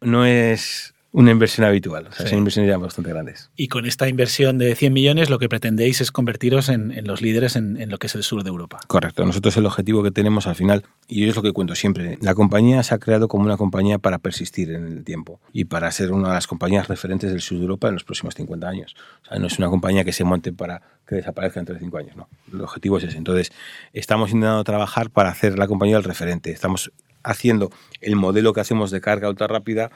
no 0.00 0.24
es 0.24 0.94
una 1.12 1.32
inversión 1.32 1.66
habitual. 1.66 2.06
O 2.08 2.12
sea, 2.12 2.24
Sí. 2.26 2.30
son 2.30 2.38
inversiones 2.38 2.70
ya 2.70 2.78
bastante 2.78 3.10
grandes. 3.10 3.50
Y 3.56 3.66
con 3.68 3.84
esta 3.84 4.08
inversión 4.08 4.58
de 4.58 4.74
100 4.76 4.92
millones 4.92 5.28
lo 5.28 5.38
que 5.40 5.48
pretendéis 5.48 6.00
es 6.00 6.12
convertiros 6.12 6.68
en, 6.68 6.92
en 6.92 7.06
los 7.06 7.20
líderes 7.20 7.56
en, 7.56 7.80
en 7.80 7.90
lo 7.90 7.98
que 7.98 8.06
es 8.06 8.14
el 8.14 8.22
sur 8.22 8.44
de 8.44 8.48
Europa. 8.50 8.78
Correcto. 8.86 9.24
Nosotros 9.26 9.56
el 9.56 9.66
objetivo 9.66 10.02
que 10.04 10.12
tenemos 10.12 10.46
al 10.46 10.54
final, 10.54 10.84
y 11.08 11.28
es 11.28 11.34
lo 11.34 11.42
que 11.42 11.52
cuento 11.52 11.74
siempre, 11.74 12.16
la 12.20 12.34
compañía 12.34 12.82
se 12.84 12.94
ha 12.94 12.98
creado 12.98 13.26
como 13.26 13.44
una 13.44 13.56
compañía 13.56 13.98
para 13.98 14.18
persistir 14.18 14.70
en 14.70 14.86
el 14.86 15.04
tiempo 15.04 15.40
y 15.52 15.64
para 15.64 15.90
ser 15.90 16.12
una 16.12 16.28
de 16.28 16.34
las 16.34 16.46
compañías 16.46 16.86
referentes 16.86 17.30
del 17.32 17.40
sur 17.40 17.58
de 17.58 17.62
Europa 17.64 17.88
en 17.88 17.94
los 17.94 18.04
próximos 18.04 18.34
50 18.36 18.68
años. 18.68 18.94
O 19.24 19.28
sea, 19.28 19.38
no 19.40 19.48
es 19.48 19.58
una 19.58 19.68
compañía 19.68 20.04
que 20.04 20.12
se 20.12 20.22
monte 20.22 20.52
para 20.52 20.80
que 21.08 21.16
desaparezca 21.16 21.58
entre 21.58 21.78
5 21.80 21.98
años, 21.98 22.14
no. 22.16 22.28
El 22.52 22.60
objetivo 22.60 22.98
es 22.98 23.04
ese. 23.04 23.18
Entonces, 23.18 23.50
estamos 23.92 24.30
intentando 24.30 24.62
trabajar 24.62 25.10
para 25.10 25.30
hacer 25.30 25.58
la 25.58 25.66
compañía 25.66 25.96
el 25.96 26.04
referente. 26.04 26.52
Estamos 26.52 26.92
haciendo 27.22 27.70
el 28.00 28.16
modelo 28.16 28.52
que 28.54 28.60
hacemos 28.60 28.90
de 28.90 29.00
carga 29.00 29.28
ultra 29.28 29.46
rápida 29.46 29.90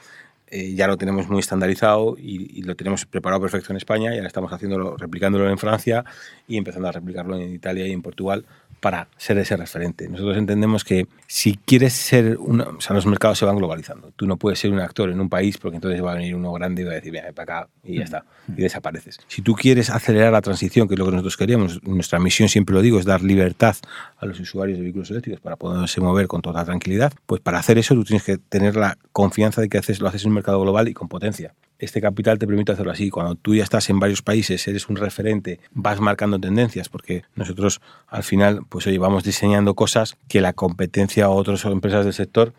eh, 0.47 0.73
ya 0.73 0.87
lo 0.87 0.97
tenemos 0.97 1.27
muy 1.27 1.39
estandarizado 1.39 2.15
y, 2.17 2.59
y 2.59 2.61
lo 2.61 2.75
tenemos 2.75 3.05
preparado 3.05 3.41
perfecto 3.41 3.73
en 3.73 3.77
España 3.77 4.13
y 4.13 4.17
ahora 4.17 4.27
estamos 4.27 4.51
haciéndolo, 4.53 4.95
replicándolo 4.97 5.49
en 5.49 5.57
Francia 5.57 6.05
y 6.47 6.57
empezando 6.57 6.87
a 6.87 6.91
replicarlo 6.91 7.35
en 7.37 7.53
Italia 7.53 7.87
y 7.87 7.91
en 7.91 8.01
Portugal 8.01 8.45
para 8.85 9.07
ser 9.17 9.39
ese 9.39 9.57
referente. 9.57 10.07
Nosotros 10.07 10.37
entendemos 10.37 10.83
que 10.83 11.07
si 11.25 11.55
quieres 11.55 11.91
ser, 11.93 12.37
una, 12.37 12.65
o 12.65 12.79
sea, 12.79 12.95
los 12.95 13.07
mercados 13.07 13.39
se 13.39 13.43
van 13.43 13.57
globalizando. 13.57 14.11
Tú 14.15 14.27
no 14.27 14.37
puedes 14.37 14.59
ser 14.59 14.71
un 14.71 14.79
actor 14.79 15.09
en 15.09 15.19
un 15.19 15.27
país 15.27 15.57
porque 15.57 15.77
entonces 15.77 16.05
va 16.05 16.11
a 16.11 16.13
venir 16.13 16.35
uno 16.35 16.51
grande 16.51 16.83
y 16.83 16.85
va 16.85 16.91
a 16.91 16.93
decir, 16.93 17.11
mira, 17.11 17.31
para 17.33 17.61
acá 17.61 17.69
y 17.83 17.97
ya 17.97 18.03
está, 18.03 18.25
y 18.47 18.61
desapareces. 18.61 19.17
Si 19.27 19.41
tú 19.41 19.55
quieres 19.55 19.89
acelerar 19.89 20.31
la 20.31 20.41
transición, 20.41 20.87
que 20.87 20.93
es 20.93 20.99
lo 20.99 21.05
que 21.05 21.13
nosotros 21.13 21.35
queríamos, 21.35 21.81
nuestra 21.81 22.19
misión, 22.19 22.47
siempre 22.47 22.75
lo 22.75 22.83
digo, 22.83 22.99
es 22.99 23.05
dar 23.05 23.23
libertad 23.23 23.75
a 24.19 24.27
los 24.27 24.39
usuarios 24.39 24.77
de 24.77 24.83
vehículos 24.83 25.09
eléctricos 25.09 25.41
para 25.41 25.55
poderse 25.55 25.99
mover 25.99 26.27
con 26.27 26.43
toda 26.43 26.63
tranquilidad, 26.63 27.11
pues 27.25 27.41
para 27.41 27.57
hacer 27.57 27.79
eso 27.79 27.95
tú 27.95 28.03
tienes 28.03 28.21
que 28.21 28.37
tener 28.37 28.75
la 28.75 28.99
confianza 29.11 29.61
de 29.61 29.67
que 29.67 29.79
haces, 29.79 29.99
lo 29.99 30.09
haces 30.09 30.25
en 30.25 30.29
un 30.29 30.35
mercado 30.35 30.61
global 30.61 30.87
y 30.89 30.93
con 30.93 31.07
potencia 31.07 31.55
este 31.79 32.01
capital 32.01 32.39
te 32.39 32.47
permite 32.47 32.71
hacerlo 32.71 32.91
así. 32.91 33.09
Cuando 33.09 33.35
tú 33.35 33.55
ya 33.55 33.63
estás 33.63 33.89
en 33.89 33.99
varios 33.99 34.21
países, 34.21 34.67
eres 34.67 34.89
un 34.89 34.95
referente, 34.95 35.59
vas 35.71 35.99
marcando 35.99 36.39
tendencias, 36.39 36.89
porque 36.89 37.23
nosotros 37.35 37.81
al 38.07 38.23
final, 38.23 38.61
pues 38.69 38.87
oye, 38.87 38.97
vamos 38.97 39.23
diseñando 39.23 39.73
cosas 39.75 40.17
que 40.27 40.41
la 40.41 40.53
competencia 40.53 41.29
o 41.29 41.35
otras 41.35 41.63
empresas 41.65 42.05
del 42.05 42.13
sector, 42.13 42.53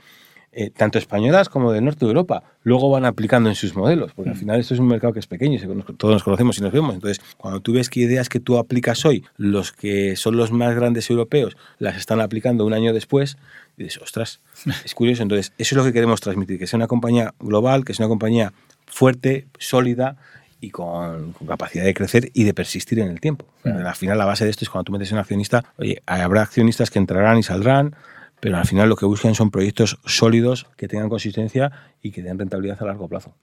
eh, 0.59 0.71
tanto 0.71 0.97
españolas 0.97 1.51
como 1.51 1.71
del 1.71 1.85
norte 1.85 2.07
de 2.07 2.13
Europa, 2.13 2.43
luego 2.63 2.89
van 2.89 3.05
aplicando 3.05 3.51
en 3.51 3.55
sus 3.55 3.77
modelos, 3.77 4.13
porque 4.15 4.31
al 4.31 4.37
mm. 4.37 4.39
final 4.39 4.61
esto 4.61 4.73
es 4.73 4.81
un 4.81 4.87
mercado 4.87 5.13
que 5.13 5.19
es 5.19 5.27
pequeño, 5.27 5.61
todos 5.99 6.15
nos 6.15 6.23
conocemos 6.23 6.57
y 6.57 6.63
nos 6.63 6.73
vemos. 6.73 6.95
Entonces, 6.95 7.23
cuando 7.37 7.61
tú 7.61 7.75
ves 7.75 7.91
que 7.91 8.01
ideas 8.01 8.31
que 8.31 8.41
tú 8.41 8.57
aplicas 8.57 9.05
hoy, 9.05 9.23
los 9.37 9.73
que 9.73 10.17
son 10.17 10.39
los 10.39 10.53
más 10.53 10.75
grandes 10.75 11.11
europeos, 11.11 11.59
las 11.79 11.99
están 11.99 12.23
aplicando 12.23 12.65
un 12.65 12.73
año 12.73 12.95
después, 12.95 13.37
dices, 13.77 14.01
ostras, 14.01 14.41
es 14.85 14.95
curioso. 14.95 15.23
Entonces, 15.23 15.53
eso 15.59 15.75
es 15.75 15.77
lo 15.77 15.85
que 15.85 15.93
queremos 15.93 16.23
transmitir, 16.23 16.59
que 16.59 16.67
sea 16.67 16.79
una 16.79 16.87
compañía 16.87 17.35
global, 17.39 17.85
que 17.85 17.93
sea 17.93 18.07
una 18.07 18.13
compañía 18.13 18.55
fuerte, 18.87 19.49
sólida 19.59 20.17
y 20.61 20.71
con, 20.71 21.33
capacidad 21.47 21.85
de 21.85 21.95
crecer 21.95 22.31
y 22.33 22.45
de 22.45 22.55
persistir 22.55 22.99
en 22.99 23.09
el 23.09 23.21
tiempo. 23.21 23.47
Al 23.65 23.95
final 23.95 24.19
la 24.19 24.25
base 24.25 24.45
de 24.45 24.51
esto 24.51 24.65
es 24.65 24.71
cuando 24.71 24.85
tú 24.85 24.93
metes 24.93 25.13
un 25.13 25.19
accionista, 25.19 25.65
oye, 25.77 26.03
habrá 26.07 26.43
accionistas 26.43 26.91
que 26.91 26.99
entrarán 26.99 27.39
y 27.39 27.43
saldrán, 27.43 27.95
pero 28.41 28.59
al 28.59 28.67
final 28.67 28.89
lo 28.89 28.97
que 28.97 29.07
buscan 29.07 29.35
son 29.35 29.51
proyectos 29.51 29.99
sólidos 30.05 30.67
que 30.77 30.89
tengan 30.89 31.09
consistencia 31.09 31.73
y 32.03 32.11
que 32.11 32.23
den 32.23 32.39
rentabilidad 32.39 32.83
a 32.83 32.87
largo 32.87 33.09
plazo. 33.09 33.35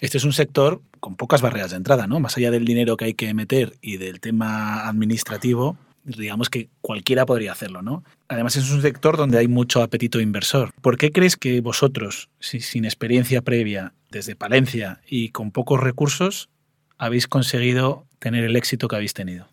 Este 0.00 0.18
es 0.18 0.24
un 0.24 0.32
sector 0.32 0.82
con 1.00 1.16
pocas 1.16 1.42
barreras 1.42 1.70
de 1.70 1.76
entrada, 1.76 2.06
¿no? 2.06 2.18
Más 2.18 2.36
allá 2.36 2.50
del 2.50 2.64
dinero 2.64 2.96
que 2.96 3.06
hay 3.06 3.14
que 3.14 3.32
meter 3.34 3.74
y 3.80 3.98
del 3.98 4.20
tema 4.20 4.88
administrativo, 4.88 5.76
digamos 6.16 6.48
que 6.48 6.68
cualquiera 6.80 7.26
podría 7.26 7.52
hacerlo, 7.52 7.82
¿no? 7.82 8.04
Además 8.28 8.56
es 8.56 8.70
un 8.70 8.82
sector 8.82 9.16
donde 9.16 9.38
hay 9.38 9.48
mucho 9.48 9.82
apetito 9.82 10.20
inversor. 10.20 10.72
¿Por 10.80 10.96
qué 10.96 11.12
crees 11.12 11.36
que 11.36 11.60
vosotros, 11.60 12.30
sin 12.40 12.84
experiencia 12.84 13.42
previa, 13.42 13.92
desde 14.10 14.34
Palencia 14.34 15.00
y 15.06 15.30
con 15.30 15.50
pocos 15.50 15.80
recursos, 15.80 16.48
habéis 16.96 17.26
conseguido 17.26 18.06
tener 18.18 18.44
el 18.44 18.56
éxito 18.56 18.88
que 18.88 18.96
habéis 18.96 19.14
tenido? 19.14 19.46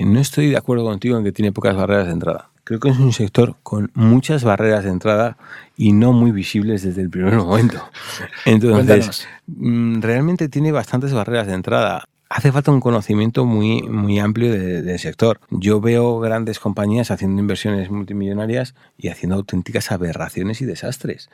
No 0.00 0.18
estoy 0.18 0.48
de 0.50 0.56
acuerdo 0.56 0.84
contigo 0.84 1.18
en 1.18 1.24
que 1.24 1.32
tiene 1.32 1.52
pocas 1.52 1.76
barreras 1.76 2.06
de 2.06 2.12
entrada. 2.12 2.50
Creo 2.64 2.80
que 2.80 2.90
es 2.90 2.98
un 2.98 3.12
sector 3.12 3.56
con 3.62 3.90
muchas 3.94 4.44
barreras 4.44 4.84
de 4.84 4.90
entrada 4.90 5.38
y 5.76 5.92
no 5.92 6.12
muy 6.12 6.32
visibles 6.32 6.82
desde 6.82 7.02
el 7.02 7.10
primer 7.10 7.34
momento. 7.34 7.82
Entonces, 8.44 9.26
mm, 9.46 10.00
realmente 10.00 10.48
tiene 10.48 10.72
bastantes 10.72 11.12
barreras 11.12 11.46
de 11.46 11.54
entrada 11.54 12.04
hace 12.28 12.52
falta 12.52 12.70
un 12.70 12.80
conocimiento 12.80 13.44
muy, 13.44 13.82
muy 13.82 14.18
amplio 14.18 14.52
del 14.52 14.98
sector. 14.98 15.40
Yo 15.50 15.80
veo 15.80 16.18
grandes 16.20 16.58
compañías 16.58 17.10
haciendo 17.10 17.40
inversiones 17.40 17.90
multimillonarias 17.90 18.74
y 18.96 19.08
haciendo 19.08 19.36
auténticas 19.36 19.90
aberraciones 19.92 20.60
y 20.60 20.66
desastres 20.66 21.30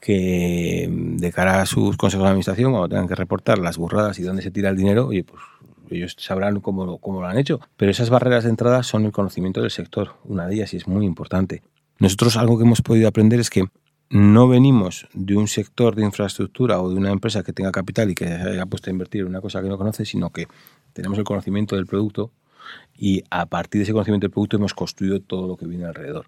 que 0.00 0.88
de 0.90 1.32
cara 1.32 1.62
a 1.62 1.66
sus 1.66 1.96
consejos 1.96 2.24
de 2.24 2.30
administración, 2.30 2.72
cuando 2.72 2.88
tengan 2.88 3.06
que 3.06 3.14
reportar 3.14 3.58
las 3.58 3.78
burradas 3.78 4.18
y 4.18 4.24
dónde 4.24 4.42
se 4.42 4.50
tira 4.50 4.68
el 4.68 4.76
dinero, 4.76 5.06
oye, 5.06 5.22
pues 5.22 5.40
ellos 5.90 6.16
sabrán 6.18 6.60
cómo, 6.60 6.98
cómo 6.98 7.20
lo 7.20 7.28
han 7.28 7.38
hecho. 7.38 7.60
Pero 7.76 7.92
esas 7.92 8.10
barreras 8.10 8.42
de 8.42 8.50
entrada 8.50 8.82
son 8.82 9.04
el 9.04 9.12
conocimiento 9.12 9.60
del 9.60 9.70
sector, 9.70 10.16
una 10.24 10.46
de 10.46 10.56
ellas, 10.56 10.74
y 10.74 10.78
es 10.78 10.88
muy 10.88 11.06
importante. 11.06 11.62
Nosotros 12.00 12.36
algo 12.36 12.58
que 12.58 12.64
hemos 12.64 12.82
podido 12.82 13.06
aprender 13.06 13.38
es 13.38 13.48
que 13.48 13.66
no 14.12 14.46
venimos 14.46 15.08
de 15.14 15.36
un 15.36 15.48
sector 15.48 15.94
de 15.94 16.04
infraestructura 16.04 16.82
o 16.82 16.90
de 16.90 16.96
una 16.96 17.10
empresa 17.10 17.42
que 17.42 17.54
tenga 17.54 17.72
capital 17.72 18.10
y 18.10 18.14
que 18.14 18.26
haya 18.26 18.66
puesto 18.66 18.90
a 18.90 18.92
invertir 18.92 19.22
en 19.22 19.28
una 19.28 19.40
cosa 19.40 19.62
que 19.62 19.68
no 19.68 19.78
conoce, 19.78 20.04
sino 20.04 20.28
que 20.28 20.48
tenemos 20.92 21.16
el 21.16 21.24
conocimiento 21.24 21.76
del 21.76 21.86
producto 21.86 22.30
y 22.94 23.24
a 23.30 23.46
partir 23.46 23.78
de 23.78 23.84
ese 23.84 23.92
conocimiento 23.92 24.26
del 24.26 24.30
producto 24.30 24.58
hemos 24.58 24.74
construido 24.74 25.20
todo 25.20 25.48
lo 25.48 25.56
que 25.56 25.66
viene 25.66 25.86
alrededor. 25.86 26.26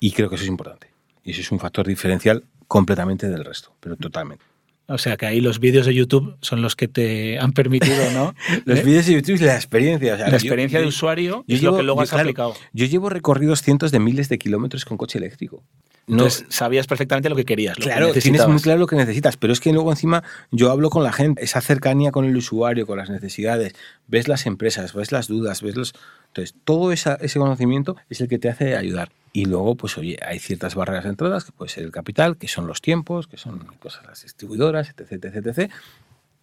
Y 0.00 0.12
creo 0.12 0.30
que 0.30 0.36
eso 0.36 0.44
es 0.44 0.48
importante. 0.48 0.88
Y 1.22 1.32
eso 1.32 1.42
es 1.42 1.52
un 1.52 1.58
factor 1.58 1.86
diferencial 1.86 2.44
completamente 2.66 3.28
del 3.28 3.44
resto, 3.44 3.74
pero 3.78 3.96
totalmente. 3.96 4.46
O 4.90 4.96
sea 4.96 5.18
que 5.18 5.26
ahí 5.26 5.42
los 5.42 5.60
vídeos 5.60 5.84
de 5.84 5.94
YouTube 5.94 6.36
son 6.40 6.62
los 6.62 6.74
que 6.74 6.88
te 6.88 7.38
han 7.38 7.52
permitido, 7.52 8.10
¿no? 8.14 8.34
los 8.64 8.78
¿Eh? 8.78 8.82
vídeos 8.82 9.04
de 9.04 9.12
YouTube 9.12 9.36
y 9.36 9.44
la 9.44 9.54
experiencia. 9.54 10.16
la 10.16 10.28
experiencia 10.28 10.80
de 10.80 10.86
usuario 10.86 11.44
y 11.46 11.58
lo 11.58 11.76
que 11.76 11.82
luego 11.82 12.00
has 12.00 12.12
aplicado. 12.12 12.54
Yo 12.72 12.86
llevo 12.86 13.10
recorridos 13.10 13.60
cientos 13.60 13.92
de 13.92 13.98
miles 13.98 14.30
de 14.30 14.38
kilómetros 14.38 14.86
con 14.86 14.96
coche 14.96 15.18
eléctrico. 15.18 15.62
No, 16.06 16.14
Entonces 16.14 16.46
sabías 16.48 16.86
perfectamente 16.86 17.28
lo 17.28 17.36
que 17.36 17.44
querías. 17.44 17.76
claro, 17.76 18.14
tienes 18.14 18.48
muy 18.48 18.62
claro 18.62 18.80
lo 18.80 18.86
que 18.86 18.96
necesitas, 18.96 19.36
pero 19.36 19.52
es 19.52 19.60
que 19.60 19.74
luego 19.74 19.90
encima 19.90 20.24
yo 20.50 20.70
hablo 20.70 20.88
con 20.88 21.04
la 21.04 21.12
gente, 21.12 21.44
esa 21.44 21.60
cercanía 21.60 22.10
con 22.10 22.24
el 22.24 22.34
usuario, 22.34 22.86
con 22.86 22.96
las 22.96 23.10
necesidades, 23.10 23.74
ves 24.06 24.26
las 24.26 24.46
empresas, 24.46 24.94
ves 24.94 25.12
las 25.12 25.28
dudas, 25.28 25.60
ves 25.60 25.76
los... 25.76 25.94
Entonces, 26.28 26.54
todo 26.64 26.92
ese 26.92 27.38
conocimiento 27.38 27.96
es 28.08 28.20
el 28.20 28.28
que 28.28 28.38
te 28.38 28.48
hace 28.48 28.76
ayudar. 28.76 29.10
Y 29.32 29.44
luego, 29.44 29.74
pues 29.74 29.98
oye, 29.98 30.18
hay 30.24 30.38
ciertas 30.38 30.74
barreras 30.74 31.04
de 31.04 31.10
entradas, 31.10 31.44
que 31.44 31.52
puede 31.52 31.70
ser 31.70 31.84
el 31.84 31.90
capital, 31.90 32.36
que 32.36 32.48
son 32.48 32.66
los 32.66 32.80
tiempos, 32.80 33.26
que 33.26 33.36
son 33.36 33.58
cosas 33.80 34.04
las 34.06 34.22
distribuidoras, 34.22 34.90
etc, 34.90 35.24
etc, 35.24 35.46
etc, 35.46 35.72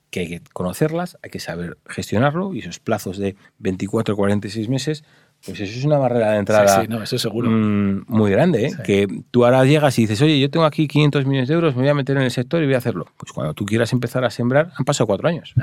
que 0.09 0.19
hay 0.21 0.27
que 0.29 0.41
conocerlas, 0.53 1.17
hay 1.23 1.29
que 1.29 1.39
saber 1.39 1.77
gestionarlo 1.87 2.53
y 2.53 2.59
esos 2.59 2.79
plazos 2.79 3.17
de 3.17 3.35
24 3.59 4.13
o 4.13 4.17
46 4.17 4.69
meses, 4.69 5.03
pues 5.45 5.59
eso 5.59 5.77
es 5.77 5.83
una 5.85 5.97
barrera 5.97 6.31
de 6.31 6.37
entrada 6.37 6.81
sí, 6.81 6.87
no, 6.87 7.03
eso 7.03 7.19
seguro. 7.19 7.49
Mm, 7.51 8.05
muy 8.07 8.31
grande, 8.31 8.67
¿eh? 8.67 8.73
que 8.83 9.07
tú 9.31 9.45
ahora 9.45 9.65
llegas 9.65 9.97
y 9.99 10.03
dices, 10.03 10.21
oye, 10.21 10.39
yo 10.39 10.49
tengo 10.49 10.65
aquí 10.65 10.87
500 10.87 11.25
millones 11.25 11.49
de 11.49 11.55
euros, 11.55 11.75
me 11.75 11.81
voy 11.81 11.89
a 11.89 11.93
meter 11.93 12.17
en 12.17 12.23
el 12.23 12.31
sector 12.31 12.63
y 12.63 12.65
voy 12.65 12.75
a 12.75 12.77
hacerlo. 12.77 13.07
Pues 13.17 13.31
cuando 13.31 13.53
tú 13.53 13.65
quieras 13.65 13.91
empezar 13.93 14.23
a 14.23 14.29
sembrar, 14.29 14.71
han 14.77 14.85
pasado 14.85 15.07
cuatro 15.07 15.27
años. 15.27 15.53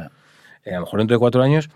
Eh, 0.64 0.70
a 0.70 0.74
lo 0.74 0.80
mejor 0.82 1.00
dentro 1.00 1.14
de 1.14 1.18
cuatro 1.18 1.42
años, 1.42 1.70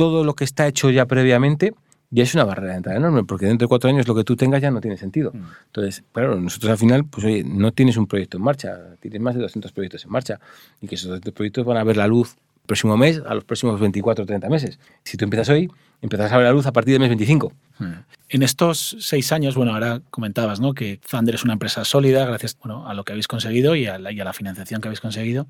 todo 0.00 0.24
lo 0.24 0.32
que 0.32 0.44
está 0.44 0.66
hecho 0.66 0.88
ya 0.88 1.04
previamente 1.04 1.74
ya 2.08 2.22
es 2.22 2.32
una 2.32 2.44
barrera 2.44 2.70
de 2.72 2.78
entrada 2.78 2.98
enorme, 2.98 3.22
porque 3.24 3.44
dentro 3.44 3.66
de 3.66 3.68
cuatro 3.68 3.90
años 3.90 4.08
lo 4.08 4.14
que 4.14 4.24
tú 4.24 4.34
tengas 4.34 4.62
ya 4.62 4.70
no 4.70 4.80
tiene 4.80 4.96
sentido. 4.96 5.30
Mm. 5.30 5.44
Entonces, 5.66 6.02
claro, 6.10 6.40
nosotros 6.40 6.72
al 6.72 6.78
final, 6.78 7.04
pues 7.04 7.26
oye, 7.26 7.44
no 7.44 7.70
tienes 7.72 7.98
un 7.98 8.06
proyecto 8.06 8.38
en 8.38 8.42
marcha, 8.42 8.78
tienes 9.00 9.20
más 9.20 9.34
de 9.34 9.42
200 9.42 9.70
proyectos 9.72 10.06
en 10.06 10.10
marcha, 10.10 10.40
y 10.80 10.88
que 10.88 10.94
esos 10.94 11.10
200 11.10 11.34
proyectos 11.34 11.66
van 11.66 11.76
a 11.76 11.84
ver 11.84 11.98
la 11.98 12.06
luz 12.06 12.34
el 12.62 12.66
próximo 12.66 12.96
mes, 12.96 13.20
a 13.26 13.34
los 13.34 13.44
próximos 13.44 13.78
24 13.78 14.24
o 14.24 14.26
30 14.26 14.48
meses. 14.48 14.78
Si 15.04 15.18
tú 15.18 15.24
empiezas 15.26 15.50
hoy, 15.50 15.70
empezarás 16.00 16.32
a 16.32 16.38
ver 16.38 16.46
la 16.46 16.52
luz 16.52 16.64
a 16.64 16.72
partir 16.72 16.94
del 16.94 17.00
mes 17.00 17.10
25. 17.10 17.52
Mm. 17.78 17.84
En 18.30 18.42
estos 18.42 18.96
seis 19.00 19.32
años, 19.32 19.54
bueno, 19.54 19.74
ahora 19.74 20.00
comentabas 20.08 20.60
¿no? 20.60 20.72
que 20.72 20.98
Thunder 20.98 21.34
es 21.34 21.44
una 21.44 21.52
empresa 21.52 21.84
sólida 21.84 22.24
gracias 22.24 22.56
bueno, 22.64 22.88
a 22.88 22.94
lo 22.94 23.04
que 23.04 23.12
habéis 23.12 23.28
conseguido 23.28 23.76
y 23.76 23.84
a, 23.84 23.98
la, 23.98 24.12
y 24.12 24.18
a 24.18 24.24
la 24.24 24.32
financiación 24.32 24.80
que 24.80 24.88
habéis 24.88 25.02
conseguido. 25.02 25.46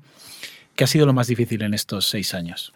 ¿Qué 0.75 0.83
ha 0.83 0.87
sido 0.87 1.05
lo 1.05 1.13
más 1.13 1.27
difícil 1.27 1.61
en 1.61 1.73
estos 1.73 2.09
seis 2.09 2.33
años? 2.33 2.73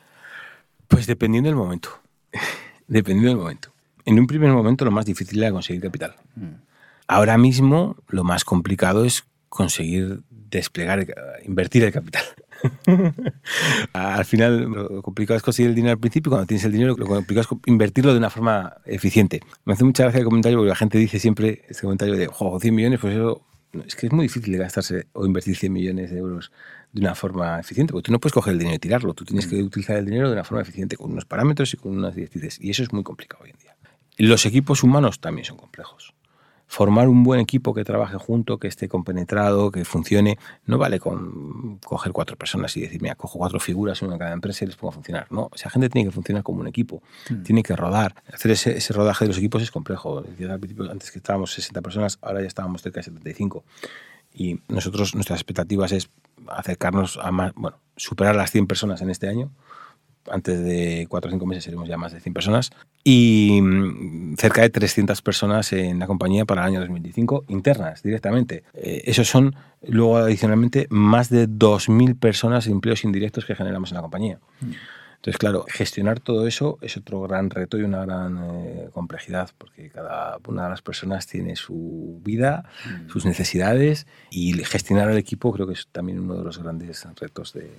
Pues 0.87 1.07
dependiendo 1.07 1.49
del 1.49 1.57
momento. 1.57 1.89
dependiendo 2.87 3.29
del 3.29 3.37
momento 3.37 3.75
en 4.05 4.19
un 4.19 4.27
primer 4.27 4.51
momento 4.51 4.85
lo 4.85 4.91
más 4.91 5.05
difícil 5.05 5.41
era 5.41 5.51
conseguir 5.51 5.81
capital. 5.81 6.15
Mm. 6.35 6.61
Ahora 7.07 7.37
mismo 7.37 7.97
lo 8.07 8.23
más 8.23 8.45
complicado 8.45 9.03
es 9.03 9.25
conseguir 9.49 10.21
desplegar, 10.29 11.05
invertir 11.43 11.83
el 11.83 11.91
capital. 11.91 12.23
al 13.93 14.25
final 14.25 14.71
lo 14.71 15.01
complicado 15.01 15.37
es 15.37 15.43
conseguir 15.43 15.69
el 15.69 15.75
dinero 15.75 15.93
al 15.93 15.99
principio, 15.99 16.29
cuando 16.29 16.47
tienes 16.47 16.63
el 16.65 16.71
dinero 16.71 16.95
lo 16.97 17.05
complicado 17.05 17.47
es 17.51 17.59
invertirlo 17.69 18.11
de 18.11 18.19
una 18.19 18.29
forma 18.29 18.77
eficiente. 18.85 19.41
Me 19.65 19.73
hace 19.73 19.83
mucha 19.83 20.03
gracia 20.03 20.19
el 20.19 20.25
comentario 20.25 20.59
porque 20.59 20.69
la 20.69 20.75
gente 20.75 20.97
dice 20.97 21.19
siempre 21.19 21.63
este 21.67 21.83
comentario 21.83 22.15
de, 22.15 22.27
juego 22.27 22.59
100 22.59 22.75
millones, 22.75 22.99
pues 22.99 23.15
eso 23.15 23.41
es 23.85 23.95
que 23.95 24.07
es 24.07 24.13
muy 24.13 24.25
difícil 24.25 24.57
gastarse 24.57 25.07
o 25.13 25.25
invertir 25.25 25.55
100 25.55 25.73
millones 25.73 26.11
de 26.11 26.17
euros 26.17 26.51
de 26.95 27.01
una 27.01 27.13
forma 27.13 27.59
eficiente, 27.59 27.91
porque 27.91 28.05
tú 28.05 28.11
no 28.13 28.19
puedes 28.19 28.33
coger 28.33 28.53
el 28.53 28.59
dinero 28.59 28.77
y 28.77 28.79
tirarlo, 28.79 29.13
tú 29.13 29.25
tienes 29.25 29.47
que 29.47 29.61
mm. 29.61 29.65
utilizar 29.65 29.97
el 29.97 30.05
dinero 30.05 30.29
de 30.29 30.33
una 30.33 30.45
forma 30.45 30.61
eficiente, 30.61 30.95
con 30.95 31.11
unos 31.11 31.25
parámetros 31.25 31.73
y 31.73 31.77
con 31.77 31.91
unas 31.91 32.15
directrices, 32.15 32.57
y 32.61 32.69
eso 32.69 32.83
es 32.83 32.93
muy 32.93 33.03
complicado 33.03 33.43
hoy 33.43 33.49
en 33.49 33.57
día. 33.57 33.75
Los 34.17 34.45
equipos 34.45 34.81
humanos 34.81 35.19
también 35.19 35.43
son 35.43 35.57
complejos. 35.57 36.13
Formar 36.67 37.09
un 37.09 37.23
buen 37.23 37.41
equipo 37.41 37.73
que 37.73 37.83
trabaje 37.83 38.15
junto, 38.17 38.59
que 38.59 38.69
esté 38.69 38.87
compenetrado, 38.87 39.71
que 39.71 39.83
funcione, 39.83 40.39
no 40.65 40.77
vale 40.77 40.99
con 40.99 41.79
coger 41.79 42.13
cuatro 42.13 42.37
personas 42.37 42.75
y 42.77 42.81
decir, 42.81 43.01
mira, 43.01 43.15
cojo 43.15 43.39
cuatro 43.39 43.59
figuras, 43.59 44.01
una 44.01 44.13
en 44.13 44.19
cada 44.19 44.31
empresa 44.31 44.63
y 44.63 44.67
les 44.67 44.77
pongo 44.77 44.91
a 44.91 44.93
funcionar. 44.93 45.27
No, 45.31 45.49
esa 45.53 45.69
gente 45.69 45.89
tiene 45.89 46.07
que 46.07 46.13
funcionar 46.13 46.43
como 46.43 46.61
un 46.61 46.67
equipo, 46.67 47.03
hmm. 47.29 47.43
tiene 47.43 47.61
que 47.61 47.75
rodar. 47.75 48.15
Hacer 48.33 48.51
ese, 48.51 48.93
rodaje 48.93 49.25
de 49.25 49.29
los 49.29 49.37
equipos 49.37 49.61
es 49.61 49.69
complejo. 49.69 50.23
antes 50.89 51.11
que 51.11 51.19
estábamos 51.19 51.51
60 51.51 51.81
personas, 51.81 52.19
ahora 52.21 52.39
ya 52.39 52.47
estábamos 52.47 52.81
cerca 52.81 53.01
de 53.01 53.03
75. 53.03 53.65
Y 54.33 54.61
nosotros, 54.69 55.13
nuestras 55.13 55.39
expectativas 55.39 55.91
es 55.91 56.09
acercarnos 56.49 57.17
a 57.21 57.31
más, 57.31 57.53
bueno, 57.55 57.77
superar 57.95 58.35
las 58.35 58.51
100 58.51 58.67
personas 58.67 59.01
en 59.01 59.09
este 59.09 59.27
año 59.27 59.51
antes 60.31 60.63
de 60.63 61.05
cuatro 61.09 61.29
o 61.29 61.31
cinco 61.31 61.45
meses 61.45 61.63
seremos 61.63 61.87
ya 61.87 61.97
más 61.97 62.11
de 62.11 62.19
100 62.19 62.33
personas 62.33 62.71
y 63.03 63.59
mm, 63.61 64.35
cerca 64.37 64.61
de 64.61 64.69
300 64.69 65.21
personas 65.21 65.71
en 65.73 65.99
la 65.99 66.07
compañía 66.07 66.45
para 66.45 66.61
el 66.61 66.67
año 66.67 66.79
2025 66.79 67.45
internas 67.49 68.01
directamente. 68.03 68.63
Eh, 68.73 69.03
esos 69.05 69.27
son 69.27 69.55
luego 69.87 70.17
adicionalmente 70.17 70.87
más 70.89 71.29
de 71.29 71.47
2.000 71.47 72.17
personas 72.17 72.67
empleos 72.67 73.03
indirectos 73.03 73.45
que 73.45 73.55
generamos 73.55 73.91
en 73.91 73.95
la 73.95 74.01
compañía. 74.01 74.39
Entonces, 75.25 75.39
claro, 75.39 75.65
gestionar 75.67 76.19
todo 76.19 76.45
eso 76.45 76.77
es 76.81 76.97
otro 76.97 77.21
gran 77.21 77.49
reto 77.49 77.79
y 77.79 77.81
una 77.81 78.05
gran 78.05 78.37
eh, 78.37 78.89
complejidad, 78.93 79.49
porque 79.57 79.89
cada 79.89 80.37
una 80.47 80.65
de 80.65 80.69
las 80.69 80.83
personas 80.83 81.25
tiene 81.25 81.55
su 81.55 82.21
vida, 82.23 82.69
mm. 82.85 83.09
sus 83.09 83.25
necesidades, 83.25 84.05
y 84.29 84.53
gestionar 84.63 85.09
el 85.09 85.17
equipo 85.17 85.51
creo 85.51 85.65
que 85.65 85.73
es 85.73 85.87
también 85.91 86.19
uno 86.19 86.35
de 86.35 86.43
los 86.43 86.59
grandes 86.59 87.07
retos 87.19 87.53
de, 87.53 87.71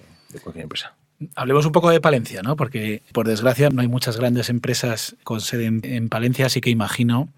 cualquier 0.43 0.65
empresa. 0.65 0.97
Hablemos 1.37 1.65
un 1.65 1.71
poco 1.71 1.91
de 1.91 2.01
Palencia, 2.01 2.43
¿no? 2.43 2.57
Porque 2.57 3.05
por 3.13 3.29
desgracia 3.29 3.71
no 3.71 3.81
hay 3.81 3.87
muchas 3.87 4.17
grandes 4.17 4.51
empresas 4.51 5.15
con 5.23 5.41
sede 5.41 5.67
en 5.67 6.09
Palencia, 6.09 6.47
así 6.47 6.61
que 6.61 6.71
imagino 6.71 7.29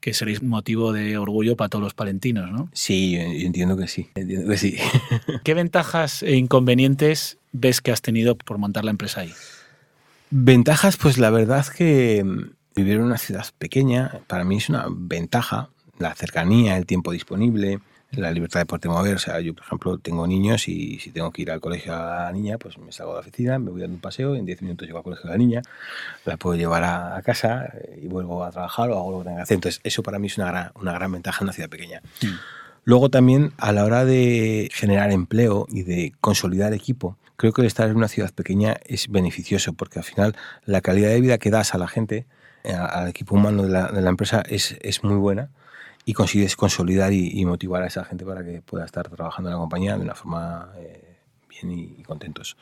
que 0.00 0.14
seréis 0.14 0.42
motivo 0.42 0.92
de 0.92 1.18
orgullo 1.18 1.56
para 1.56 1.68
todos 1.68 1.82
los 1.82 1.94
palentinos, 1.94 2.50
¿no? 2.50 2.68
Sí, 2.72 3.12
yo 3.12 3.46
entiendo 3.46 3.76
que 3.76 3.88
sí. 3.88 4.08
Entiendo 4.14 4.48
que 4.48 4.56
sí. 4.56 4.76
¿Qué 5.44 5.54
ventajas 5.54 6.22
e 6.22 6.36
inconvenientes 6.36 7.38
ves 7.58 7.80
que 7.80 7.92
has 7.92 8.02
tenido 8.02 8.36
por 8.36 8.58
montar 8.58 8.84
la 8.84 8.90
empresa 8.90 9.22
ahí? 9.22 9.32
Ventajas, 10.30 10.96
pues 10.96 11.18
la 11.18 11.30
verdad 11.30 11.66
que 11.66 12.22
mm, 12.24 12.50
vivir 12.74 12.94
en 12.94 13.02
una 13.02 13.18
ciudad 13.18 13.46
pequeña 13.58 14.20
para 14.26 14.44
mí 14.44 14.56
es 14.56 14.68
una 14.68 14.86
ventaja. 14.90 15.70
La 15.98 16.14
cercanía, 16.14 16.76
el 16.76 16.84
tiempo 16.84 17.10
disponible, 17.12 17.80
la 18.10 18.30
libertad 18.30 18.60
de 18.60 18.66
poderte 18.66 18.88
mover. 18.88 19.16
O 19.16 19.18
sea, 19.18 19.40
yo, 19.40 19.54
por 19.54 19.64
ejemplo, 19.64 19.98
tengo 19.98 20.26
niños 20.26 20.68
y 20.68 20.98
si 20.98 21.10
tengo 21.10 21.30
que 21.30 21.42
ir 21.42 21.50
al 21.50 21.60
colegio 21.60 21.94
a 21.94 22.24
la 22.24 22.32
niña, 22.32 22.58
pues 22.58 22.76
me 22.78 22.92
salgo 22.92 23.12
de 23.12 23.16
la 23.16 23.20
oficina, 23.20 23.58
me 23.58 23.70
voy 23.70 23.80
dando 23.80 23.94
un 23.94 24.00
paseo, 24.00 24.34
en 24.34 24.44
10 24.44 24.62
minutos 24.62 24.86
llego 24.86 24.98
al 24.98 25.04
colegio 25.04 25.24
de 25.24 25.30
la 25.30 25.38
niña, 25.38 25.62
la 26.24 26.36
puedo 26.36 26.56
llevar 26.56 26.84
a, 26.84 27.20
casa 27.24 27.66
eh, 27.66 28.00
y 28.02 28.08
vuelvo 28.08 28.44
a 28.44 28.50
trabajar 28.50 28.90
o 28.90 28.98
hago 28.98 29.12
lo 29.12 29.18
que 29.18 29.24
tenga 29.24 29.36
que 29.36 29.42
hacer. 29.42 29.54
Entonces, 29.54 29.80
eso 29.84 30.02
para 30.02 30.18
mí 30.18 30.26
es 30.26 30.36
una 30.38 30.48
gran, 30.48 30.70
una 30.74 30.92
gran 30.92 31.12
ventaja 31.12 31.38
en 31.40 31.44
una 31.46 31.52
ciudad 31.52 31.70
pequeña. 31.70 32.02
Mm. 32.22 32.26
Luego 32.86 33.10
también, 33.10 33.52
a 33.58 33.72
la 33.72 33.84
hora 33.84 34.04
de 34.04 34.70
generar 34.72 35.10
empleo 35.10 35.66
y 35.68 35.82
de 35.82 36.14
consolidar 36.20 36.72
equipo, 36.72 37.18
creo 37.34 37.52
que 37.52 37.62
el 37.62 37.66
estar 37.66 37.90
en 37.90 37.96
una 37.96 38.06
ciudad 38.06 38.32
pequeña 38.32 38.76
es 38.86 39.08
beneficioso 39.08 39.72
porque 39.72 39.98
al 39.98 40.04
final 40.04 40.36
la 40.64 40.80
calidad 40.80 41.08
de 41.08 41.20
vida 41.20 41.38
que 41.38 41.50
das 41.50 41.74
a 41.74 41.78
la 41.78 41.88
gente, 41.88 42.26
eh, 42.62 42.72
al 42.72 43.08
equipo 43.08 43.34
humano 43.34 43.64
de 43.64 43.70
la, 43.70 43.90
de 43.90 44.02
la 44.02 44.10
empresa, 44.10 44.40
es, 44.48 44.78
es 44.82 45.02
muy 45.02 45.16
buena 45.16 45.50
y 46.04 46.12
consigues 46.12 46.54
consolidar 46.54 47.12
y, 47.12 47.44
motivar 47.44 47.82
a 47.82 47.88
esa 47.88 48.04
gente 48.04 48.24
para 48.24 48.44
que 48.44 48.62
pueda 48.62 48.84
estar 48.84 49.08
trabajando 49.08 49.50
en 49.50 49.54
la 49.54 49.60
compañía 49.60 49.96
de 49.96 50.02
una 50.02 50.14
forma 50.14 50.70
eh, 50.78 51.18
bien 51.48 51.72
y, 51.72 52.04
contentos. 52.04 52.56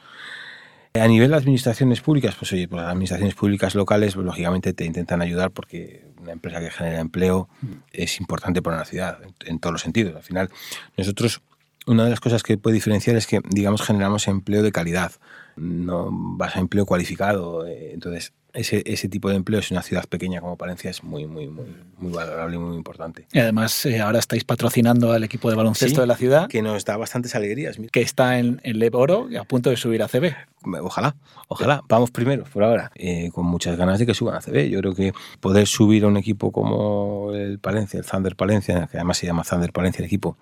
A 0.96 1.08
nivel 1.08 1.30
de 1.30 1.36
administraciones 1.36 2.00
públicas, 2.00 2.36
pues 2.38 2.52
oye, 2.52 2.68
pues 2.68 2.80
las 2.80 2.92
administraciones 2.92 3.34
públicas 3.34 3.74
locales, 3.74 4.14
pues, 4.14 4.24
lógicamente 4.24 4.72
te 4.72 4.84
intentan 4.84 5.22
ayudar 5.22 5.50
porque 5.50 6.04
una 6.22 6.30
empresa 6.30 6.60
que 6.60 6.70
genera 6.70 7.00
empleo 7.00 7.48
es 7.92 8.20
importante 8.20 8.62
para 8.62 8.76
una 8.76 8.84
ciudad, 8.84 9.18
en, 9.44 9.58
todos 9.58 9.72
los 9.72 9.82
sentidos. 9.82 10.14
Al 10.14 10.22
final, 10.22 10.50
nosotros, 10.96 11.42
una 11.88 12.04
de 12.04 12.10
las 12.10 12.20
cosas 12.20 12.44
que 12.44 12.58
puede 12.58 12.74
diferenciar 12.74 13.16
es 13.16 13.26
que, 13.26 13.40
digamos, 13.50 13.82
generamos 13.82 14.28
empleo 14.28 14.62
de 14.62 14.70
calidad, 14.70 15.10
no 15.56 16.10
vas 16.12 16.54
a 16.54 16.60
empleo 16.60 16.86
cualificado. 16.86 17.66
Eh, 17.66 17.90
entonces, 17.92 18.32
ese, 18.54 18.82
ese, 18.86 19.08
tipo 19.08 19.28
de 19.28 19.36
empleo 19.36 19.60
en 19.60 19.66
una 19.72 19.82
ciudad 19.82 20.04
pequeña 20.08 20.40
como 20.40 20.56
Palencia 20.56 20.90
es 20.90 21.02
muy, 21.02 21.26
muy, 21.26 21.48
muy, 21.48 21.66
muy 21.98 22.12
valorable 22.12 22.56
y 22.56 22.58
muy 22.58 22.76
importante. 22.76 23.26
Y 23.32 23.40
además, 23.40 23.84
eh, 23.84 24.00
ahora 24.00 24.20
estáis 24.20 24.44
patrocinando 24.44 25.12
al 25.12 25.24
equipo 25.24 25.50
de 25.50 25.56
baloncesto 25.56 26.00
de 26.00 26.06
la 26.06 26.16
ciudad. 26.16 26.48
Que 26.48 26.62
nos 26.62 26.84
da 26.84 26.96
bastantes 26.96 27.34
alegrías. 27.34 27.76
Que 27.92 28.00
está 28.00 28.38
en, 28.38 28.60
en 28.62 28.78
Lev 28.78 28.94
Oro 28.94 29.28
a 29.38 29.44
punto 29.44 29.70
de 29.70 29.76
subir 29.76 30.02
a 30.02 30.08
CB. 30.08 30.34
Ojalá, 30.82 31.16
ojalá. 31.48 31.82
Vamos 31.88 32.10
primero, 32.10 32.44
por 32.44 32.64
ahora. 32.64 32.90
Eh, 32.94 33.30
con 33.32 33.44
muchas 33.44 33.76
ganas 33.76 33.98
de 33.98 34.06
que 34.06 34.14
suban 34.14 34.36
a 34.36 34.40
CB. 34.40 34.70
Yo 34.70 34.80
creo 34.80 34.94
que 34.94 35.12
poder 35.40 35.66
subir 35.66 36.04
a 36.04 36.06
un 36.06 36.16
equipo 36.16 36.52
como 36.52 37.32
el 37.34 37.58
Palencia, 37.58 37.98
el 37.98 38.06
Thunder 38.06 38.36
Palencia, 38.36 38.88
que 38.90 38.96
además 38.96 39.18
se 39.18 39.26
llama 39.26 39.42
Thunder 39.42 39.72
Palencia 39.72 40.00
el 40.00 40.06
equipo, 40.06 40.36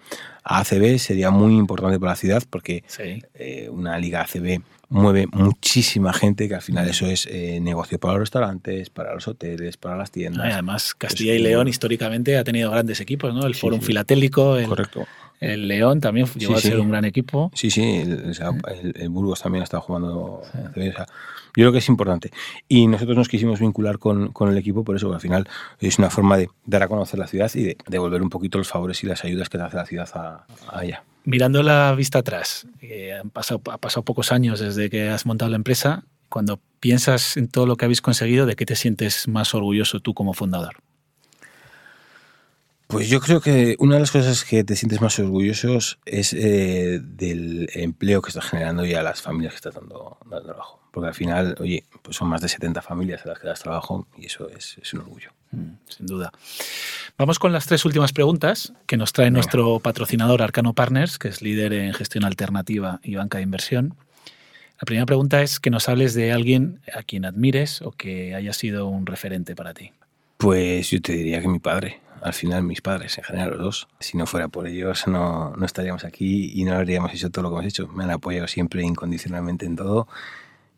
a 0.45 0.61
ACB 0.61 0.99
sería 0.99 1.31
muy 1.31 1.57
importante 1.57 1.99
para 1.99 2.13
la 2.13 2.17
ciudad 2.17 2.43
porque 2.49 2.85
eh, 3.35 3.69
una 3.71 3.99
liga 3.99 4.23
ACB 4.23 4.61
mueve 4.89 5.27
muchísima 5.33 6.13
gente, 6.13 6.49
que 6.49 6.55
al 6.55 6.63
final 6.63 6.89
eso 6.89 7.07
es 7.07 7.27
eh, 7.27 7.61
negocio 7.61 7.99
para 8.03 8.15
los 8.15 8.23
restaurantes, 8.23 8.91
para 8.91 9.15
los 9.15 9.29
hoteles, 9.29 9.77
para 9.77 9.97
las 9.97 10.11
tiendas. 10.11 10.53
además, 10.53 10.93
Castilla 10.93 11.35
y 11.35 11.39
León 11.39 11.69
históricamente 11.69 12.37
ha 12.37 12.43
tenido 12.43 12.69
grandes 12.69 13.01
equos, 13.01 13.33
¿no? 13.33 13.47
El 13.47 13.55
Fórum 13.55 13.81
Filatélico, 13.81 14.57
el, 14.57 14.67
Correcto. 14.67 15.07
el 15.39 15.69
León 15.69 16.01
también 16.01 16.27
llegó 16.35 16.57
a 16.57 16.59
ser 16.59 16.81
un 16.81 16.91
gran 16.91 17.05
equipo. 17.05 17.53
Sí, 17.55 17.71
sí, 17.71 18.03
el, 18.03 19.09
Burgos 19.09 19.41
también 19.41 19.61
ha 19.61 19.65
estado 19.65 19.83
jugando. 19.83 20.43
yo 20.75 21.05
creo 21.53 21.71
que 21.71 21.79
es 21.79 21.89
importante. 21.89 22.33
Y 22.67 22.89
nosotros 22.89 23.17
nos 23.17 23.29
quisimos 23.29 23.61
vincular 23.61 24.01
con, 24.01 24.33
con 24.33 24.51
el 24.51 24.59
equipo, 24.59 24.83
por 24.83 24.97
eso 24.97 25.09
que 25.09 25.15
al 25.15 25.21
final 25.21 25.49
es 25.79 25.97
una 26.01 26.11
forma 26.11 26.37
de 26.37 26.51
dar 26.67 26.83
a 26.83 26.89
conocer 26.89 27.21
la 27.21 27.29
ciudad 27.29 27.53
y 27.55 27.63
de 27.63 27.77
devolver 27.87 28.21
un 28.21 28.31
poquito 28.31 28.59
los 28.59 28.67
favores 28.67 29.05
y 29.05 29.07
las 29.07 29.25
ayudas 29.25 29.49
que 29.49 29.59
te 29.59 29.65
hace 29.65 29.77
la 29.77 29.87
ciudad 29.87 30.09
a, 30.15 30.45
a 30.77 30.85
ella. 30.85 31.05
Mirando 31.25 31.63
la 31.63 31.95
vista 31.95 32.19
atrás, 32.19 32.67
eh, 32.81 33.13
han 33.13 33.31
pasado, 33.31 33.63
ha 33.71 33.79
pasado 33.79 34.03
pocos 34.05 34.33
años 34.33 34.59
desde 34.59 34.91
que 34.91 35.09
has 35.09 35.25
montado 35.25 35.53
la 35.53 35.57
empresa, 35.57 36.03
cuando 36.29 36.59
piensas 36.83 37.37
en 37.37 37.47
todo 37.47 37.65
lo 37.65 37.77
que 37.77 37.85
habéis 37.85 38.03
conseguido, 38.03 38.45
¿de 38.45 38.57
qué 38.57 38.67
te 38.67 38.75
sientes 38.75 39.29
más 39.29 39.55
orgulloso 39.55 40.01
tú 40.01 40.15
como 40.15 40.35
fundador? 40.35 40.75
Pues 42.89 43.09
yo 43.09 43.21
creo 43.21 43.41
que 43.41 43.77
una 43.79 43.95
de 43.95 44.01
las 44.01 44.11
cosas 44.11 44.45
que 44.45 44.65
te 44.65 44.75
sientes 44.75 45.01
más 45.01 45.17
orgulloso 45.21 45.79
es 46.05 46.33
eh, 46.35 47.01
del 47.01 47.71
empleo 47.73 48.21
que 48.21 48.31
estás 48.31 48.47
generando 48.47 48.85
y 48.85 48.95
a 48.95 49.03
las 49.03 49.23
familias 49.23 49.53
que 49.53 49.59
estás 49.59 49.75
dando, 49.75 50.19
trabajo. 50.29 50.81
Porque 50.91 51.09
al 51.09 51.15
final, 51.15 51.57
oye, 51.61 51.85
pues 52.03 52.17
son 52.17 52.29
más 52.29 52.41
de 52.41 52.49
70 52.49 52.83
familias 52.83 53.25
a 53.25 53.29
las 53.29 53.39
que 53.39 53.47
das 53.47 53.61
trabajo 53.61 54.09
y 54.19 54.27
eso 54.27 54.51
es, 54.51 54.77
es 54.83 54.93
un 54.93 55.01
orgullo. 55.01 55.31
Mm, 55.53 55.71
sin 55.89 56.07
duda. 56.07 56.33
Vamos 57.17 57.39
con 57.39 57.53
las 57.53 57.65
tres 57.65 57.85
últimas 57.85 58.13
preguntas 58.13 58.73
que 58.87 58.97
nos 58.97 59.13
trae 59.13 59.31
nuestro 59.31 59.79
patrocinador 59.79 60.43
Arcano 60.43 60.75
Partners, 60.75 61.19
que 61.19 61.29
es 61.29 61.43
líder 61.43 61.73
en 61.73 61.95
gestión 61.95 62.25
alternativa 62.25 62.99
y 63.05 63.15
banca 63.15 63.39
de 63.39 63.45
inversión. 63.45 63.95
La 64.83 64.85
primera 64.85 65.07
pregunta 65.07 65.43
es 65.43 65.61
que 65.61 65.71
nos 65.71 65.89
hables 65.89 66.13
de 66.13 66.33
alguien 66.33 66.81
a 66.93 67.05
quien 67.05 67.25
admires 67.25 67.83
o 67.83 67.93
que 67.93 68.35
haya 68.35 68.53
sido 68.53 68.89
un 68.89 69.07
referente 69.07 69.55
para 69.55 69.75
ti. 69.75 69.93
Pues 70.39 70.91
yo 70.91 71.01
te 71.01 71.13
diría 71.13 71.41
que 71.41 71.47
mi 71.47 71.61
padre. 71.61 72.01
Al 72.21 72.33
final, 72.33 72.65
mis 72.65 72.81
padres, 72.81 73.17
en 73.17 73.23
general 73.23 73.51
los 73.51 73.59
dos. 73.61 73.89
Si 74.01 74.19
no 74.19 74.27
fuera 74.27 74.49
por 74.49 74.67
ellos, 74.67 75.07
no, 75.07 75.55
no 75.57 75.65
estaríamos 75.65 76.05
aquí 76.05 76.51
y 76.53 76.65
no 76.65 76.75
habríamos 76.75 77.15
hecho 77.15 77.31
todo 77.31 77.45
lo 77.45 77.51
que 77.51 77.55
hemos 77.61 77.67
hecho. 77.67 77.87
Me 77.87 78.03
han 78.03 78.11
apoyado 78.11 78.49
siempre 78.49 78.83
incondicionalmente 78.83 79.67
en 79.67 79.77
todo 79.77 80.09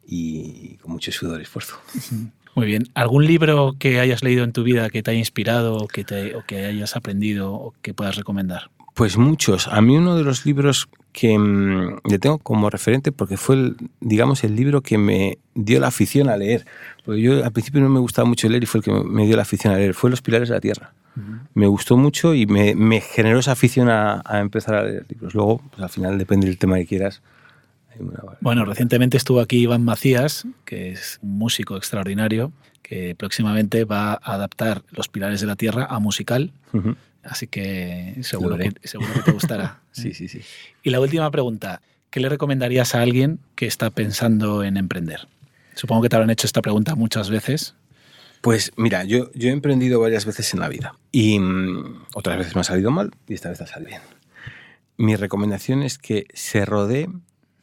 y 0.07 0.77
con 0.83 0.93
mucho 0.93 1.11
sudor 1.11 1.41
y 1.41 1.45
esfuerzo. 1.45 1.81
Muy 2.55 2.67
bien. 2.67 2.91
¿Algún 2.93 3.25
libro 3.25 3.75
que 3.79 4.01
hayas 4.01 4.23
leído 4.23 4.45
en 4.45 4.53
tu 4.53 4.65
vida 4.65 4.91
que 4.91 5.03
te 5.03 5.13
haya 5.13 5.19
inspirado 5.19 5.79
o 5.79 5.89
que, 5.89 6.05
te, 6.05 6.37
o 6.37 6.45
que 6.45 6.67
hayas 6.67 6.95
aprendido 6.95 7.55
o 7.55 7.75
que 7.81 7.95
puedas 7.95 8.17
recomendar? 8.17 8.71
Pues 8.93 9.17
muchos. 9.17 9.67
A 9.67 9.81
mí 9.81 9.97
uno 9.97 10.15
de 10.15 10.25
los 10.25 10.45
libros 10.45 10.91
que 11.15 11.39
mm, 11.39 12.01
le 12.05 12.19
tengo 12.19 12.37
como 12.39 12.69
referente 12.69 13.11
porque 13.13 13.39
fue, 13.39 13.57
el, 13.57 13.77
digamos, 14.01 14.45
el 14.45 14.55
libro 14.55 14.83
que 14.83 14.99
me 14.99 15.39
dio 15.55 15.81
la 15.81 15.87
afición 15.87 16.29
a 16.29 16.37
leer. 16.37 16.67
Porque 17.07 17.23
yo 17.23 17.43
al 17.43 17.53
principio 17.53 17.81
no 17.81 17.89
me 17.89 18.01
gustaba 18.01 18.29
mucho 18.29 18.47
leer 18.51 18.65
y 18.65 18.67
fue 18.67 18.81
el 18.81 18.85
que 18.85 18.93
me 18.93 19.25
dio 19.25 19.37
la 19.37 19.43
afición 19.43 19.73
a 19.73 19.79
leer. 19.79 19.95
Fue 19.95 20.11
Los 20.11 20.21
Pilares 20.21 20.51
de 20.51 20.57
la 20.57 20.61
Tierra. 20.61 20.93
Me 21.55 21.69
gustó 21.69 21.97
mucho 21.97 22.35
y 22.35 22.45
me, 22.45 22.75
me, 22.75 23.01
generó 23.01 23.39
esa 23.39 23.53
afición 23.53 23.89
a, 23.89 24.21
a, 24.25 24.41
empezar 24.41 24.75
a 24.75 24.83
leer 24.83 25.07
libros. 25.09 25.33
Luego, 25.33 25.63
pues 25.71 25.81
al 25.81 25.89
final 25.89 26.19
depende 26.19 26.49
del 26.49 26.59
tema 26.59 26.77
que 26.79 26.87
quieras 26.87 27.23
bueno, 28.41 28.65
recientemente 28.65 29.17
estuvo 29.17 29.41
aquí 29.41 29.59
Iván 29.59 29.85
Macías, 29.85 30.47
que 30.65 30.91
es 30.91 31.19
un 31.23 31.39
músico 31.39 31.77
extraordinario, 31.77 32.53
que 32.83 33.15
próximamente 33.15 33.85
va 33.85 34.13
a 34.13 34.35
adaptar 34.35 34.83
Los 34.91 35.09
Pilares 35.09 35.41
de 35.41 35.47
la 35.47 35.57
Tierra 35.57 35.87
a 35.89 35.99
musical. 35.99 36.53
Así 37.25 37.47
que 37.47 38.17
seguro 38.23 38.57
que, 38.57 38.73
seguro 38.85 39.13
que 39.15 39.21
te 39.21 39.33
gustará. 39.33 39.81
sí, 39.93 40.15
sí, 40.15 40.29
sí. 40.29 40.43
Y 40.83 40.91
la 40.91 41.01
última 41.01 41.31
pregunta, 41.31 41.81
¿qué 42.11 42.21
le 42.21 42.29
recomendarías 42.29 42.95
a 42.95 43.03
alguien 43.03 43.41
que 43.55 43.67
está 43.67 43.91
pensando 43.91 44.63
en 44.63 44.77
emprender? 44.77 45.27
Supongo 45.75 46.03
que 46.03 46.09
te 46.09 46.17
habrán 46.17 46.31
hecho 46.31 46.47
esta 46.47 46.63
pregunta 46.63 46.95
muchas 46.95 47.31
veces. 47.31 47.75
Pues 48.41 48.73
mira, 48.77 49.05
yo, 49.05 49.33
yo 49.33 49.49
he 49.49 49.53
emprendido 49.53 50.01
varias 50.01 50.27
veces 50.27 50.53
en 50.53 50.61
la 50.61 50.69
vida 50.69 50.97
y 51.11 51.39
mm, 51.39 52.05
otras 52.15 52.37
veces 52.37 52.55
me 52.55 52.61
ha 52.61 52.65
salido 52.65 52.91
mal 52.91 53.11
y 53.27 53.35
esta 53.35 53.49
vez 53.49 53.61
ha 53.63 53.67
salido 53.67 53.91
bien. 53.91 54.03
Mi 54.97 55.17
recomendación 55.17 55.83
es 55.83 55.99
que 55.99 56.27
se 56.35 56.65
rodee 56.65 57.09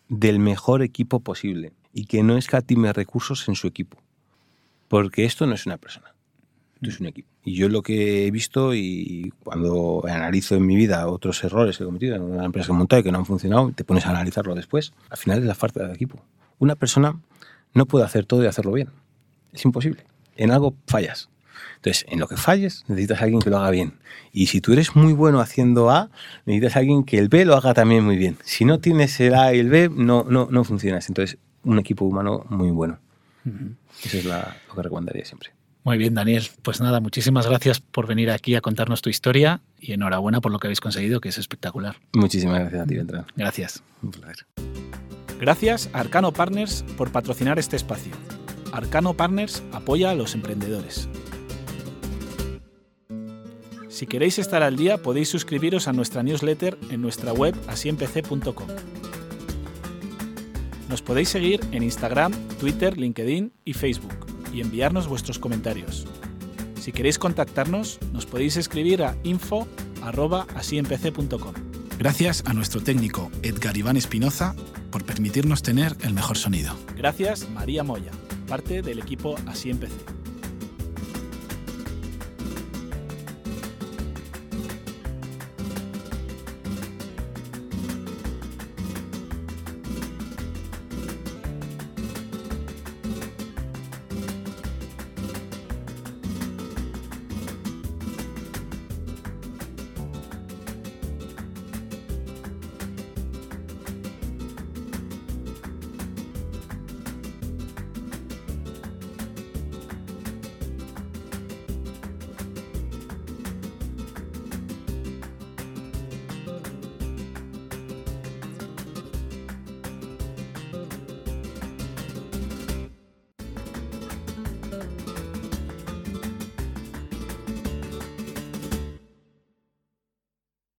del 0.09 0.39
mejor 0.39 0.81
equipo 0.81 1.21
posible 1.21 1.71
y 1.93 2.05
que 2.05 2.23
no 2.23 2.35
escatime 2.35 2.91
recursos 2.93 3.47
en 3.47 3.55
su 3.55 3.67
equipo. 3.67 3.97
Porque 4.87 5.23
esto 5.23 5.45
no 5.45 5.55
es 5.55 5.65
una 5.65 5.77
persona, 5.77 6.10
esto 6.81 6.95
es 6.95 6.99
un 6.99 7.07
equipo. 7.07 7.29
Y 7.43 7.53
yo 7.53 7.69
lo 7.69 7.83
que 7.83 8.25
he 8.25 8.31
visto 8.31 8.73
y 8.73 9.31
cuando 9.43 10.03
analizo 10.07 10.55
en 10.55 10.65
mi 10.65 10.75
vida 10.75 11.07
otros 11.07 11.43
errores 11.43 11.77
que 11.77 11.83
he 11.83 11.85
cometido 11.85 12.15
en 12.15 12.23
una 12.23 12.43
empresa 12.43 12.67
que 12.67 12.73
he 12.73 12.77
montado 12.77 12.99
y 13.01 13.03
que 13.03 13.11
no 13.11 13.19
han 13.19 13.25
funcionado, 13.25 13.71
te 13.71 13.83
pones 13.83 14.07
a 14.07 14.09
analizarlo 14.09 14.55
después, 14.55 14.91
al 15.11 15.17
final 15.17 15.39
es 15.39 15.45
la 15.45 15.53
falta 15.53 15.87
de 15.87 15.93
equipo. 15.93 16.23
Una 16.57 16.75
persona 16.75 17.19
no 17.75 17.85
puede 17.85 18.05
hacer 18.05 18.25
todo 18.25 18.43
y 18.43 18.47
hacerlo 18.47 18.71
bien. 18.71 18.89
Es 19.53 19.63
imposible. 19.63 20.05
En 20.35 20.49
algo 20.49 20.73
fallas. 20.87 21.29
Entonces, 21.75 22.05
en 22.09 22.19
lo 22.19 22.27
que 22.27 22.35
falles, 22.35 22.83
necesitas 22.87 23.21
a 23.21 23.25
alguien 23.25 23.41
que 23.41 23.51
lo 23.51 23.57
haga 23.57 23.69
bien. 23.69 23.99
Y 24.31 24.47
si 24.47 24.59
tú 24.59 24.73
eres 24.73 24.95
muy 24.95 25.13
bueno 25.13 25.39
haciendo 25.39 25.91
A, 25.91 26.09
necesitas 26.45 26.77
a 26.77 26.79
alguien 26.79 27.03
que 27.03 27.19
el 27.19 27.29
B 27.29 27.45
lo 27.45 27.55
haga 27.55 27.75
también 27.75 28.03
muy 28.03 28.17
bien. 28.17 28.37
Si 28.43 28.65
no 28.65 28.79
tienes 28.79 29.19
el 29.19 29.35
A 29.35 29.53
y 29.53 29.59
el 29.59 29.69
B, 29.69 29.89
no, 29.89 30.25
no, 30.27 30.47
no 30.49 30.63
funcionas. 30.63 31.09
Entonces, 31.09 31.37
un 31.63 31.77
equipo 31.77 32.05
humano 32.05 32.45
muy 32.49 32.71
bueno. 32.71 32.99
Eso 34.03 34.17
es 34.17 34.25
lo 34.25 34.35
que 34.75 34.81
recomendaría 34.81 35.25
siempre. 35.25 35.51
Muy 35.83 35.97
bien, 35.97 36.13
Daniel. 36.13 36.47
Pues 36.61 36.79
nada, 36.79 36.99
muchísimas 36.99 37.47
gracias 37.47 37.79
por 37.79 38.07
venir 38.07 38.29
aquí 38.29 38.55
a 38.55 38.61
contarnos 38.61 39.01
tu 39.01 39.09
historia 39.09 39.61
y 39.79 39.93
enhorabuena 39.93 40.39
por 40.39 40.51
lo 40.51 40.59
que 40.59 40.67
habéis 40.67 40.79
conseguido, 40.79 41.21
que 41.21 41.29
es 41.29 41.37
espectacular. 41.37 41.95
Muchísimas 42.13 42.59
gracias 42.59 42.81
a 42.81 42.85
ti, 42.85 42.95
Beltrán. 42.95 43.25
Gracias. 43.35 43.83
Un 44.03 44.11
placer. 44.11 44.45
Gracias 45.39 45.89
a 45.93 46.01
Arcano 46.01 46.31
Partners 46.31 46.85
por 46.97 47.11
patrocinar 47.11 47.57
este 47.57 47.75
espacio. 47.75 48.11
Arcano 48.71 49.15
Partners 49.15 49.63
apoya 49.71 50.11
a 50.11 50.15
los 50.15 50.35
emprendedores. 50.35 51.09
Si 53.89 54.07
queréis 54.07 54.39
estar 54.39 54.63
al 54.63 54.77
día 54.77 54.99
podéis 54.99 55.29
suscribiros 55.29 55.87
a 55.87 55.93
nuestra 55.93 56.23
newsletter 56.23 56.77
en 56.89 57.01
nuestra 57.01 57.33
web 57.33 57.55
asiempc.com. 57.67 58.67
Nos 60.89 61.01
podéis 61.01 61.29
seguir 61.29 61.59
en 61.71 61.83
Instagram, 61.83 62.33
Twitter, 62.59 62.97
LinkedIn 62.97 63.51
y 63.65 63.73
Facebook 63.73 64.40
y 64.53 64.61
enviarnos 64.61 65.07
vuestros 65.07 65.39
comentarios. 65.39 66.05
Si 66.79 66.91
queréis 66.91 67.17
contactarnos, 67.19 67.99
nos 68.11 68.25
podéis 68.25 68.57
escribir 68.57 69.03
a 69.03 69.15
info.asiempc.com. 69.23 71.53
Gracias 71.99 72.43
a 72.47 72.53
nuestro 72.53 72.81
técnico 72.81 73.29
Edgar 73.43 73.77
Iván 73.77 73.97
Espinoza 73.97 74.55
por 74.89 75.05
permitirnos 75.05 75.61
tener 75.61 75.95
el 76.01 76.13
mejor 76.13 76.37
sonido. 76.37 76.73
Gracias 76.97 77.47
María 77.49 77.83
Moya, 77.83 78.11
parte 78.47 78.81
del 78.81 78.97
equipo 78.99 79.35
Así 79.45 79.69
Empecé. 79.69 80.20